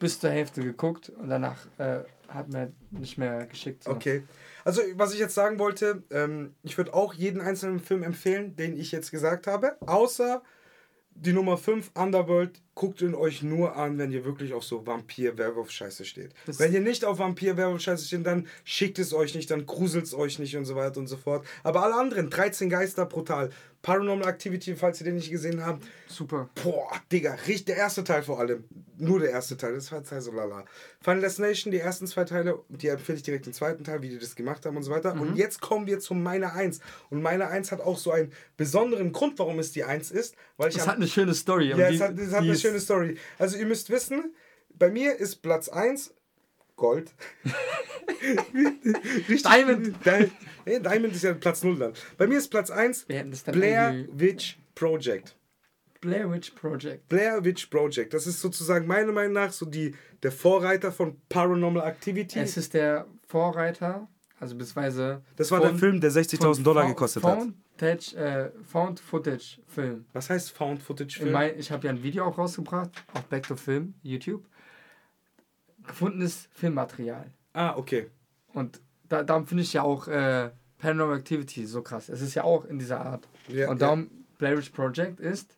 bis 0.00 0.18
zur 0.18 0.30
Hälfte 0.30 0.60
geguckt 0.62 1.10
und 1.10 1.28
danach 1.28 1.58
äh, 1.78 2.00
hat 2.28 2.52
mir 2.52 2.72
nicht 2.90 3.16
mehr 3.16 3.46
geschickt. 3.46 3.84
So. 3.84 3.92
Okay. 3.92 4.24
Also, 4.64 4.82
was 4.94 5.12
ich 5.12 5.20
jetzt 5.20 5.34
sagen 5.34 5.58
wollte, 5.58 6.02
ähm, 6.10 6.54
ich 6.62 6.76
würde 6.76 6.94
auch 6.94 7.14
jeden 7.14 7.40
einzelnen 7.40 7.78
Film 7.78 8.02
empfehlen, 8.02 8.56
den 8.56 8.76
ich 8.76 8.90
jetzt 8.90 9.10
gesagt 9.10 9.46
habe, 9.46 9.76
außer 9.86 10.42
die 11.14 11.32
Nummer 11.32 11.56
5, 11.56 11.92
Underworld, 11.94 12.60
guckt 12.74 13.00
ihn 13.02 13.14
euch 13.14 13.42
nur 13.42 13.76
an, 13.76 13.98
wenn 13.98 14.10
ihr 14.10 14.24
wirklich 14.24 14.52
auf 14.52 14.64
so 14.64 14.86
Vampir-Werwolf-Scheiße 14.86 16.04
steht. 16.04 16.32
Das 16.46 16.58
wenn 16.58 16.72
ihr 16.72 16.80
nicht 16.80 17.04
auf 17.04 17.18
Vampir-Werwolf-Scheiße 17.18 18.06
steht, 18.06 18.26
dann 18.26 18.48
schickt 18.64 18.98
es 18.98 19.12
euch 19.14 19.34
nicht, 19.34 19.50
dann 19.50 19.66
gruselt 19.66 20.04
es 20.04 20.14
euch 20.14 20.38
nicht 20.38 20.56
und 20.56 20.64
so 20.64 20.74
weiter 20.74 20.98
und 20.98 21.06
so 21.06 21.16
fort. 21.16 21.46
Aber 21.62 21.82
alle 21.82 21.94
anderen, 21.94 22.30
13 22.30 22.68
Geister, 22.68 23.06
brutal. 23.06 23.50
Paranormal 23.84 24.26
Activity, 24.26 24.74
falls 24.74 25.00
ihr 25.00 25.04
den 25.04 25.16
nicht 25.16 25.30
gesehen 25.30 25.64
habt. 25.64 25.84
Super. 26.08 26.48
Boah, 26.62 26.90
Digga, 27.12 27.34
richtig, 27.46 27.66
der 27.66 27.76
erste 27.76 28.02
Teil 28.02 28.22
vor 28.22 28.40
allem. 28.40 28.64
Nur 28.96 29.20
der 29.20 29.30
erste 29.30 29.58
Teil, 29.58 29.74
das 29.74 29.92
war 29.92 30.02
Teil 30.02 30.22
so 30.22 30.32
lala. 30.32 30.64
Final 31.02 31.20
Destination, 31.20 31.70
die 31.70 31.80
ersten 31.80 32.06
zwei 32.06 32.24
Teile, 32.24 32.60
die 32.70 32.88
empfehle 32.88 33.18
ich 33.18 33.24
direkt 33.24 33.44
den 33.44 33.52
zweiten 33.52 33.84
Teil, 33.84 34.00
wie 34.00 34.08
die 34.08 34.18
das 34.18 34.36
gemacht 34.36 34.64
haben 34.64 34.78
und 34.78 34.84
so 34.84 34.90
weiter. 34.90 35.14
Mhm. 35.14 35.20
Und 35.20 35.36
jetzt 35.36 35.60
kommen 35.60 35.86
wir 35.86 35.98
zu 35.98 36.14
meiner 36.14 36.54
Eins. 36.54 36.80
Und 37.10 37.20
meine 37.20 37.48
Eins 37.48 37.72
hat 37.72 37.82
auch 37.82 37.98
so 37.98 38.10
einen 38.10 38.32
besonderen 38.56 39.12
Grund, 39.12 39.38
warum 39.38 39.58
es 39.58 39.72
die 39.72 39.84
Eins 39.84 40.10
ist. 40.10 40.34
Weil 40.56 40.70
ich 40.70 40.76
das 40.76 40.86
hat 40.86 40.96
eine 40.96 41.08
schöne 41.08 41.34
Story. 41.34 41.68
Ja, 41.68 41.76
es 41.76 42.00
hat, 42.00 42.18
es 42.18 42.32
hat 42.32 42.42
eine 42.42 42.56
schöne 42.64 42.80
Story. 42.80 43.18
Also 43.38 43.56
ihr 43.56 43.66
müsst 43.66 43.90
wissen, 43.90 44.34
bei 44.70 44.90
mir 44.90 45.16
ist 45.16 45.36
Platz 45.36 45.68
1 45.68 46.14
Gold. 46.76 47.12
Diamond. 49.28 49.94
Di 50.04 50.80
Diamond 50.80 51.14
ist 51.14 51.22
ja 51.22 51.34
Platz 51.34 51.62
0 51.62 51.78
dann. 51.78 51.92
Bei 52.16 52.26
mir 52.26 52.38
ist 52.38 52.48
Platz 52.48 52.70
1 52.70 53.06
Blair 53.52 54.06
Witch 54.12 54.58
Project. 54.74 55.36
Blair 56.00 56.30
Witch 56.30 56.50
Project. 56.50 57.08
Blair 57.08 57.44
Witch 57.44 57.66
Project. 57.66 58.12
Das 58.12 58.26
ist 58.26 58.40
sozusagen 58.40 58.86
meiner 58.86 59.12
Meinung 59.12 59.34
nach 59.34 59.52
so 59.52 59.64
die, 59.66 59.94
der 60.22 60.32
Vorreiter 60.32 60.92
von 60.92 61.20
Paranormal 61.28 61.86
Activity. 61.86 62.38
Es 62.40 62.56
ist 62.56 62.74
der 62.74 63.06
Vorreiter, 63.26 64.08
also 64.44 64.56
beziehungsweise. 64.56 65.22
Das 65.36 65.50
war 65.50 65.60
der 65.60 65.74
Film, 65.74 66.00
der 66.00 66.10
60.000 66.12 66.62
Dollar 66.62 66.86
gekostet 66.86 67.22
Found, 67.22 67.54
hat. 67.80 68.12
Äh, 68.14 68.50
Found 68.70 69.00
Footage 69.00 69.60
Film. 69.66 70.04
Was 70.12 70.28
heißt 70.30 70.52
Found 70.52 70.82
Footage 70.82 71.18
Film? 71.18 71.32
Mein, 71.32 71.58
ich 71.58 71.70
habe 71.72 71.86
ja 71.86 71.92
ein 71.92 72.02
Video 72.02 72.24
auch 72.26 72.36
rausgebracht, 72.36 72.90
auf 73.14 73.24
Back 73.24 73.46
to 73.48 73.56
Film, 73.56 73.94
YouTube. 74.02 74.44
Gefundenes 75.86 76.48
Filmmaterial. 76.52 77.30
Ah, 77.52 77.74
okay. 77.76 78.10
Und 78.52 78.80
da, 79.08 79.22
darum 79.22 79.46
finde 79.46 79.62
ich 79.62 79.72
ja 79.72 79.82
auch 79.82 80.08
äh, 80.08 80.50
Paranormal 80.78 81.18
Activity 81.18 81.66
so 81.66 81.82
krass. 81.82 82.08
Es 82.08 82.20
ist 82.20 82.34
ja 82.34 82.44
auch 82.44 82.66
in 82.66 82.78
dieser 82.78 83.00
Art. 83.00 83.26
Ja, 83.48 83.70
und 83.70 83.80
darum 83.80 84.02
ja. 84.02 84.08
Blair 84.38 84.58
Witch 84.58 84.70
Project 84.70 85.20
ist 85.20 85.56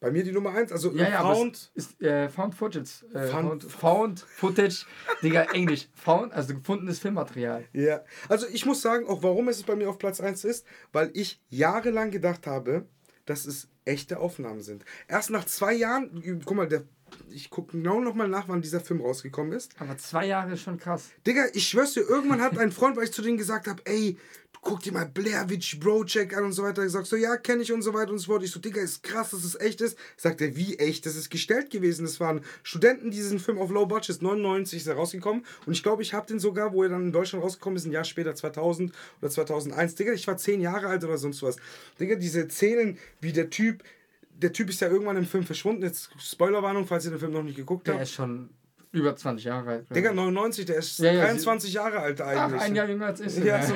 bei 0.00 0.10
mir 0.10 0.22
die 0.22 0.32
Nummer 0.32 0.54
1, 0.54 0.70
also 0.70 0.92
ja, 0.92 1.08
ja, 1.08 1.22
Found. 1.22 1.70
Ist, 1.74 2.00
äh, 2.00 2.28
found 2.28 2.54
Footage. 2.54 3.04
Äh, 3.12 3.26
found, 3.26 3.64
found 3.64 4.20
Footage, 4.20 4.86
Digga, 5.22 5.42
Englisch. 5.52 5.88
Found, 5.94 6.32
also 6.32 6.54
gefundenes 6.54 7.00
Filmmaterial. 7.00 7.64
Ja, 7.72 8.04
also 8.28 8.46
ich 8.52 8.64
muss 8.64 8.80
sagen, 8.80 9.06
auch 9.08 9.22
warum 9.22 9.48
es 9.48 9.62
bei 9.64 9.74
mir 9.74 9.88
auf 9.90 9.98
Platz 9.98 10.20
1 10.20 10.44
ist, 10.44 10.66
weil 10.92 11.10
ich 11.14 11.40
jahrelang 11.48 12.10
gedacht 12.10 12.46
habe, 12.46 12.86
dass 13.26 13.44
es 13.44 13.68
echte 13.84 14.20
Aufnahmen 14.20 14.60
sind. 14.60 14.84
Erst 15.08 15.30
nach 15.30 15.44
zwei 15.44 15.72
Jahren, 15.72 16.42
guck 16.44 16.56
mal, 16.56 16.68
der 16.68 16.84
ich 17.30 17.50
gucke 17.50 17.76
genau 17.76 18.00
nochmal 18.00 18.28
nach, 18.28 18.48
wann 18.48 18.62
dieser 18.62 18.80
Film 18.80 19.00
rausgekommen 19.00 19.52
ist. 19.52 19.74
Aber 19.78 19.96
zwei 19.98 20.26
Jahre 20.26 20.52
ist 20.52 20.62
schon 20.62 20.78
krass. 20.78 21.10
Digga, 21.26 21.46
ich 21.52 21.68
schwör's 21.68 21.94
dir, 21.94 22.08
irgendwann 22.08 22.40
hat 22.40 22.58
ein 22.58 22.72
Freund, 22.72 22.96
weil 22.96 23.04
ich 23.04 23.12
zu 23.12 23.22
denen 23.22 23.38
gesagt 23.38 23.66
habe, 23.66 23.82
ey, 23.84 24.16
du 24.52 24.58
guck 24.62 24.82
dir 24.82 24.92
mal 24.92 25.06
Blair 25.06 25.48
Witch 25.48 25.76
Project 25.76 26.34
an 26.34 26.44
und 26.44 26.52
so 26.52 26.62
weiter. 26.62 26.88
Sag 26.88 27.06
so, 27.06 27.16
ja, 27.16 27.36
kenne 27.36 27.62
ich 27.62 27.72
und 27.72 27.82
so 27.82 27.94
weiter 27.94 28.12
und 28.12 28.18
so 28.18 28.32
fort. 28.32 28.42
Ich 28.42 28.50
so, 28.50 28.60
Digga, 28.60 28.80
ist 28.80 29.02
krass, 29.02 29.30
dass 29.30 29.44
es 29.44 29.58
echt 29.60 29.80
ist. 29.80 29.98
Sagt 30.16 30.40
er, 30.40 30.56
wie 30.56 30.78
echt? 30.78 31.06
Das 31.06 31.16
ist 31.16 31.30
gestellt 31.30 31.70
gewesen. 31.70 32.04
Das 32.04 32.20
waren 32.20 32.42
Studenten, 32.62 33.10
die 33.10 33.18
diesen 33.18 33.38
Film 33.38 33.58
auf 33.58 33.70
Low 33.70 33.86
Budget 33.86 34.22
99 34.22 34.80
ist 34.80 34.86
er 34.86 34.94
rausgekommen. 34.94 35.44
Und 35.66 35.72
ich 35.72 35.82
glaube, 35.82 36.02
ich 36.02 36.14
habe 36.14 36.26
den 36.26 36.38
sogar, 36.38 36.72
wo 36.72 36.82
er 36.82 36.88
dann 36.88 37.02
in 37.02 37.12
Deutschland 37.12 37.44
rausgekommen 37.44 37.76
ist, 37.76 37.86
ein 37.86 37.92
Jahr 37.92 38.04
später, 38.04 38.34
2000 38.34 38.92
oder 39.20 39.30
2001. 39.30 39.94
Digga, 39.94 40.12
ich 40.12 40.26
war 40.26 40.36
zehn 40.36 40.60
Jahre 40.60 40.88
alt 40.88 41.04
oder 41.04 41.18
sonst 41.18 41.42
was. 41.42 41.56
Digga, 42.00 42.16
diese 42.16 42.48
Szenen, 42.48 42.98
wie 43.20 43.32
der 43.32 43.50
Typ 43.50 43.82
der 44.38 44.52
Typ 44.52 44.70
ist 44.70 44.80
ja 44.80 44.88
irgendwann 44.88 45.16
im 45.16 45.26
Film 45.26 45.44
verschwunden. 45.44 45.82
Jetzt 45.82 46.10
Spoilerwarnung, 46.18 46.86
falls 46.86 47.04
ihr 47.04 47.10
den 47.10 47.20
Film 47.20 47.32
noch 47.32 47.42
nicht 47.42 47.56
geguckt 47.56 47.88
habt. 47.88 47.96
Der 47.96 48.02
ist 48.02 48.12
schon 48.12 48.50
über 48.92 49.14
20 49.14 49.44
Jahre 49.44 49.70
alt. 49.70 49.86
Digga, 49.94 50.12
99, 50.12 50.64
der 50.64 50.76
ist 50.76 50.98
ja, 50.98 51.12
ja, 51.12 51.24
23 51.24 51.72
Jahre 51.72 51.98
alt 51.98 52.20
eigentlich. 52.20 52.60
Ach, 52.60 52.64
ein 52.64 52.74
Jahr 52.74 52.88
jünger 52.88 53.06
als 53.06 53.20
ich. 53.20 53.44
Ja, 53.44 53.62
so, 53.62 53.74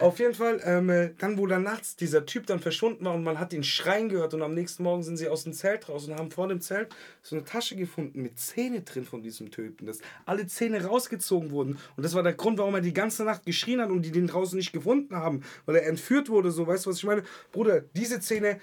Auf 0.00 0.20
jeden 0.20 0.34
Fall, 0.34 0.60
ähm, 0.64 0.90
äh, 0.90 1.10
dann 1.18 1.38
wo 1.38 1.48
dann 1.48 1.64
nachts 1.64 1.96
dieser 1.96 2.24
Typ 2.24 2.46
dann 2.46 2.60
verschwunden 2.60 3.04
war 3.04 3.14
und 3.14 3.24
man 3.24 3.40
hat 3.40 3.52
ihn 3.52 3.64
schreien 3.64 4.08
gehört 4.08 4.32
und 4.32 4.42
am 4.42 4.54
nächsten 4.54 4.84
Morgen 4.84 5.02
sind 5.02 5.16
sie 5.16 5.28
aus 5.28 5.42
dem 5.42 5.52
Zelt 5.52 5.88
raus 5.88 6.06
und 6.06 6.14
haben 6.14 6.30
vor 6.30 6.46
dem 6.46 6.60
Zelt 6.60 6.94
so 7.20 7.34
eine 7.34 7.44
Tasche 7.44 7.74
gefunden 7.74 8.22
mit 8.22 8.38
Zähne 8.38 8.82
drin 8.82 9.04
von 9.04 9.22
diesem 9.22 9.50
Töten, 9.50 9.86
dass 9.86 9.98
alle 10.24 10.46
Zähne 10.46 10.84
rausgezogen 10.84 11.50
wurden 11.50 11.78
und 11.96 12.04
das 12.04 12.14
war 12.14 12.22
der 12.22 12.34
Grund, 12.34 12.58
warum 12.58 12.76
er 12.76 12.80
die 12.80 12.92
ganze 12.92 13.24
Nacht 13.24 13.44
geschrien 13.44 13.80
hat 13.80 13.90
und 13.90 14.02
die 14.02 14.12
den 14.12 14.28
draußen 14.28 14.56
nicht 14.56 14.72
gefunden 14.72 15.16
haben, 15.16 15.42
weil 15.66 15.74
er 15.74 15.86
entführt 15.86 16.28
wurde, 16.28 16.52
so, 16.52 16.64
weißt 16.64 16.86
du, 16.86 16.90
was 16.90 16.98
ich 16.98 17.04
meine? 17.04 17.24
Bruder, 17.50 17.80
diese 17.80 18.20
Zähne 18.20 18.60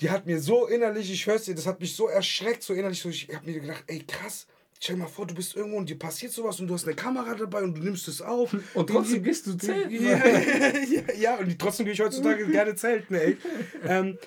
die 0.00 0.10
hat 0.10 0.26
mir 0.26 0.40
so 0.40 0.66
innerlich, 0.66 1.12
ich 1.12 1.26
hör's 1.26 1.44
dir, 1.44 1.54
das 1.54 1.66
hat 1.66 1.80
mich 1.80 1.94
so 1.94 2.08
erschreckt, 2.08 2.62
so 2.62 2.74
innerlich, 2.74 3.00
so, 3.00 3.08
ich 3.08 3.28
hab 3.32 3.46
mir 3.46 3.60
gedacht, 3.60 3.84
ey 3.86 4.00
krass, 4.00 4.46
stell 4.78 4.96
dir 4.96 5.02
mal 5.02 5.08
vor, 5.08 5.26
du 5.26 5.34
bist 5.34 5.54
irgendwo 5.54 5.76
und 5.76 5.88
dir 5.88 5.98
passiert 5.98 6.32
sowas 6.32 6.58
und 6.60 6.68
du 6.68 6.74
hast 6.74 6.86
eine 6.86 6.96
Kamera 6.96 7.34
dabei 7.34 7.62
und 7.62 7.76
du 7.76 7.82
nimmst 7.82 8.08
es 8.08 8.22
auf. 8.22 8.56
Und 8.74 8.88
trotzdem 8.88 9.22
gehst 9.22 9.46
du 9.46 9.54
zelten. 9.54 9.92
Ja, 9.92 10.26
ja, 10.26 11.14
ja, 11.18 11.36
und 11.36 11.58
trotzdem 11.58 11.84
gehe 11.84 11.92
ich 11.92 12.00
heutzutage 12.00 12.46
gerne 12.50 12.74
zelten, 12.74 13.14
ey. 13.14 13.36
Ähm, 13.84 14.18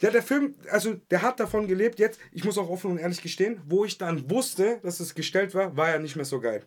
ja, 0.00 0.10
der 0.10 0.22
Film, 0.22 0.54
also 0.68 0.94
der 1.10 1.22
hat 1.22 1.38
davon 1.40 1.68
gelebt. 1.68 1.98
Jetzt, 1.98 2.18
ich 2.32 2.44
muss 2.44 2.58
auch 2.58 2.68
offen 2.68 2.90
und 2.90 2.98
ehrlich 2.98 3.22
gestehen, 3.22 3.60
wo 3.66 3.84
ich 3.84 3.98
dann 3.98 4.28
wusste, 4.28 4.80
dass 4.82 5.00
es 5.00 5.14
gestellt 5.14 5.54
war, 5.54 5.76
war 5.76 5.90
er 5.90 6.00
nicht 6.00 6.16
mehr 6.16 6.24
so 6.24 6.40
geil. 6.40 6.66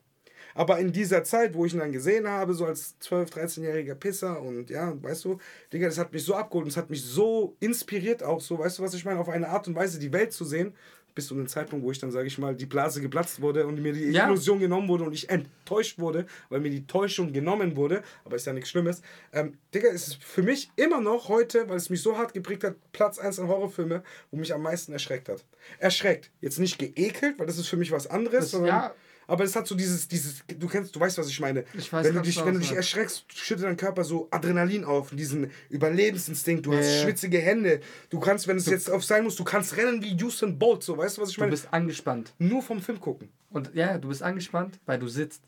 Aber 0.56 0.80
in 0.80 0.92
dieser 0.92 1.24
Zeit, 1.24 1.54
wo 1.54 1.66
ich 1.66 1.74
ihn 1.74 1.80
dann 1.80 1.92
gesehen 1.92 2.28
habe, 2.28 2.54
so 2.54 2.66
als 2.66 2.96
12-, 3.02 3.34
13-jähriger 3.34 3.96
Pisser 3.96 4.42
und 4.42 4.70
ja, 4.70 4.96
weißt 5.04 5.26
du, 5.26 5.38
Digga, 5.72 5.88
das 5.88 6.00
hat 6.00 6.14
mich 6.14 6.24
so 6.24 6.34
abgeholt 6.34 6.64
und 6.64 6.72
es 6.72 6.78
hat 6.78 6.90
mich 6.90 7.04
so 7.04 7.56
inspiriert 7.60 8.24
auch 8.24 8.40
so, 8.40 8.58
weißt 8.58 8.80
du, 8.80 8.84
was 8.84 8.94
ich 8.94 9.04
meine, 9.04 9.20
auf 9.20 9.30
eine 9.30 9.50
Art 9.50 9.68
und 9.68 9.76
Weise 9.76 10.00
die 10.00 10.14
Welt 10.14 10.32
zu 10.32 10.46
sehen, 10.46 10.74
bis 11.14 11.28
zu 11.28 11.36
dem 11.36 11.48
Zeitpunkt, 11.48 11.86
wo 11.86 11.92
ich 11.92 12.00
dann, 12.00 12.12
sage 12.12 12.28
ich 12.28 12.38
mal, 12.38 12.56
die 12.56 12.66
Blase 12.66 13.02
geplatzt 13.02 13.42
wurde 13.42 13.68
und 13.68 13.82
mir 13.82 13.94
die 13.94 14.12
ja. 14.12 14.28
Illusion 14.28 14.60
genommen 14.60 14.88
wurde 14.88 15.04
und 15.04 15.14
ich 15.14 15.30
enttäuscht 15.30 16.00
wurde, 16.00 16.26
weil 16.50 16.62
mir 16.62 16.70
die 16.70 16.88
Täuschung 16.88 17.34
genommen 17.34 17.76
wurde, 17.76 18.02
aber 18.24 18.38
ist 18.38 18.46
ja 18.46 18.54
nichts 18.54 18.70
Schlimmes. 18.70 19.02
Ähm, 19.34 19.58
Digga, 19.74 19.90
es 19.90 20.08
ist 20.08 20.24
für 20.24 20.44
mich 20.44 20.72
immer 20.76 21.02
noch 21.02 21.28
heute, 21.30 21.68
weil 21.70 21.78
es 21.78 21.90
mich 21.90 22.02
so 22.02 22.18
hart 22.18 22.34
geprägt 22.34 22.64
hat, 22.64 22.76
Platz 22.92 23.20
1 23.20 23.40
an 23.40 23.48
Horrorfilme, 23.48 24.04
wo 24.32 24.38
mich 24.38 24.54
am 24.54 24.62
meisten 24.62 24.94
erschreckt 24.94 25.28
hat. 25.30 25.44
Erschreckt. 25.80 26.32
Jetzt 26.42 26.60
nicht 26.60 26.78
geekelt, 26.78 27.40
weil 27.40 27.48
das 27.48 27.58
ist 27.58 27.68
für 27.68 27.78
mich 27.78 27.92
was 27.92 28.08
anderes, 28.08 28.40
das, 28.40 28.52
sondern 28.52 28.70
ja 28.70 28.94
aber 29.28 29.44
es 29.44 29.56
hat 29.56 29.68
so 29.68 29.76
dieses, 29.76 30.08
dieses, 30.08 30.44
du 30.48 30.68
kennst, 30.68 30.96
du 30.96 31.00
weißt, 31.00 31.18
was 31.18 31.30
ich 31.30 31.40
meine. 31.40 31.66
Ich 31.74 31.92
weiß, 31.92 32.06
wenn 32.06 32.16
du 32.16 32.22
dich, 32.22 32.44
wenn 32.46 32.54
du 32.54 32.60
dich 32.60 32.72
erschreckst, 32.72 33.26
schüttet 33.34 33.66
dein 33.66 33.78
Körper 33.78 34.04
so 34.04 34.28
Adrenalin 34.32 34.84
auf, 34.84 35.10
diesen 35.12 35.52
Überlebensinstinkt. 35.70 36.66
Du 36.66 36.72
yeah. 36.72 36.82
hast 36.82 37.02
schwitzige 37.02 37.40
Hände. 37.40 37.82
Du 38.10 38.20
kannst, 38.20 38.48
wenn 38.48 38.58
es 38.58 38.66
jetzt 38.66 38.90
auf 38.90 39.04
sein 39.04 39.24
muss, 39.24 39.36
du 39.36 39.44
kannst 39.44 39.78
rennen 39.78 40.02
wie 40.02 40.16
Houston 40.18 40.58
Bolt, 40.58 40.84
so, 40.84 40.98
weißt 40.98 41.18
du, 41.18 41.22
was 41.22 41.30
ich 41.30 41.38
meine? 41.38 41.52
Du 41.52 41.58
bist 41.58 41.74
angespannt. 41.74 42.34
Nur 42.40 42.62
vom 42.62 42.82
Film 42.82 43.00
gucken. 43.00 43.30
Und 43.56 43.74
ja, 43.74 43.98
du 43.98 44.10
bist 44.10 44.22
angespannt, 44.22 44.78
weil 44.86 45.00
du 45.00 45.08
sitzt. 45.08 45.42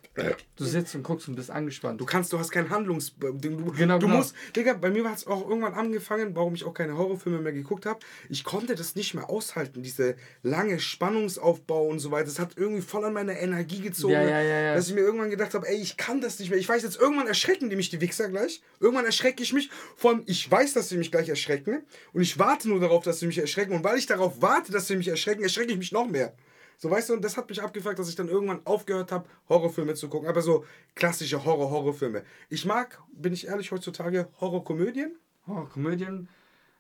Du 0.56 0.64
sitzt 0.64 0.96
und 0.96 1.04
guckst 1.04 1.28
und 1.28 1.36
bist 1.36 1.52
angespannt. 1.52 2.00
Du 2.00 2.06
kannst, 2.06 2.32
du 2.32 2.40
hast 2.40 2.52
keinen 2.52 2.70
Handlungs... 2.70 3.14
Du, 3.20 3.38
genau, 3.38 4.00
du 4.00 4.06
genau. 4.06 4.20
musst... 4.20 4.34
Digga, 4.56 4.76
bei 4.76 4.90
mir 4.90 5.04
hat 5.10 5.18
es 5.18 5.28
auch 5.28 5.48
irgendwann 5.48 5.74
angefangen, 5.74 6.34
warum 6.34 6.56
ich 6.56 6.64
auch 6.64 6.74
keine 6.74 6.98
Horrorfilme 6.98 7.40
mehr 7.40 7.52
geguckt 7.52 7.86
habe. 7.86 8.00
Ich 8.30 8.46
konnte 8.46 8.76
das 8.76 8.96
nicht 8.96 9.14
mehr 9.14 9.30
aushalten, 9.30 9.84
diese 9.84 10.16
lange 10.42 10.80
Spannungsaufbau 10.80 11.86
und 11.86 12.00
so 12.00 12.10
weiter. 12.10 12.28
Das 12.28 12.40
hat 12.40 12.54
irgendwie 12.56 12.82
voll 12.82 13.04
an 13.04 13.12
meine 13.12 13.38
Energie 13.42 13.82
gezogen. 13.82 14.14
Ja, 14.14 14.22
ja, 14.22 14.42
ja, 14.42 14.74
dass 14.74 14.88
ich 14.88 14.96
mir 14.96 15.02
irgendwann 15.02 15.30
gedacht 15.30 15.54
habe, 15.54 15.68
ey, 15.68 15.76
ich 15.76 15.98
kann 15.98 16.22
das 16.22 16.40
nicht 16.40 16.50
mehr. 16.50 16.60
Ich 16.60 16.70
weiß 16.70 16.84
jetzt, 16.84 16.98
irgendwann 16.98 17.28
erschrecken 17.28 17.70
die 17.70 17.76
mich, 17.76 17.90
die 17.90 18.00
Wichser 18.00 18.30
gleich. 18.30 18.62
Irgendwann 18.80 19.06
erschrecke 19.06 19.44
ich 19.44 19.52
mich. 19.52 19.70
Vor 19.98 20.12
allem, 20.12 20.24
ich 20.28 20.50
weiß, 20.50 20.72
dass 20.72 20.88
sie 20.88 20.98
mich 20.98 21.12
gleich 21.12 21.28
erschrecken. 21.28 21.84
Und 22.14 22.22
ich 22.22 22.40
warte 22.40 22.70
nur 22.70 22.80
darauf, 22.80 23.04
dass 23.04 23.20
sie 23.20 23.28
mich 23.28 23.38
erschrecken. 23.38 23.74
Und 23.74 23.84
weil 23.84 23.98
ich 23.98 24.06
darauf 24.06 24.42
warte, 24.42 24.72
dass 24.72 24.88
sie 24.88 24.96
mich 24.96 25.10
erschrecken, 25.10 25.44
erschrecke 25.44 25.74
ich 25.74 25.78
mich 25.78 25.92
noch 25.92 26.08
mehr. 26.08 26.34
So, 26.80 26.92
weißt 26.92 27.10
du, 27.10 27.14
und 27.14 27.24
das 27.24 27.38
hat 27.38 27.50
mich 27.50 27.62
abgefuckt, 27.62 27.98
dass 27.98 28.08
ich 28.08 28.16
dann 28.16 28.28
irgendwann 28.28 28.64
aufgehört 28.66 29.12
habe, 29.12 29.28
Horrorfilme 29.50 29.96
zu 29.96 30.10
gucken. 30.10 30.30
Aber 30.30 30.42
so 30.42 30.64
klassische 30.94 31.44
Horror-Horrorfilme. 31.44 32.24
Ich 32.50 32.66
mag, 32.66 33.02
bin 33.12 33.34
ich 33.34 33.48
ehrlich, 33.48 33.72
heutzutage 33.72 34.28
Horrorkomödien. 34.40 35.18
Horrorkomödien 35.48 36.30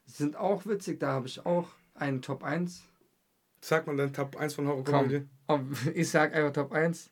sind 0.05 0.35
auch 0.35 0.67
witzig. 0.67 0.99
Da 0.99 1.13
habe 1.13 1.27
ich 1.27 1.45
auch 1.45 1.69
einen 1.95 2.21
Top 2.21 2.43
1. 2.43 2.83
Sag 3.59 3.87
mal 3.87 3.97
deinen 3.97 4.13
Top 4.13 4.35
1 4.35 4.53
von 4.53 4.67
Horrorkomödien. 4.67 5.29
Ich 5.95 6.09
sag 6.09 6.35
einfach 6.35 6.53
Top 6.53 6.71
1. 6.71 7.09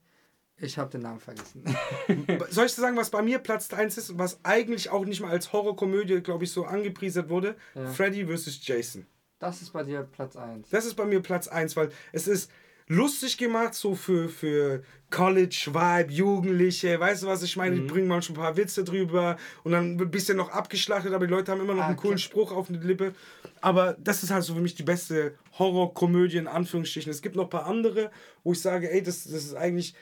Ich 0.57 0.77
habe 0.77 0.89
den 0.89 1.01
Namen 1.01 1.19
vergessen. 1.19 1.63
Soll 2.49 2.67
ich 2.67 2.75
dir 2.75 2.81
sagen, 2.81 2.95
was 2.95 3.09
bei 3.09 3.21
mir 3.21 3.39
Platz 3.39 3.73
1 3.73 3.97
ist, 3.97 4.17
was 4.17 4.39
eigentlich 4.43 4.89
auch 4.89 5.05
nicht 5.05 5.21
mal 5.21 5.31
als 5.31 5.51
Horrorkomödie, 5.51 6.21
glaube 6.21 6.45
ich, 6.45 6.51
so 6.51 6.65
angepriesen 6.65 7.29
wurde? 7.29 7.55
Ja. 7.73 7.87
Freddy 7.87 8.25
vs. 8.25 8.65
Jason. 8.65 9.05
Das 9.39 9.61
ist 9.61 9.73
bei 9.73 9.83
dir 9.83 10.03
Platz 10.03 10.37
1. 10.37 10.69
Das 10.69 10.85
ist 10.85 10.95
bei 10.95 11.05
mir 11.05 11.21
Platz 11.21 11.47
1, 11.49 11.75
weil 11.75 11.91
es 12.13 12.27
ist, 12.27 12.49
lustig 12.87 13.37
gemacht, 13.37 13.73
so 13.73 13.95
für, 13.95 14.29
für 14.29 14.83
College-Vibe, 15.09 16.11
Jugendliche, 16.11 16.99
weißt 16.99 17.23
du 17.23 17.27
was 17.27 17.43
ich 17.43 17.55
meine? 17.55 17.75
Mhm. 17.75 17.81
Die 17.81 17.87
bringen 17.87 18.07
manchmal 18.07 18.37
ein 18.37 18.43
paar 18.43 18.57
Witze 18.57 18.83
drüber 18.83 19.37
und 19.63 19.71
dann 19.71 19.99
ein 19.99 20.11
bisschen 20.11 20.37
noch 20.37 20.49
abgeschlachtet, 20.49 21.13
aber 21.13 21.25
die 21.25 21.33
Leute 21.33 21.51
haben 21.51 21.61
immer 21.61 21.73
noch 21.75 21.83
ah, 21.83 21.87
einen 21.87 21.97
coolen 21.97 22.17
Spruch 22.17 22.51
auf 22.51 22.67
der 22.67 22.81
Lippe. 22.81 23.13
Aber 23.61 23.95
das 23.99 24.23
ist 24.23 24.31
halt 24.31 24.43
so 24.43 24.53
für 24.55 24.61
mich 24.61 24.75
die 24.75 24.83
beste 24.83 25.37
Horrorkomödie 25.57 26.37
in 26.37 26.47
Anführungsstrichen. 26.47 27.11
Es 27.11 27.21
gibt 27.21 27.35
noch 27.35 27.45
ein 27.45 27.49
paar 27.49 27.65
andere, 27.65 28.11
wo 28.43 28.51
ich 28.51 28.61
sage, 28.61 28.91
ey, 28.91 29.01
das, 29.01 29.23
das 29.23 29.45
ist 29.45 29.55
eigentlich, 29.55 29.95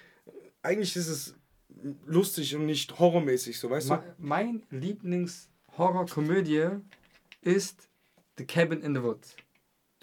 eigentlich 0.61 0.95
ist 0.95 1.07
es 1.07 1.35
lustig 2.05 2.55
und 2.55 2.65
nicht 2.65 2.99
horrormäßig, 2.99 3.59
so 3.59 3.69
weißt 3.69 3.89
Ma 3.89 3.97
du? 3.97 4.03
Mein 4.17 4.63
Lieblings-Horrorkomödie 4.71 6.69
ist 7.41 7.89
The 8.37 8.45
Cabin 8.45 8.81
in 8.81 8.95
the 8.95 9.03
Woods. 9.03 9.35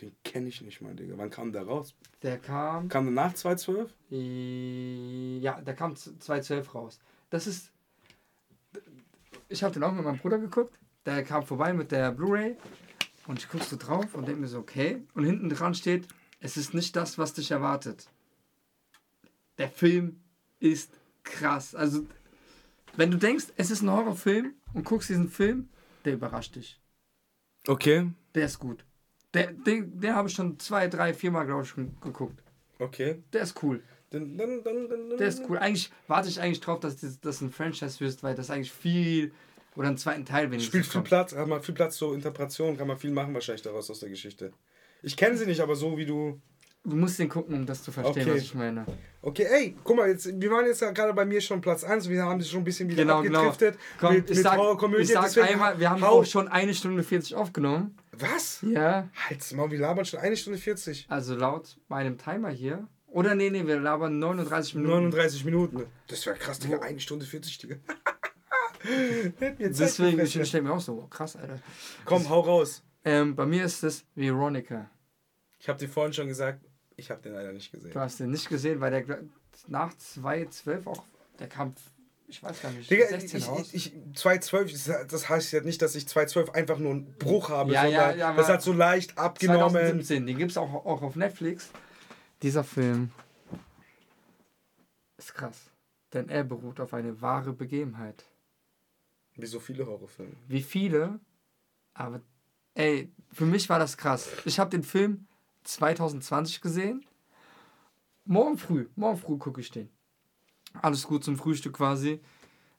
Den 0.01 0.16
kenne 0.24 0.48
ich 0.48 0.61
nicht 0.62 0.80
mal, 0.80 0.94
Digga. 0.94 1.14
Wann 1.16 1.30
kam 1.30 1.53
der 1.53 1.62
raus? 1.62 1.94
Der 2.22 2.38
kam. 2.38 2.88
Kam 2.88 3.05
der 3.05 3.12
nach 3.12 3.34
2012? 3.34 3.92
Ja, 5.42 5.61
der 5.61 5.74
kam 5.74 5.94
2012 5.96 6.74
raus. 6.74 6.98
Das 7.28 7.46
ist. 7.46 7.70
Ich 9.48 9.62
habe 9.62 9.74
den 9.74 9.82
auch 9.82 9.92
mit 9.92 10.05
meinem 10.05 10.18
Bruder 10.18 10.38
geguckt. 10.38 10.78
Der 11.05 11.22
kam 11.24 11.44
vorbei 11.44 11.72
mit 11.72 11.92
der 11.92 12.12
Blu-ray. 12.12 12.57
Und 13.26 13.38
ich 13.38 13.48
gucke 13.48 13.64
so 13.64 13.76
drauf 13.76 14.14
und 14.14 14.26
denke 14.26 14.40
mir 14.40 14.48
so, 14.48 14.59
okay. 14.59 15.03
Und 15.14 15.24
hinten 15.24 15.48
dran 15.51 15.74
steht, 15.74 16.09
es 16.40 16.57
ist 16.57 16.74
nicht 16.74 16.96
das, 16.96 17.18
was 17.18 17.34
dich 17.34 17.51
erwartet. 17.51 18.09
Der 19.59 19.68
Film 19.68 20.20
ist 20.59 20.98
krass. 21.22 21.74
Also, 21.74 22.07
wenn 22.96 23.11
du 23.11 23.18
denkst, 23.18 23.46
es 23.57 23.70
ist 23.70 23.82
ein 23.82 23.90
Horrorfilm 23.90 24.55
und 24.72 24.84
guckst 24.84 25.11
diesen 25.11 25.28
Film, 25.28 25.68
der 26.05 26.14
überrascht 26.14 26.57
dich. 26.57 26.80
Okay. 27.66 28.11
Der 28.34 28.46
ist 28.46 28.59
gut. 28.59 28.84
Der, 29.35 29.53
den, 29.53 30.01
den 30.01 30.14
habe 30.14 30.28
ich 30.28 30.35
schon 30.35 30.59
zwei, 30.59 30.89
drei, 30.89 31.14
viermal, 31.14 31.47
glaube 31.47 31.62
ich, 31.62 31.68
schon 31.68 31.97
geguckt. 32.01 32.43
Okay. 32.78 33.22
Der 33.33 33.43
ist 33.43 33.62
cool. 33.62 33.83
Dun, 34.11 34.37
dun, 34.37 34.64
dun, 34.64 35.16
der 35.18 35.28
ist 35.28 35.43
cool. 35.49 35.59
Eigentlich 35.59 35.91
warte 36.09 36.28
ich 36.28 36.41
eigentlich 36.41 36.61
drauf, 36.61 36.81
dass 36.81 36.97
das, 36.97 37.20
das 37.20 37.41
ein 37.41 37.53
Franchise 37.53 38.01
wirst, 38.01 38.24
weil 38.24 38.35
das 38.35 38.51
eigentlich 38.51 38.72
viel 38.72 39.33
oder 39.76 39.87
einen 39.87 39.99
zweiten 39.99 40.24
Teil 40.24 40.51
wenigstens. 40.51 40.66
Spielt 40.66 40.87
viel 40.87 41.03
Platz, 41.03 41.35
hat 41.35 41.47
man 41.47 41.62
viel 41.62 41.74
Platz 41.74 41.97
zur 41.97 42.14
Interpretation, 42.14 42.76
kann 42.76 42.89
man 42.89 42.99
viel 42.99 43.12
machen 43.12 43.33
wahrscheinlich 43.35 43.62
daraus 43.62 43.89
aus 43.89 44.01
der 44.01 44.09
Geschichte. 44.09 44.53
Ich 45.03 45.16
kenne 45.16 45.37
sie 45.37 45.47
nicht, 45.47 45.61
aber 45.61 45.76
so 45.76 45.97
wie 45.97 46.07
du. 46.07 46.41
Du 46.83 46.97
musst 46.97 47.18
den 47.18 47.28
gucken, 47.28 47.55
um 47.55 47.66
das 47.66 47.83
zu 47.83 47.93
verstehen, 47.93 48.22
okay. 48.22 48.37
was 48.37 48.43
ich 48.43 48.55
meine. 48.55 48.87
Okay, 49.22 49.47
ey, 49.49 49.76
guck 49.85 49.97
mal, 49.97 50.09
jetzt, 50.09 50.28
wir 50.41 50.51
waren 50.51 50.64
jetzt 50.64 50.81
gerade 50.81 51.12
bei 51.12 51.26
mir 51.26 51.41
schon 51.41 51.61
Platz 51.61 51.85
1, 51.85 52.09
wir 52.09 52.22
haben 52.22 52.39
das 52.39 52.49
schon 52.49 52.62
ein 52.62 52.64
bisschen 52.64 52.89
wieder 52.89 53.03
genau, 53.03 53.18
abgedriftet. 53.18 53.74
Genau. 53.74 54.09
Komm, 54.09 54.14
mit, 54.14 54.31
ich 54.31 54.37
mit 54.37 54.45
sag, 54.45 55.26
Ich 55.26 55.33
sag 55.33 55.51
einmal, 55.51 55.78
wir 55.78 55.91
haben 55.91 56.03
auch 56.03 56.24
schon 56.24 56.49
eine 56.49 56.72
Stunde 56.74 57.03
40 57.03 57.35
aufgenommen. 57.35 57.97
Was? 58.20 58.62
Ja. 58.62 59.08
Halt's 59.28 59.52
mal, 59.52 59.70
wir 59.70 59.78
labern 59.78 60.04
schon 60.04 60.20
eine 60.20 60.36
Stunde 60.36 60.58
40. 60.58 61.06
Also 61.08 61.34
laut 61.34 61.78
meinem 61.88 62.18
Timer 62.18 62.50
hier. 62.50 62.86
Oder 63.06 63.34
nee, 63.34 63.50
nee, 63.50 63.66
wir 63.66 63.80
labern 63.80 64.18
39 64.18 64.76
Minuten. 64.76 64.94
39 64.94 65.44
Minuten. 65.44 65.86
Das 66.06 66.24
wäre 66.26 66.36
krass, 66.36 66.58
Digga. 66.58 66.80
Eine 66.80 67.00
Stunde 67.00 67.26
40, 67.26 67.58
Digga. 67.58 67.76
Deswegen, 69.58 70.20
ich 70.20 70.48
stelle 70.48 70.62
mir 70.62 70.72
auch 70.72 70.80
so, 70.80 71.06
krass, 71.08 71.36
Alter. 71.36 71.58
Komm, 72.04 72.28
hau 72.28 72.40
raus. 72.40 72.82
Ähm, 73.04 73.34
bei 73.34 73.46
mir 73.46 73.64
ist 73.64 73.82
es 73.82 74.04
Veronica. 74.14 74.90
Ich 75.58 75.68
habe 75.68 75.78
dir 75.78 75.88
vorhin 75.88 76.12
schon 76.12 76.28
gesagt, 76.28 76.64
ich 76.96 77.10
habe 77.10 77.20
den 77.22 77.32
leider 77.32 77.52
nicht 77.52 77.72
gesehen. 77.72 77.92
Du 77.92 78.00
hast 78.00 78.20
den 78.20 78.30
nicht 78.30 78.48
gesehen, 78.48 78.80
weil 78.80 78.90
der 78.90 79.22
nach 79.68 79.92
2.12 79.94 80.86
auch, 80.86 81.02
der 81.38 81.48
kam 81.48 81.74
ich 82.31 82.43
weiß 82.43 82.62
gar 82.62 82.70
nicht. 82.70 82.91
Digga, 82.91 83.09
16 83.09 83.39
ich. 83.39 83.74
Ich, 83.74 83.95
ich, 83.95 84.14
212, 84.14 85.07
das 85.09 85.28
heißt 85.28 85.53
ja 85.53 85.61
nicht, 85.62 85.83
dass 85.83 85.95
ich 85.97 86.07
212 86.07 86.51
einfach 86.51 86.78
nur 86.78 86.93
einen 86.93 87.14
Bruch 87.18 87.49
habe, 87.49 87.72
ja, 87.72 87.83
sondern 87.83 88.18
ja, 88.18 88.31
ja, 88.31 88.35
das 88.35 88.49
hat 88.49 88.62
so 88.62 88.72
leicht 88.72 89.18
abgenommen. 89.18 89.72
2017, 89.72 90.26
den 90.26 90.39
gibt 90.39 90.53
es 90.53 90.57
auch, 90.57 90.72
auch 90.72 91.03
auf 91.03 91.16
Netflix. 91.16 91.70
Dieser 92.43 92.64
Film 92.64 93.11
ist 95.18 95.35
krass, 95.35 95.70
denn 96.12 96.28
er 96.28 96.45
beruht 96.45 96.81
auf 96.81 96.95
eine 96.95 97.20
wahre 97.20 97.53
Begebenheit. 97.53 98.24
Wie 99.35 99.47
so 99.47 99.59
viele 99.59 99.87
Horrorfilme. 99.87 100.33
Wie 100.47 100.62
viele, 100.62 101.18
aber 101.95 102.20
ey, 102.74 103.12
für 103.33 103.47
mich 103.47 103.68
war 103.68 103.78
das 103.78 103.97
krass. 103.97 104.28
Ich 104.45 104.59
habe 104.59 104.70
den 104.70 104.83
Film 104.83 105.26
2020 105.64 106.61
gesehen. 106.61 107.05
Morgen 108.24 108.57
früh, 108.57 108.89
morgen 108.95 109.18
früh 109.18 109.37
gucke 109.37 109.61
ich 109.61 109.70
den. 109.70 109.91
Alles 110.74 111.06
gut 111.06 111.24
zum 111.24 111.36
Frühstück 111.36 111.74
quasi. 111.74 112.20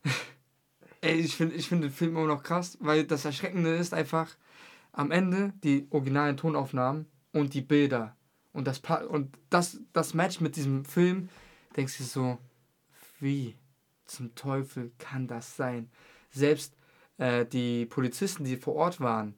Ey, 1.00 1.18
ich 1.18 1.36
finde 1.36 1.56
ich 1.56 1.68
find 1.68 1.82
den 1.82 1.90
Film 1.90 2.16
immer 2.16 2.26
noch 2.26 2.42
krass, 2.42 2.78
weil 2.80 3.04
das 3.04 3.24
Erschreckende 3.24 3.74
ist 3.74 3.92
einfach 3.92 4.36
am 4.92 5.10
Ende 5.10 5.52
die 5.62 5.86
originalen 5.90 6.36
Tonaufnahmen 6.36 7.06
und 7.32 7.54
die 7.54 7.60
Bilder. 7.60 8.16
Und 8.52 8.66
das, 8.66 8.80
und 9.08 9.36
das, 9.50 9.80
das 9.92 10.14
Match 10.14 10.40
mit 10.40 10.56
diesem 10.56 10.84
Film, 10.84 11.28
denkst 11.76 11.98
du 11.98 12.04
so, 12.04 12.38
wie 13.18 13.56
zum 14.04 14.34
Teufel 14.34 14.92
kann 14.98 15.26
das 15.26 15.56
sein? 15.56 15.90
Selbst 16.30 16.74
äh, 17.18 17.46
die 17.46 17.86
Polizisten, 17.86 18.44
die 18.44 18.56
vor 18.56 18.74
Ort 18.74 19.00
waren, 19.00 19.34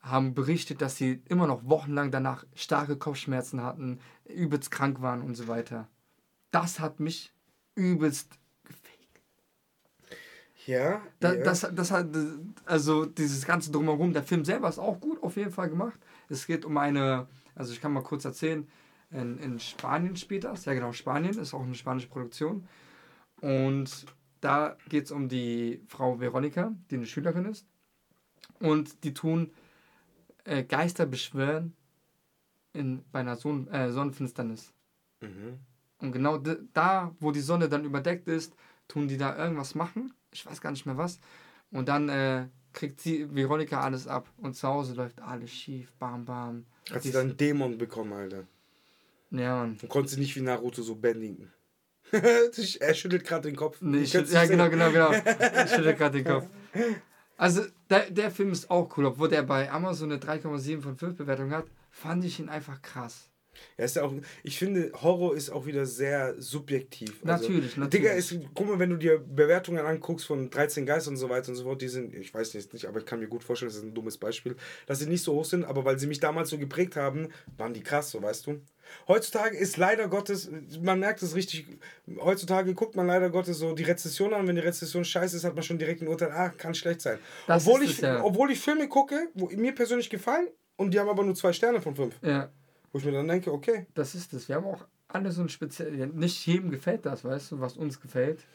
haben 0.00 0.34
berichtet, 0.34 0.80
dass 0.80 0.96
sie 0.96 1.22
immer 1.28 1.46
noch 1.46 1.68
wochenlang 1.68 2.10
danach 2.10 2.44
starke 2.54 2.96
Kopfschmerzen 2.96 3.62
hatten, 3.62 4.00
übelst 4.24 4.70
krank 4.70 5.02
waren 5.02 5.20
und 5.22 5.34
so 5.34 5.48
weiter. 5.48 5.88
Das 6.52 6.80
hat 6.80 7.00
mich 7.00 7.32
übelst. 7.74 8.38
Ja. 10.66 11.02
Da, 11.18 11.34
ja. 11.34 11.42
Das, 11.42 11.66
das 11.74 11.90
hat, 11.90 12.08
also 12.66 13.06
dieses 13.06 13.46
ganze 13.46 13.72
Drumherum, 13.72 14.12
der 14.12 14.22
Film 14.22 14.44
selber 14.44 14.68
ist 14.68 14.78
auch 14.78 15.00
gut 15.00 15.22
auf 15.22 15.36
jeden 15.36 15.50
Fall 15.50 15.68
gemacht. 15.68 15.98
Es 16.28 16.46
geht 16.46 16.64
um 16.64 16.76
eine, 16.76 17.26
also 17.54 17.72
ich 17.72 17.80
kann 17.80 17.92
mal 17.92 18.02
kurz 18.02 18.24
erzählen, 18.24 18.68
in, 19.10 19.38
in 19.38 19.58
Spanien 19.58 20.16
spielt 20.16 20.44
das, 20.44 20.66
ja 20.66 20.74
genau, 20.74 20.92
Spanien 20.92 21.36
ist 21.36 21.54
auch 21.54 21.62
eine 21.62 21.74
spanische 21.74 22.08
Produktion. 22.08 22.68
Und 23.40 24.06
da 24.40 24.76
geht 24.88 25.06
es 25.06 25.10
um 25.10 25.28
die 25.28 25.82
Frau 25.88 26.20
Veronika, 26.20 26.72
die 26.90 26.96
eine 26.96 27.06
Schülerin 27.06 27.46
ist. 27.46 27.66
Und 28.60 29.04
die 29.04 29.14
tun 29.14 29.50
äh, 30.44 30.62
Geister 30.62 31.06
beschwören 31.06 31.74
in, 32.72 33.02
bei 33.10 33.20
einer 33.20 33.36
Son 33.36 33.66
äh, 33.68 33.90
Sonnenfinsternis. 33.90 34.72
Mhm. 35.20 35.58
Und 36.00 36.12
genau 36.12 36.38
da, 36.72 37.14
wo 37.20 37.30
die 37.30 37.40
Sonne 37.40 37.68
dann 37.68 37.84
überdeckt 37.84 38.28
ist, 38.28 38.54
tun 38.88 39.08
die 39.08 39.18
da 39.18 39.36
irgendwas 39.36 39.74
machen. 39.74 40.14
Ich 40.32 40.46
weiß 40.46 40.60
gar 40.60 40.70
nicht 40.70 40.86
mehr 40.86 40.96
was. 40.96 41.20
Und 41.70 41.88
dann 41.88 42.08
äh, 42.08 42.48
kriegt 42.72 43.00
sie 43.00 43.34
Veronika 43.34 43.80
alles 43.80 44.06
ab. 44.06 44.28
Und 44.38 44.54
zu 44.54 44.66
Hause 44.68 44.94
läuft 44.94 45.20
alles 45.20 45.50
schief. 45.50 45.92
Bam, 45.98 46.24
bam. 46.24 46.66
Hat 46.90 47.02
sie 47.02 47.12
dann 47.12 47.28
einen 47.28 47.36
Dämon 47.36 47.78
bekommen, 47.78 48.12
Alter. 48.12 48.44
Ja, 49.30 49.56
Mann. 49.56 49.78
Und 49.80 49.88
konnte 49.88 50.10
sie 50.10 50.20
nicht 50.20 50.34
wie 50.36 50.40
Naruto 50.40 50.82
so 50.82 50.96
bändigen. 50.96 51.52
er 52.12 52.94
schüttelt 52.94 53.24
gerade 53.24 53.48
den 53.48 53.56
Kopf. 53.56 53.80
Nee, 53.80 53.98
ich 53.98 54.12
ja, 54.12 54.46
genau, 54.46 54.68
genau, 54.68 54.90
genau. 54.90 55.10
Er 55.12 55.68
schüttelt 55.68 55.98
gerade 55.98 56.22
den 56.22 56.26
Kopf. 56.26 56.46
Also, 57.36 57.62
der, 57.88 58.10
der 58.10 58.30
Film 58.30 58.50
ist 58.50 58.70
auch 58.70 58.96
cool. 58.96 59.06
Obwohl 59.06 59.28
der 59.28 59.42
bei 59.44 59.70
Amazon 59.70 60.10
eine 60.10 60.20
3,7 60.20 60.80
von 60.80 60.96
5 60.96 61.16
Bewertung 61.16 61.52
hat, 61.52 61.66
fand 61.90 62.24
ich 62.24 62.40
ihn 62.40 62.48
einfach 62.48 62.82
krass. 62.82 63.30
Ja, 63.78 63.84
ist 63.84 63.96
ja 63.96 64.02
auch, 64.02 64.12
ich 64.42 64.58
finde, 64.58 64.92
Horror 65.02 65.34
ist 65.34 65.50
auch 65.50 65.66
wieder 65.66 65.86
sehr 65.86 66.34
subjektiv. 66.40 67.22
Natürlich, 67.24 67.70
also, 67.70 67.80
natürlich. 67.80 68.04
Digga, 68.04 68.12
ist, 68.12 68.34
guck 68.54 68.68
mal, 68.68 68.78
wenn 68.78 68.90
du 68.90 68.96
dir 68.96 69.18
Bewertungen 69.18 69.84
anguckst 69.84 70.26
von 70.26 70.50
13 70.50 70.86
Geistern 70.86 71.14
und 71.14 71.18
so 71.18 71.28
weiter 71.28 71.48
und 71.48 71.56
so 71.56 71.64
fort, 71.64 71.80
die 71.82 71.88
sind, 71.88 72.14
ich 72.14 72.32
weiß 72.32 72.54
nicht, 72.54 72.72
nicht, 72.72 72.86
aber 72.86 73.00
ich 73.00 73.06
kann 73.06 73.20
mir 73.20 73.28
gut 73.28 73.44
vorstellen, 73.44 73.70
das 73.70 73.78
ist 73.78 73.84
ein 73.84 73.94
dummes 73.94 74.18
Beispiel, 74.18 74.56
dass 74.86 74.98
sie 74.98 75.06
nicht 75.06 75.22
so 75.22 75.34
hoch 75.34 75.44
sind, 75.44 75.64
aber 75.64 75.84
weil 75.84 75.98
sie 75.98 76.06
mich 76.06 76.20
damals 76.20 76.50
so 76.50 76.58
geprägt 76.58 76.96
haben, 76.96 77.28
waren 77.56 77.74
die 77.74 77.82
krass, 77.82 78.10
so 78.10 78.22
weißt 78.22 78.46
du. 78.46 78.60
Heutzutage 79.08 79.56
ist 79.56 79.76
leider 79.76 80.08
Gottes, 80.08 80.50
man 80.82 81.00
merkt 81.00 81.22
es 81.22 81.34
richtig, 81.34 81.66
heutzutage 82.18 82.74
guckt 82.74 82.96
man 82.96 83.06
leider 83.06 83.30
Gottes 83.30 83.58
so 83.58 83.74
die 83.74 83.84
Rezession 83.84 84.34
an. 84.34 84.46
Wenn 84.46 84.56
die 84.56 84.62
Rezession 84.62 85.04
scheiße 85.04 85.36
ist, 85.36 85.44
hat 85.44 85.54
man 85.54 85.62
schon 85.62 85.78
direkt 85.78 86.02
ein 86.02 86.08
Urteil, 86.08 86.32
ah, 86.32 86.48
kann 86.50 86.74
schlecht 86.74 87.00
sein. 87.00 87.18
Das 87.46 87.66
obwohl, 87.66 87.82
ich, 87.84 88.00
ja. 88.00 88.22
obwohl 88.22 88.50
ich 88.50 88.60
Filme 88.60 88.88
gucke, 88.88 89.28
wo 89.34 89.48
mir 89.48 89.74
persönlich 89.74 90.10
gefallen 90.10 90.48
und 90.76 90.92
die 90.92 90.98
haben 90.98 91.08
aber 91.08 91.24
nur 91.24 91.34
zwei 91.34 91.52
Sterne 91.52 91.80
von 91.80 91.94
fünf. 91.94 92.14
Ja. 92.22 92.50
Wo 92.92 92.98
ich 92.98 93.04
mir 93.04 93.12
dann 93.12 93.28
denke, 93.28 93.52
okay. 93.52 93.86
Das 93.94 94.14
ist 94.14 94.32
es. 94.32 94.48
Wir 94.48 94.56
haben 94.56 94.66
auch 94.66 94.86
alle 95.08 95.30
so 95.30 95.42
ein 95.42 95.48
speziell. 95.48 96.06
Nicht 96.08 96.46
jedem 96.46 96.70
gefällt 96.70 97.06
das, 97.06 97.24
weißt 97.24 97.52
du, 97.52 97.60
was 97.60 97.76
uns 97.76 98.00
gefällt. 98.00 98.46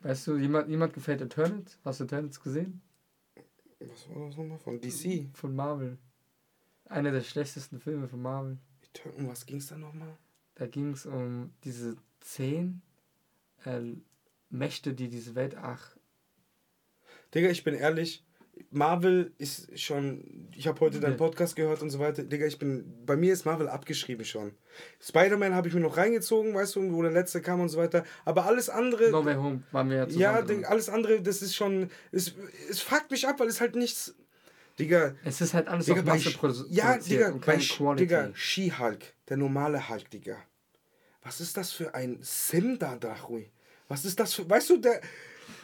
Weißt 0.00 0.26
du, 0.26 0.36
jemand, 0.36 0.68
jemand 0.68 0.94
gefällt 0.94 1.20
Eternals? 1.20 1.78
Hast 1.84 2.00
du 2.00 2.04
Eternals 2.04 2.40
gesehen? 2.40 2.80
Was 3.80 4.08
war 4.08 4.26
das 4.26 4.36
nochmal? 4.36 4.58
Von 4.58 4.80
DC? 4.80 5.28
Von 5.34 5.54
Marvel. 5.54 5.98
Einer 6.86 7.12
der 7.12 7.22
schlechtesten 7.22 7.80
Filme 7.80 8.08
von 8.08 8.20
Marvel. 8.20 8.58
Um 9.16 9.28
was 9.28 9.46
ging 9.46 9.58
es 9.58 9.68
da 9.68 9.76
nochmal? 9.76 10.16
Da 10.56 10.66
ging 10.66 10.92
es 10.92 11.06
um 11.06 11.52
diese 11.64 11.96
zehn 12.20 12.82
äh, 13.64 13.80
Mächte, 14.50 14.94
die 14.94 15.08
diese 15.08 15.34
Welt. 15.34 15.56
Ach. 15.56 15.96
Digga, 17.34 17.48
ich 17.48 17.62
bin 17.62 17.74
ehrlich, 17.74 18.24
Marvel 18.70 19.32
ist 19.38 19.78
schon. 19.78 20.48
Ich 20.56 20.66
habe 20.66 20.80
heute 20.80 21.00
deinen 21.00 21.16
Podcast 21.16 21.56
gehört 21.56 21.82
und 21.82 21.90
so 21.90 21.98
weiter. 21.98 22.22
Digga, 22.22 22.46
ich 22.46 22.58
bin. 22.58 22.84
Bei 23.06 23.16
mir 23.16 23.32
ist 23.32 23.44
Marvel 23.44 23.68
abgeschrieben 23.68 24.24
schon. 24.24 24.52
Spider-Man 25.00 25.54
habe 25.54 25.68
ich 25.68 25.74
mir 25.74 25.80
noch 25.80 25.96
reingezogen, 25.96 26.54
weißt 26.54 26.76
du, 26.76 26.92
wo 26.92 27.02
der 27.02 27.10
letzte 27.10 27.40
kam 27.40 27.60
und 27.60 27.68
so 27.68 27.78
weiter. 27.78 28.04
Aber 28.24 28.46
alles 28.46 28.68
andere. 28.68 29.10
No 29.10 29.24
Way 29.24 29.34
Home 29.36 29.62
waren 29.72 29.90
wir 29.90 29.96
ja 29.96 30.06
zusammen. 30.06 30.22
Ja, 30.22 30.42
drin. 30.42 30.64
alles 30.64 30.88
andere, 30.88 31.20
das 31.22 31.42
ist 31.42 31.54
schon. 31.54 31.90
Es, 32.12 32.34
es 32.68 32.80
fuckt 32.80 33.10
mich 33.10 33.26
ab, 33.26 33.40
weil 33.40 33.48
es 33.48 33.60
halt 33.60 33.76
nichts. 33.76 34.14
Digga. 34.78 35.14
Es 35.24 35.40
ist 35.40 35.54
halt 35.54 35.68
alles 35.68 35.86
Digga, 35.86 36.00
auf 36.00 36.06
Masse 36.06 36.30
produziert. 36.30 36.70
Ja, 36.70 36.96
Digga, 36.96 37.34
bei 37.44 37.58
Digga, 37.96 38.30
She-Hulk. 38.34 39.14
Der 39.28 39.36
normale 39.36 39.88
Hulk, 39.88 40.10
Digga. 40.10 40.36
Was 41.22 41.40
ist 41.40 41.56
das 41.56 41.70
für 41.70 41.94
ein 41.94 42.18
Sim 42.22 42.78
da, 42.78 42.96
Dachui? 42.96 43.50
Was 43.88 44.04
ist 44.04 44.18
das 44.18 44.34
für. 44.34 44.48
Weißt 44.48 44.70
du, 44.70 44.78
der. 44.78 45.00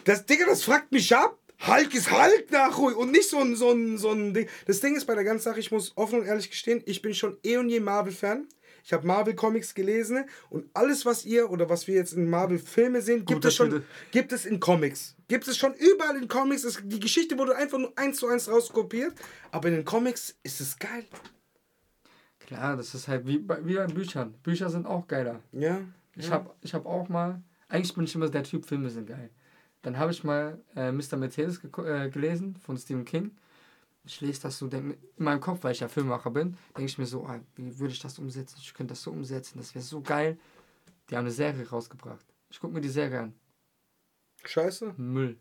Das, 0.05 0.26
Digga, 0.26 0.47
das 0.47 0.62
fragt 0.62 0.92
mich 0.92 1.14
ab. 1.14 1.38
Hulk 1.67 1.95
ist 1.95 2.11
Hulk 2.11 2.51
nach 2.51 2.77
und 2.79 3.13
nicht 3.13 3.29
so 3.29 3.39
ein, 3.39 3.57
so, 3.57 3.71
ein, 3.71 3.99
so 3.99 4.11
ein 4.11 4.35
Ding. 4.35 4.49
Das 4.67 4.81
Ding 4.81 4.95
ist 4.95 5.07
bei 5.07 5.15
der 5.15 5.25
ganzen 5.25 5.45
Sache, 5.45 5.61
ich 5.61 5.71
muss 5.71 5.93
offen 5.97 6.21
und 6.21 6.27
ehrlich 6.27 6.51
gestehen, 6.51 6.83
ich 6.87 7.03
bin 7.03 7.15
schon 7.15 7.39
eh 7.43 7.57
und 7.57 7.69
je 7.69 7.81
Marvel-Fan. 7.81 8.47
Ich 8.85 8.93
habe 8.93 9.05
Marvel-Comics 9.05 9.75
gelesen 9.75 10.27
und 10.49 10.71
alles, 10.73 11.05
was 11.05 11.25
ihr 11.25 11.51
oder 11.51 11.69
was 11.69 11.89
wir 11.89 11.97
jetzt 11.97 12.13
in 12.13 12.31
Marvel-Filme 12.31 13.03
sehen, 13.03 13.25
gibt 13.25 13.45
es 13.45 13.57
schon 13.57 13.83
gibt 14.13 14.33
es 14.33 14.47
in 14.47 14.61
Comics. 14.61 15.17
Gibt 15.27 15.49
es 15.49 15.57
schon 15.57 15.75
überall 15.75 16.17
in 16.17 16.29
Comics. 16.29 16.63
Es, 16.63 16.81
die 16.85 17.01
Geschichte 17.01 17.37
wurde 17.37 17.57
einfach 17.57 17.79
nur 17.79 17.93
eins 17.99 18.19
zu 18.19 18.29
eins 18.29 18.49
rauskopiert. 18.49 19.15
Aber 19.51 19.67
in 19.67 19.75
den 19.75 19.85
Comics 19.85 20.37
ist 20.45 20.61
es 20.61 20.79
geil. 20.79 21.05
Klar, 22.47 22.77
das 22.77 22.95
ist 22.95 23.09
halt 23.09 23.27
wie 23.27 23.39
bei, 23.39 23.59
wie 23.67 23.75
bei 23.75 23.87
Büchern. 23.87 24.35
Bücher 24.45 24.71
sind 24.71 24.87
auch 24.87 25.09
geiler. 25.09 25.41
Ja. 25.51 25.81
Ich 26.15 26.27
ja. 26.27 26.35
habe 26.35 26.55
ich 26.63 26.73
hab 26.73 26.87
auch 26.87 27.09
mal, 27.09 27.43
eigentlich 27.69 27.93
bin 27.93 28.05
ich 28.05 28.15
immer 28.15 28.29
der 28.29 28.45
Typ, 28.45 28.67
Filme 28.67 28.89
sind 28.89 29.09
geil. 29.09 29.31
Dann 29.87 29.99
habe 29.99 30.11
ich 30.11 30.24
mal 30.24 30.61
äh, 30.74 30.91
Mr. 30.91 31.16
Mercedes 31.16 31.62
äh, 31.62 32.11
gelesen 32.11 32.57
von 32.57 32.76
Stephen 32.76 33.05
King. 33.05 33.30
Ich 34.03 34.20
lese 34.20 34.43
das 34.43 34.59
so, 34.59 34.66
denk, 34.66 34.99
in 35.16 35.24
meinem 35.24 35.41
Kopf, 35.41 35.62
weil 35.62 35.70
ich 35.70 35.78
ja 35.78 35.87
Filmemacher 35.87 36.32
bin, 36.32 36.59
denke 36.76 36.91
ich 36.91 36.99
mir 36.99 37.07
so, 37.07 37.24
ah, 37.24 37.39
wie 37.55 37.78
würde 37.78 37.95
ich 37.95 38.01
das 38.01 38.18
umsetzen? 38.18 38.57
Ich 38.61 38.74
könnte 38.74 38.95
das 38.95 39.03
so 39.03 39.12
umsetzen, 39.12 39.59
das 39.59 39.76
wäre 39.76 39.84
so 39.84 40.01
geil. 40.01 40.39
Die 41.09 41.16
haben 41.16 41.24
eine 41.24 41.30
Serie 41.30 41.68
rausgebracht. 41.68 42.26
Ich 42.51 42.59
gucke 42.59 42.74
mir 42.74 42.80
die 42.80 42.89
Serie 42.89 43.20
an. 43.20 43.34
Scheiße? 44.45 44.95
Müll. 44.97 45.39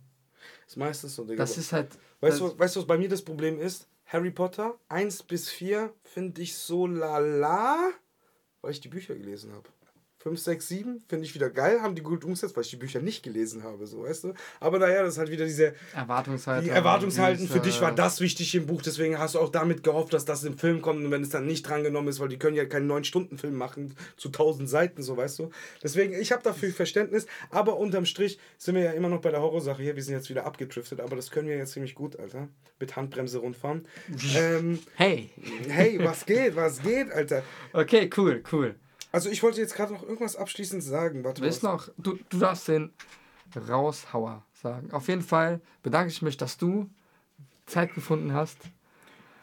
Das 0.66 0.74
ist 0.74 0.78
meistens 0.78 1.16
so, 1.16 1.24
Digga. 1.24 1.38
Das 1.38 1.58
ist 1.58 1.74
halt. 1.74 1.98
Weißt 2.20 2.40
du, 2.40 2.60
weißt 2.60 2.76
du, 2.76 2.82
was 2.82 2.88
bei 2.88 3.00
mir 3.00 3.10
das 3.10 3.24
Problem 3.24 3.60
ist? 3.60 3.88
Harry 4.06 4.30
Potter 4.30 4.78
1 4.90 5.24
bis 5.24 5.50
4 5.50 5.92
finde 6.04 6.44
ich 6.44 6.56
so 6.56 6.86
lala, 6.86 7.80
weil 8.62 8.70
ich 8.70 8.80
die 8.80 8.90
Bücher 8.90 9.16
gelesen 9.16 9.54
habe. 9.54 9.68
5, 10.26 10.40
6, 10.40 10.68
7 10.68 11.04
finde 11.08 11.24
ich 11.24 11.36
wieder 11.36 11.52
geil, 11.52 11.84
haben 11.84 11.94
die 11.94 12.02
gut 12.02 12.24
umgesetzt, 12.24 12.56
weil 12.56 12.64
ich 12.64 12.72
die 12.72 12.78
Bücher 12.78 13.00
nicht 13.00 13.22
gelesen 13.22 13.64
habe, 13.64 13.86
so 13.86 14.02
weißt 14.02 14.24
du. 14.24 14.34
Aber 14.60 14.80
naja, 14.80 15.04
das 15.04 15.14
ist 15.14 15.20
halt 15.20 15.30
wieder 15.30 15.46
diese 15.46 15.76
Erwartungshaltung. 15.94 16.66
Die 16.66 16.72
Erwartungshaltung, 16.72 17.48
für 17.48 17.60
dich 17.60 17.80
war 17.80 17.94
das 17.94 18.20
wichtig 18.22 18.56
im 18.56 18.66
Buch, 18.66 18.82
deswegen 18.82 19.20
hast 19.20 19.36
du 19.36 19.40
auch 19.40 19.50
damit 19.50 19.84
gehofft, 19.84 20.14
dass 20.14 20.26
das 20.26 20.44
im 20.44 20.58
Film 20.58 20.82
kommt 20.82 21.06
und 21.06 21.12
wenn 21.12 21.22
es 21.22 21.30
dann 21.30 21.46
nicht 21.46 21.62
drangenommen 21.70 22.10
ist, 22.10 22.20
weil 22.20 22.30
die 22.30 22.40
können 22.40 22.56
ja 22.56 22.66
keinen 22.66 22.92
9-Stunden-Film 22.92 23.54
machen 23.54 23.94
zu 24.18 24.30
1000 24.30 24.68
Seiten, 24.68 25.04
so 25.04 25.16
weißt 25.16 25.38
du. 25.38 25.52
Deswegen, 25.84 26.20
ich 26.20 26.32
habe 26.32 26.42
dafür 26.42 26.72
Verständnis, 26.72 27.28
aber 27.52 27.78
unterm 27.78 28.06
Strich 28.06 28.40
sind 28.58 28.74
wir 28.74 28.82
ja 28.82 28.92
immer 28.94 29.10
noch 29.10 29.22
bei 29.22 29.30
der 29.30 29.42
Horrorsache 29.42 29.84
hier, 29.84 29.96
wir 29.96 30.02
sind 30.02 30.16
jetzt 30.16 30.32
wieder 30.32 30.48
abgedriftet, 30.48 31.02
aber 31.02 31.16
das 31.16 31.30
können 31.30 31.48
wir 31.48 31.56
jetzt 31.56 31.74
ziemlich 31.74 31.94
gut, 31.94 32.20
Alter. 32.20 32.48
Mit 32.80 32.96
Handbremse 32.96 33.38
rundfahren. 33.38 33.88
ähm, 34.36 34.80
hey! 34.96 35.30
Hey, 35.70 36.00
was 36.04 36.26
geht, 36.26 36.56
was 36.56 36.82
geht, 36.82 37.12
Alter? 37.12 37.44
Okay, 37.74 38.10
cool, 38.18 38.42
cool. 38.52 38.76
Also 39.16 39.30
ich 39.30 39.42
wollte 39.44 39.62
jetzt 39.62 39.76
gerade 39.76 39.94
noch 39.94 40.04
irgendwas 40.04 40.36
abschließend 40.36 40.84
sagen. 40.84 41.24
Warte 41.24 41.42
Willst 41.42 41.64
noch, 41.64 41.88
du, 41.98 42.20
du 42.28 42.38
darfst 42.38 42.68
den 42.68 42.92
Raushauer 43.56 44.44
sagen. 44.52 44.92
Auf 44.92 45.08
jeden 45.08 45.22
Fall 45.22 45.62
bedanke 45.84 46.12
ich 46.12 46.22
mich, 46.22 46.36
dass 46.36 46.58
du 46.58 46.90
Zeit 47.66 47.94
gefunden 47.94 48.34
hast, 48.34 48.58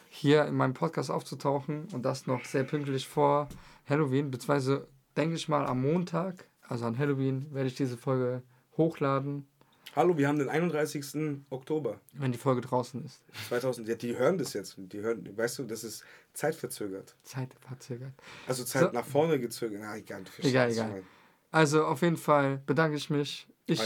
hier 0.09 0.45
in 0.45 0.53
meinem 0.53 0.75
Podcast 0.75 1.09
aufzutauchen 1.09 1.87
und 1.91 2.03
das 2.03 2.27
noch 2.27 2.45
sehr 2.45 2.65
pünktlich 2.65 3.07
vor 3.07 3.49
Halloween, 3.89 4.29
beziehungsweise 4.29 4.87
denke 5.17 5.37
ich 5.37 5.49
mal 5.49 5.65
am 5.65 5.81
Montag, 5.81 6.47
also 6.67 6.85
an 6.85 6.99
Halloween, 6.99 7.51
werde 7.51 7.67
ich 7.67 7.75
diese 7.75 7.97
Folge 7.97 8.43
hochladen. 8.77 9.47
Hallo, 9.95 10.17
wir 10.17 10.27
haben 10.27 10.39
den 10.39 10.49
31. 10.49 11.43
Oktober. 11.51 11.99
Wenn 12.13 12.31
die 12.31 12.39
Folge 12.39 12.61
draußen 12.61 13.05
ist. 13.05 13.21
2000, 13.49 13.87
ja, 13.87 13.93
die 13.93 14.17
hören 14.17 14.39
das 14.39 14.53
jetzt. 14.53 14.75
Die 14.77 15.01
hören, 15.01 15.37
weißt 15.37 15.59
du, 15.59 15.65
das 15.65 15.83
ist 15.83 16.03
zeitverzögert. 16.33 17.15
Zeitverzögert. 17.21 18.11
Also 18.47 18.63
Zeit 18.63 18.85
so. 18.85 18.91
nach 18.91 19.05
vorne 19.05 19.39
gezögert. 19.39 19.81
Na, 19.83 19.95
egal. 19.95 20.23
Egal, 20.41 20.71
egal. 20.71 21.03
Also 21.51 21.85
auf 21.85 22.01
jeden 22.01 22.17
Fall 22.17 22.59
bedanke 22.65 22.97
ich 22.97 23.11
mich. 23.11 23.47
Ich, 23.67 23.79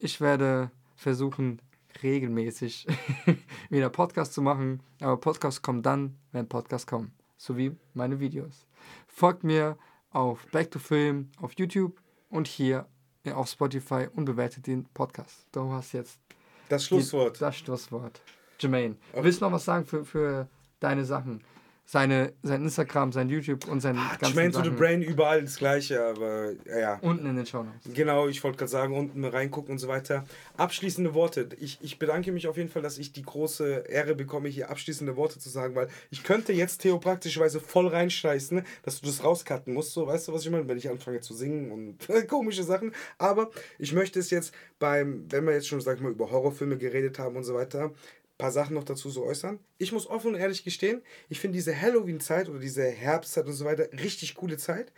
ich 0.00 0.20
werde 0.20 0.72
versuchen, 0.96 1.62
regelmäßig 2.02 2.88
wieder 3.70 3.88
Podcast 3.88 4.32
zu 4.32 4.42
machen. 4.42 4.82
Aber 5.00 5.16
Podcast 5.16 5.62
kommt 5.62 5.86
dann, 5.86 6.16
wenn 6.32 6.48
Podcast 6.48 6.88
kommen. 6.88 7.12
So 7.36 7.56
wie 7.56 7.76
meine 7.94 8.18
Videos. 8.18 8.66
Folgt 9.06 9.44
mir 9.44 9.78
auf 10.10 10.44
Back 10.48 10.72
to 10.72 10.80
Film 10.80 11.30
auf 11.40 11.52
YouTube 11.52 12.00
und 12.30 12.48
hier 12.48 12.88
auf 13.34 13.48
Spotify 13.48 14.08
und 14.14 14.24
bewertet 14.24 14.66
den 14.66 14.84
Podcast. 14.86 15.46
Du 15.52 15.70
hast 15.72 15.92
jetzt 15.92 16.18
das 16.68 16.84
Schlusswort. 16.84 17.36
Die, 17.36 17.40
das 17.40 17.56
Schlusswort. 17.56 18.20
Jermaine, 18.58 18.96
okay. 19.12 19.24
willst 19.24 19.40
du 19.40 19.44
noch 19.44 19.52
was 19.52 19.64
sagen 19.64 19.84
für, 19.84 20.04
für 20.04 20.48
deine 20.80 21.04
Sachen? 21.04 21.42
Seine, 21.88 22.32
sein 22.42 22.62
Instagram, 22.62 23.12
sein 23.12 23.28
YouTube 23.28 23.68
und 23.68 23.80
sein 23.80 23.96
ah, 23.96 24.16
ganzen 24.18 24.50
to 24.50 24.62
the 24.64 24.70
Brain 24.70 25.02
überall 25.02 25.42
das 25.42 25.56
gleiche, 25.56 26.04
aber 26.04 26.50
ja. 26.66 26.98
Unten 27.00 27.26
in 27.26 27.36
den 27.36 27.46
Show 27.46 27.62
Notes. 27.62 27.94
Genau, 27.94 28.26
ich 28.26 28.42
wollte 28.42 28.58
gerade 28.58 28.70
sagen, 28.70 28.96
unten 28.96 29.24
reingucken 29.24 29.70
und 29.70 29.78
so 29.78 29.86
weiter. 29.86 30.24
Abschließende 30.56 31.14
Worte. 31.14 31.48
Ich, 31.60 31.78
ich 31.80 32.00
bedanke 32.00 32.32
mich 32.32 32.48
auf 32.48 32.56
jeden 32.56 32.68
Fall, 32.68 32.82
dass 32.82 32.98
ich 32.98 33.12
die 33.12 33.22
große 33.22 33.84
Ehre 33.88 34.16
bekomme, 34.16 34.48
hier 34.48 34.68
abschließende 34.68 35.16
Worte 35.16 35.38
zu 35.38 35.48
sagen, 35.48 35.76
weil 35.76 35.86
ich 36.10 36.24
könnte 36.24 36.52
jetzt 36.52 36.82
Theo 36.82 36.98
praktischerweise 36.98 37.60
voll 37.60 37.86
reinscheißen, 37.86 38.62
dass 38.82 39.00
du 39.00 39.06
das 39.06 39.22
rauscutten 39.22 39.72
musst, 39.72 39.92
so, 39.92 40.08
weißt 40.08 40.26
du, 40.26 40.32
was 40.32 40.44
ich 40.44 40.50
meine, 40.50 40.66
wenn 40.66 40.78
ich 40.78 40.90
anfange 40.90 41.20
zu 41.20 41.34
singen 41.34 41.70
und 41.70 41.98
komische 42.28 42.64
Sachen. 42.64 42.92
Aber 43.16 43.50
ich 43.78 43.92
möchte 43.92 44.18
es 44.18 44.30
jetzt 44.30 44.52
beim, 44.80 45.26
wenn 45.30 45.44
wir 45.44 45.54
jetzt 45.54 45.68
schon, 45.68 45.80
sag 45.80 45.98
ich 45.98 46.02
mal, 46.02 46.10
über 46.10 46.32
Horrorfilme 46.32 46.78
geredet 46.78 47.20
haben 47.20 47.36
und 47.36 47.44
so 47.44 47.54
weiter, 47.54 47.92
paar 48.38 48.52
Sachen 48.52 48.74
noch 48.74 48.84
dazu 48.84 49.10
so 49.10 49.24
äußern. 49.24 49.58
Ich 49.78 49.92
muss 49.92 50.06
offen 50.06 50.34
und 50.34 50.40
ehrlich 50.40 50.64
gestehen, 50.64 51.02
ich 51.28 51.40
finde 51.40 51.56
diese 51.56 51.80
Halloween-Zeit 51.80 52.48
oder 52.48 52.58
diese 52.58 52.84
Herbstzeit 52.84 53.46
und 53.46 53.52
so 53.52 53.64
weiter 53.64 53.90
richtig 53.92 54.34
coole 54.34 54.58
Zeit, 54.58 54.92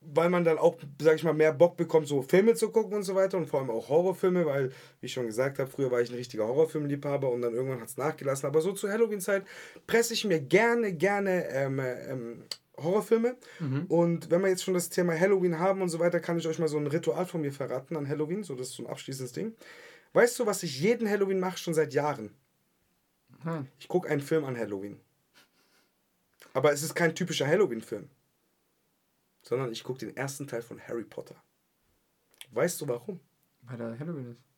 weil 0.00 0.30
man 0.30 0.44
dann 0.44 0.58
auch, 0.58 0.76
sag 1.00 1.16
ich 1.16 1.24
mal, 1.24 1.32
mehr 1.32 1.52
Bock 1.52 1.76
bekommt, 1.76 2.08
so 2.08 2.22
Filme 2.22 2.54
zu 2.54 2.70
gucken 2.70 2.94
und 2.94 3.02
so 3.04 3.14
weiter 3.14 3.38
und 3.38 3.46
vor 3.46 3.60
allem 3.60 3.70
auch 3.70 3.88
Horrorfilme, 3.88 4.46
weil, 4.46 4.72
wie 5.00 5.06
ich 5.06 5.12
schon 5.12 5.26
gesagt 5.26 5.58
habe, 5.58 5.70
früher 5.70 5.90
war 5.90 6.00
ich 6.00 6.10
ein 6.10 6.16
richtiger 6.16 6.46
Horrorfilmliebhaber 6.48 7.30
und 7.30 7.42
dann 7.42 7.54
irgendwann 7.54 7.80
hat 7.80 7.88
es 7.88 7.96
nachgelassen. 7.96 8.46
Aber 8.46 8.60
so 8.60 8.72
zur 8.72 8.90
Halloween-Zeit 8.90 9.44
presse 9.86 10.14
ich 10.14 10.24
mir 10.24 10.40
gerne, 10.40 10.92
gerne 10.92 11.46
ähm, 11.48 11.78
ähm, 11.80 12.44
Horrorfilme. 12.78 13.36
Mhm. 13.60 13.84
Und 13.86 14.30
wenn 14.30 14.42
wir 14.42 14.48
jetzt 14.48 14.64
schon 14.64 14.74
das 14.74 14.88
Thema 14.88 15.18
Halloween 15.18 15.58
haben 15.58 15.82
und 15.82 15.88
so 15.88 15.98
weiter, 15.98 16.20
kann 16.20 16.38
ich 16.38 16.48
euch 16.48 16.58
mal 16.58 16.68
so 16.68 16.78
ein 16.78 16.86
Ritual 16.86 17.26
von 17.26 17.40
mir 17.40 17.52
verraten 17.52 17.96
an 17.96 18.08
Halloween. 18.08 18.42
So, 18.42 18.54
das 18.54 18.68
ist 18.68 18.74
so 18.74 18.84
ein 18.84 18.90
abschließendes 18.90 19.32
Ding. 19.32 19.54
Weißt 20.14 20.38
du, 20.38 20.46
was 20.46 20.62
ich 20.62 20.80
jeden 20.80 21.08
Halloween 21.08 21.40
mache, 21.40 21.58
schon 21.58 21.74
seit 21.74 21.94
Jahren? 21.94 22.34
Hm. 23.44 23.68
Ich 23.78 23.88
gucke 23.88 24.08
einen 24.08 24.20
Film 24.20 24.44
an 24.44 24.56
Halloween. 24.56 25.00
Aber 26.54 26.72
es 26.72 26.82
ist 26.82 26.94
kein 26.94 27.14
typischer 27.14 27.46
Halloween-Film. 27.46 28.08
Sondern 29.42 29.72
ich 29.72 29.82
gucke 29.82 30.00
den 30.00 30.16
ersten 30.16 30.46
Teil 30.46 30.62
von 30.62 30.80
Harry 30.80 31.04
Potter. 31.04 31.36
Weißt 32.50 32.80
du 32.80 32.88
warum? 32.88 33.20
Weil 33.62 33.78
da 33.78 33.96
Halloween 33.98 34.32
ist. 34.32 34.51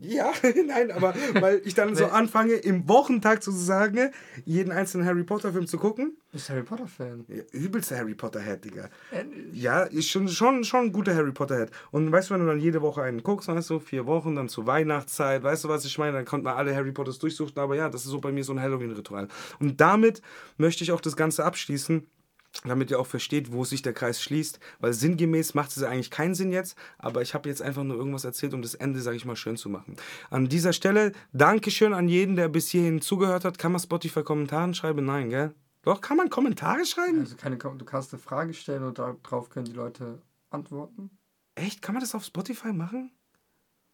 Ja, 0.00 0.32
nein, 0.66 0.90
aber 0.90 1.14
weil 1.40 1.60
ich 1.64 1.74
dann 1.74 1.94
so 1.94 2.06
anfange, 2.06 2.54
im 2.54 2.88
Wochentag 2.88 3.42
sozusagen 3.42 4.10
jeden 4.46 4.72
einzelnen 4.72 5.06
Harry 5.06 5.24
Potter-Film 5.24 5.66
zu 5.66 5.76
gucken. 5.76 6.16
Bist 6.32 6.48
Harry 6.48 6.62
Potter-Fan? 6.62 7.26
Ja, 7.28 7.42
übelster 7.52 7.98
Harry 7.98 8.14
Potter-Head, 8.14 8.64
Digga. 8.64 8.88
Ja, 9.52 9.82
ist 9.82 10.08
schon, 10.08 10.28
schon, 10.28 10.64
schon 10.64 10.86
ein 10.86 10.92
guter 10.92 11.14
Harry 11.14 11.32
Potter-Head. 11.32 11.70
Und 11.90 12.10
weißt 12.10 12.30
du, 12.30 12.34
wenn 12.34 12.40
du 12.40 12.46
dann 12.46 12.60
jede 12.60 12.80
Woche 12.80 13.02
einen 13.02 13.22
guckst, 13.22 13.48
weißt 13.48 13.68
du, 13.68 13.78
vier 13.78 14.06
Wochen, 14.06 14.36
dann 14.36 14.48
zur 14.48 14.66
Weihnachtszeit, 14.66 15.42
weißt 15.42 15.64
du, 15.64 15.68
was 15.68 15.84
ich 15.84 15.98
meine? 15.98 16.12
Dann 16.12 16.24
konnte 16.24 16.44
man 16.44 16.56
alle 16.56 16.74
Harry 16.74 16.92
Potters 16.92 17.18
durchsuchen, 17.18 17.58
aber 17.58 17.76
ja, 17.76 17.90
das 17.90 18.04
ist 18.04 18.10
so 18.10 18.20
bei 18.20 18.32
mir 18.32 18.42
so 18.42 18.54
ein 18.54 18.60
Halloween-Ritual. 18.60 19.28
Und 19.58 19.80
damit 19.82 20.22
möchte 20.56 20.82
ich 20.82 20.92
auch 20.92 21.02
das 21.02 21.16
Ganze 21.16 21.44
abschließen 21.44 22.06
damit 22.64 22.90
ihr 22.90 23.00
auch 23.00 23.06
versteht, 23.06 23.52
wo 23.52 23.64
sich 23.64 23.82
der 23.82 23.92
Kreis 23.92 24.22
schließt, 24.22 24.58
weil 24.80 24.92
sinngemäß 24.92 25.54
macht 25.54 25.76
es 25.76 25.82
eigentlich 25.82 26.10
keinen 26.10 26.34
Sinn 26.34 26.52
jetzt, 26.52 26.76
aber 26.98 27.22
ich 27.22 27.34
habe 27.34 27.48
jetzt 27.48 27.62
einfach 27.62 27.84
nur 27.84 27.96
irgendwas 27.96 28.24
erzählt, 28.24 28.54
um 28.54 28.62
das 28.62 28.74
Ende, 28.74 29.00
sage 29.00 29.16
ich 29.16 29.24
mal, 29.24 29.36
schön 29.36 29.56
zu 29.56 29.68
machen. 29.68 29.96
An 30.30 30.48
dieser 30.48 30.72
Stelle, 30.72 31.12
Dankeschön 31.32 31.94
an 31.94 32.08
jeden, 32.08 32.36
der 32.36 32.48
bis 32.48 32.68
hierhin 32.68 33.00
zugehört 33.00 33.44
hat. 33.44 33.58
Kann 33.58 33.72
man 33.72 33.80
Spotify 33.80 34.22
Kommentaren 34.22 34.74
schreiben? 34.74 35.04
Nein, 35.04 35.30
gell? 35.30 35.54
Doch, 35.82 36.00
kann 36.00 36.16
man 36.16 36.28
Kommentare 36.28 36.84
schreiben? 36.84 37.20
Also 37.20 37.36
keine, 37.36 37.56
du 37.56 37.84
kannst 37.84 38.12
eine 38.12 38.20
Frage 38.20 38.52
stellen 38.52 38.82
und 38.82 38.98
darauf 38.98 39.48
können 39.48 39.64
die 39.64 39.72
Leute 39.72 40.20
antworten. 40.50 41.10
Echt? 41.54 41.80
Kann 41.80 41.94
man 41.94 42.02
das 42.02 42.14
auf 42.14 42.24
Spotify 42.24 42.72
machen? 42.72 43.10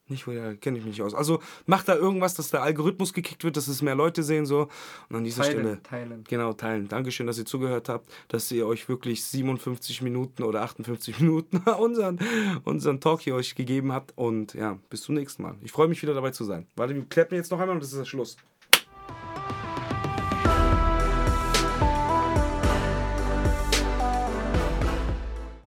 Nicht, 0.09 0.27
ja, 0.29 0.55
kenne 0.55 0.79
ich 0.79 0.85
mich 0.85 0.99
nicht 0.99 1.03
aus. 1.03 1.15
Also 1.15 1.41
macht 1.67 1.89
da 1.89 1.97
irgendwas, 1.97 2.35
dass 2.35 2.51
der 2.51 2.63
Algorithmus 2.63 3.13
gekickt 3.13 3.43
wird, 3.43 3.57
dass 3.57 3.67
es 3.67 3.83
mehr 3.83 3.97
Leute 3.97 4.23
sehen 4.23 4.47
so. 4.47 4.69
Und 5.09 5.17
an 5.17 5.25
dieser 5.25 5.43
teilen, 5.43 5.59
Stelle. 5.59 5.83
Teilen. 5.83 6.25
Genau, 6.29 6.53
teilen. 6.53 6.87
Dankeschön, 6.87 7.27
dass 7.27 7.39
ihr 7.39 7.45
zugehört 7.45 7.89
habt, 7.89 8.09
dass 8.29 8.51
ihr 8.53 8.67
euch 8.69 8.89
wirklich 8.89 9.25
57 9.25 10.03
Minuten 10.03 10.45
oder 10.45 10.63
58 10.63 11.19
Minuten 11.21 11.59
unseren, 11.79 12.21
unseren 12.65 13.01
Talk 13.01 13.23
hier 13.23 13.35
euch 13.35 13.57
gegeben 13.57 13.93
habt. 13.93 14.17
Und 14.17 14.55
ja, 14.55 14.79
bis 14.91 15.03
zum 15.03 15.17
nächsten 15.17 15.43
Mal. 15.43 15.57
Ich 15.63 15.73
freue 15.73 15.89
mich 15.89 16.01
wieder 16.03 16.15
dabei 16.15 16.31
zu 16.31 16.45
sein. 16.45 16.67
Warte, 16.77 16.95
wir 16.95 17.05
klappen 17.07 17.35
jetzt 17.35 17.51
noch 17.51 17.59
einmal 17.59 17.75
und 17.75 17.83
das 17.83 17.93
ist 17.93 17.99
der 17.99 18.05
Schluss. 18.05 18.37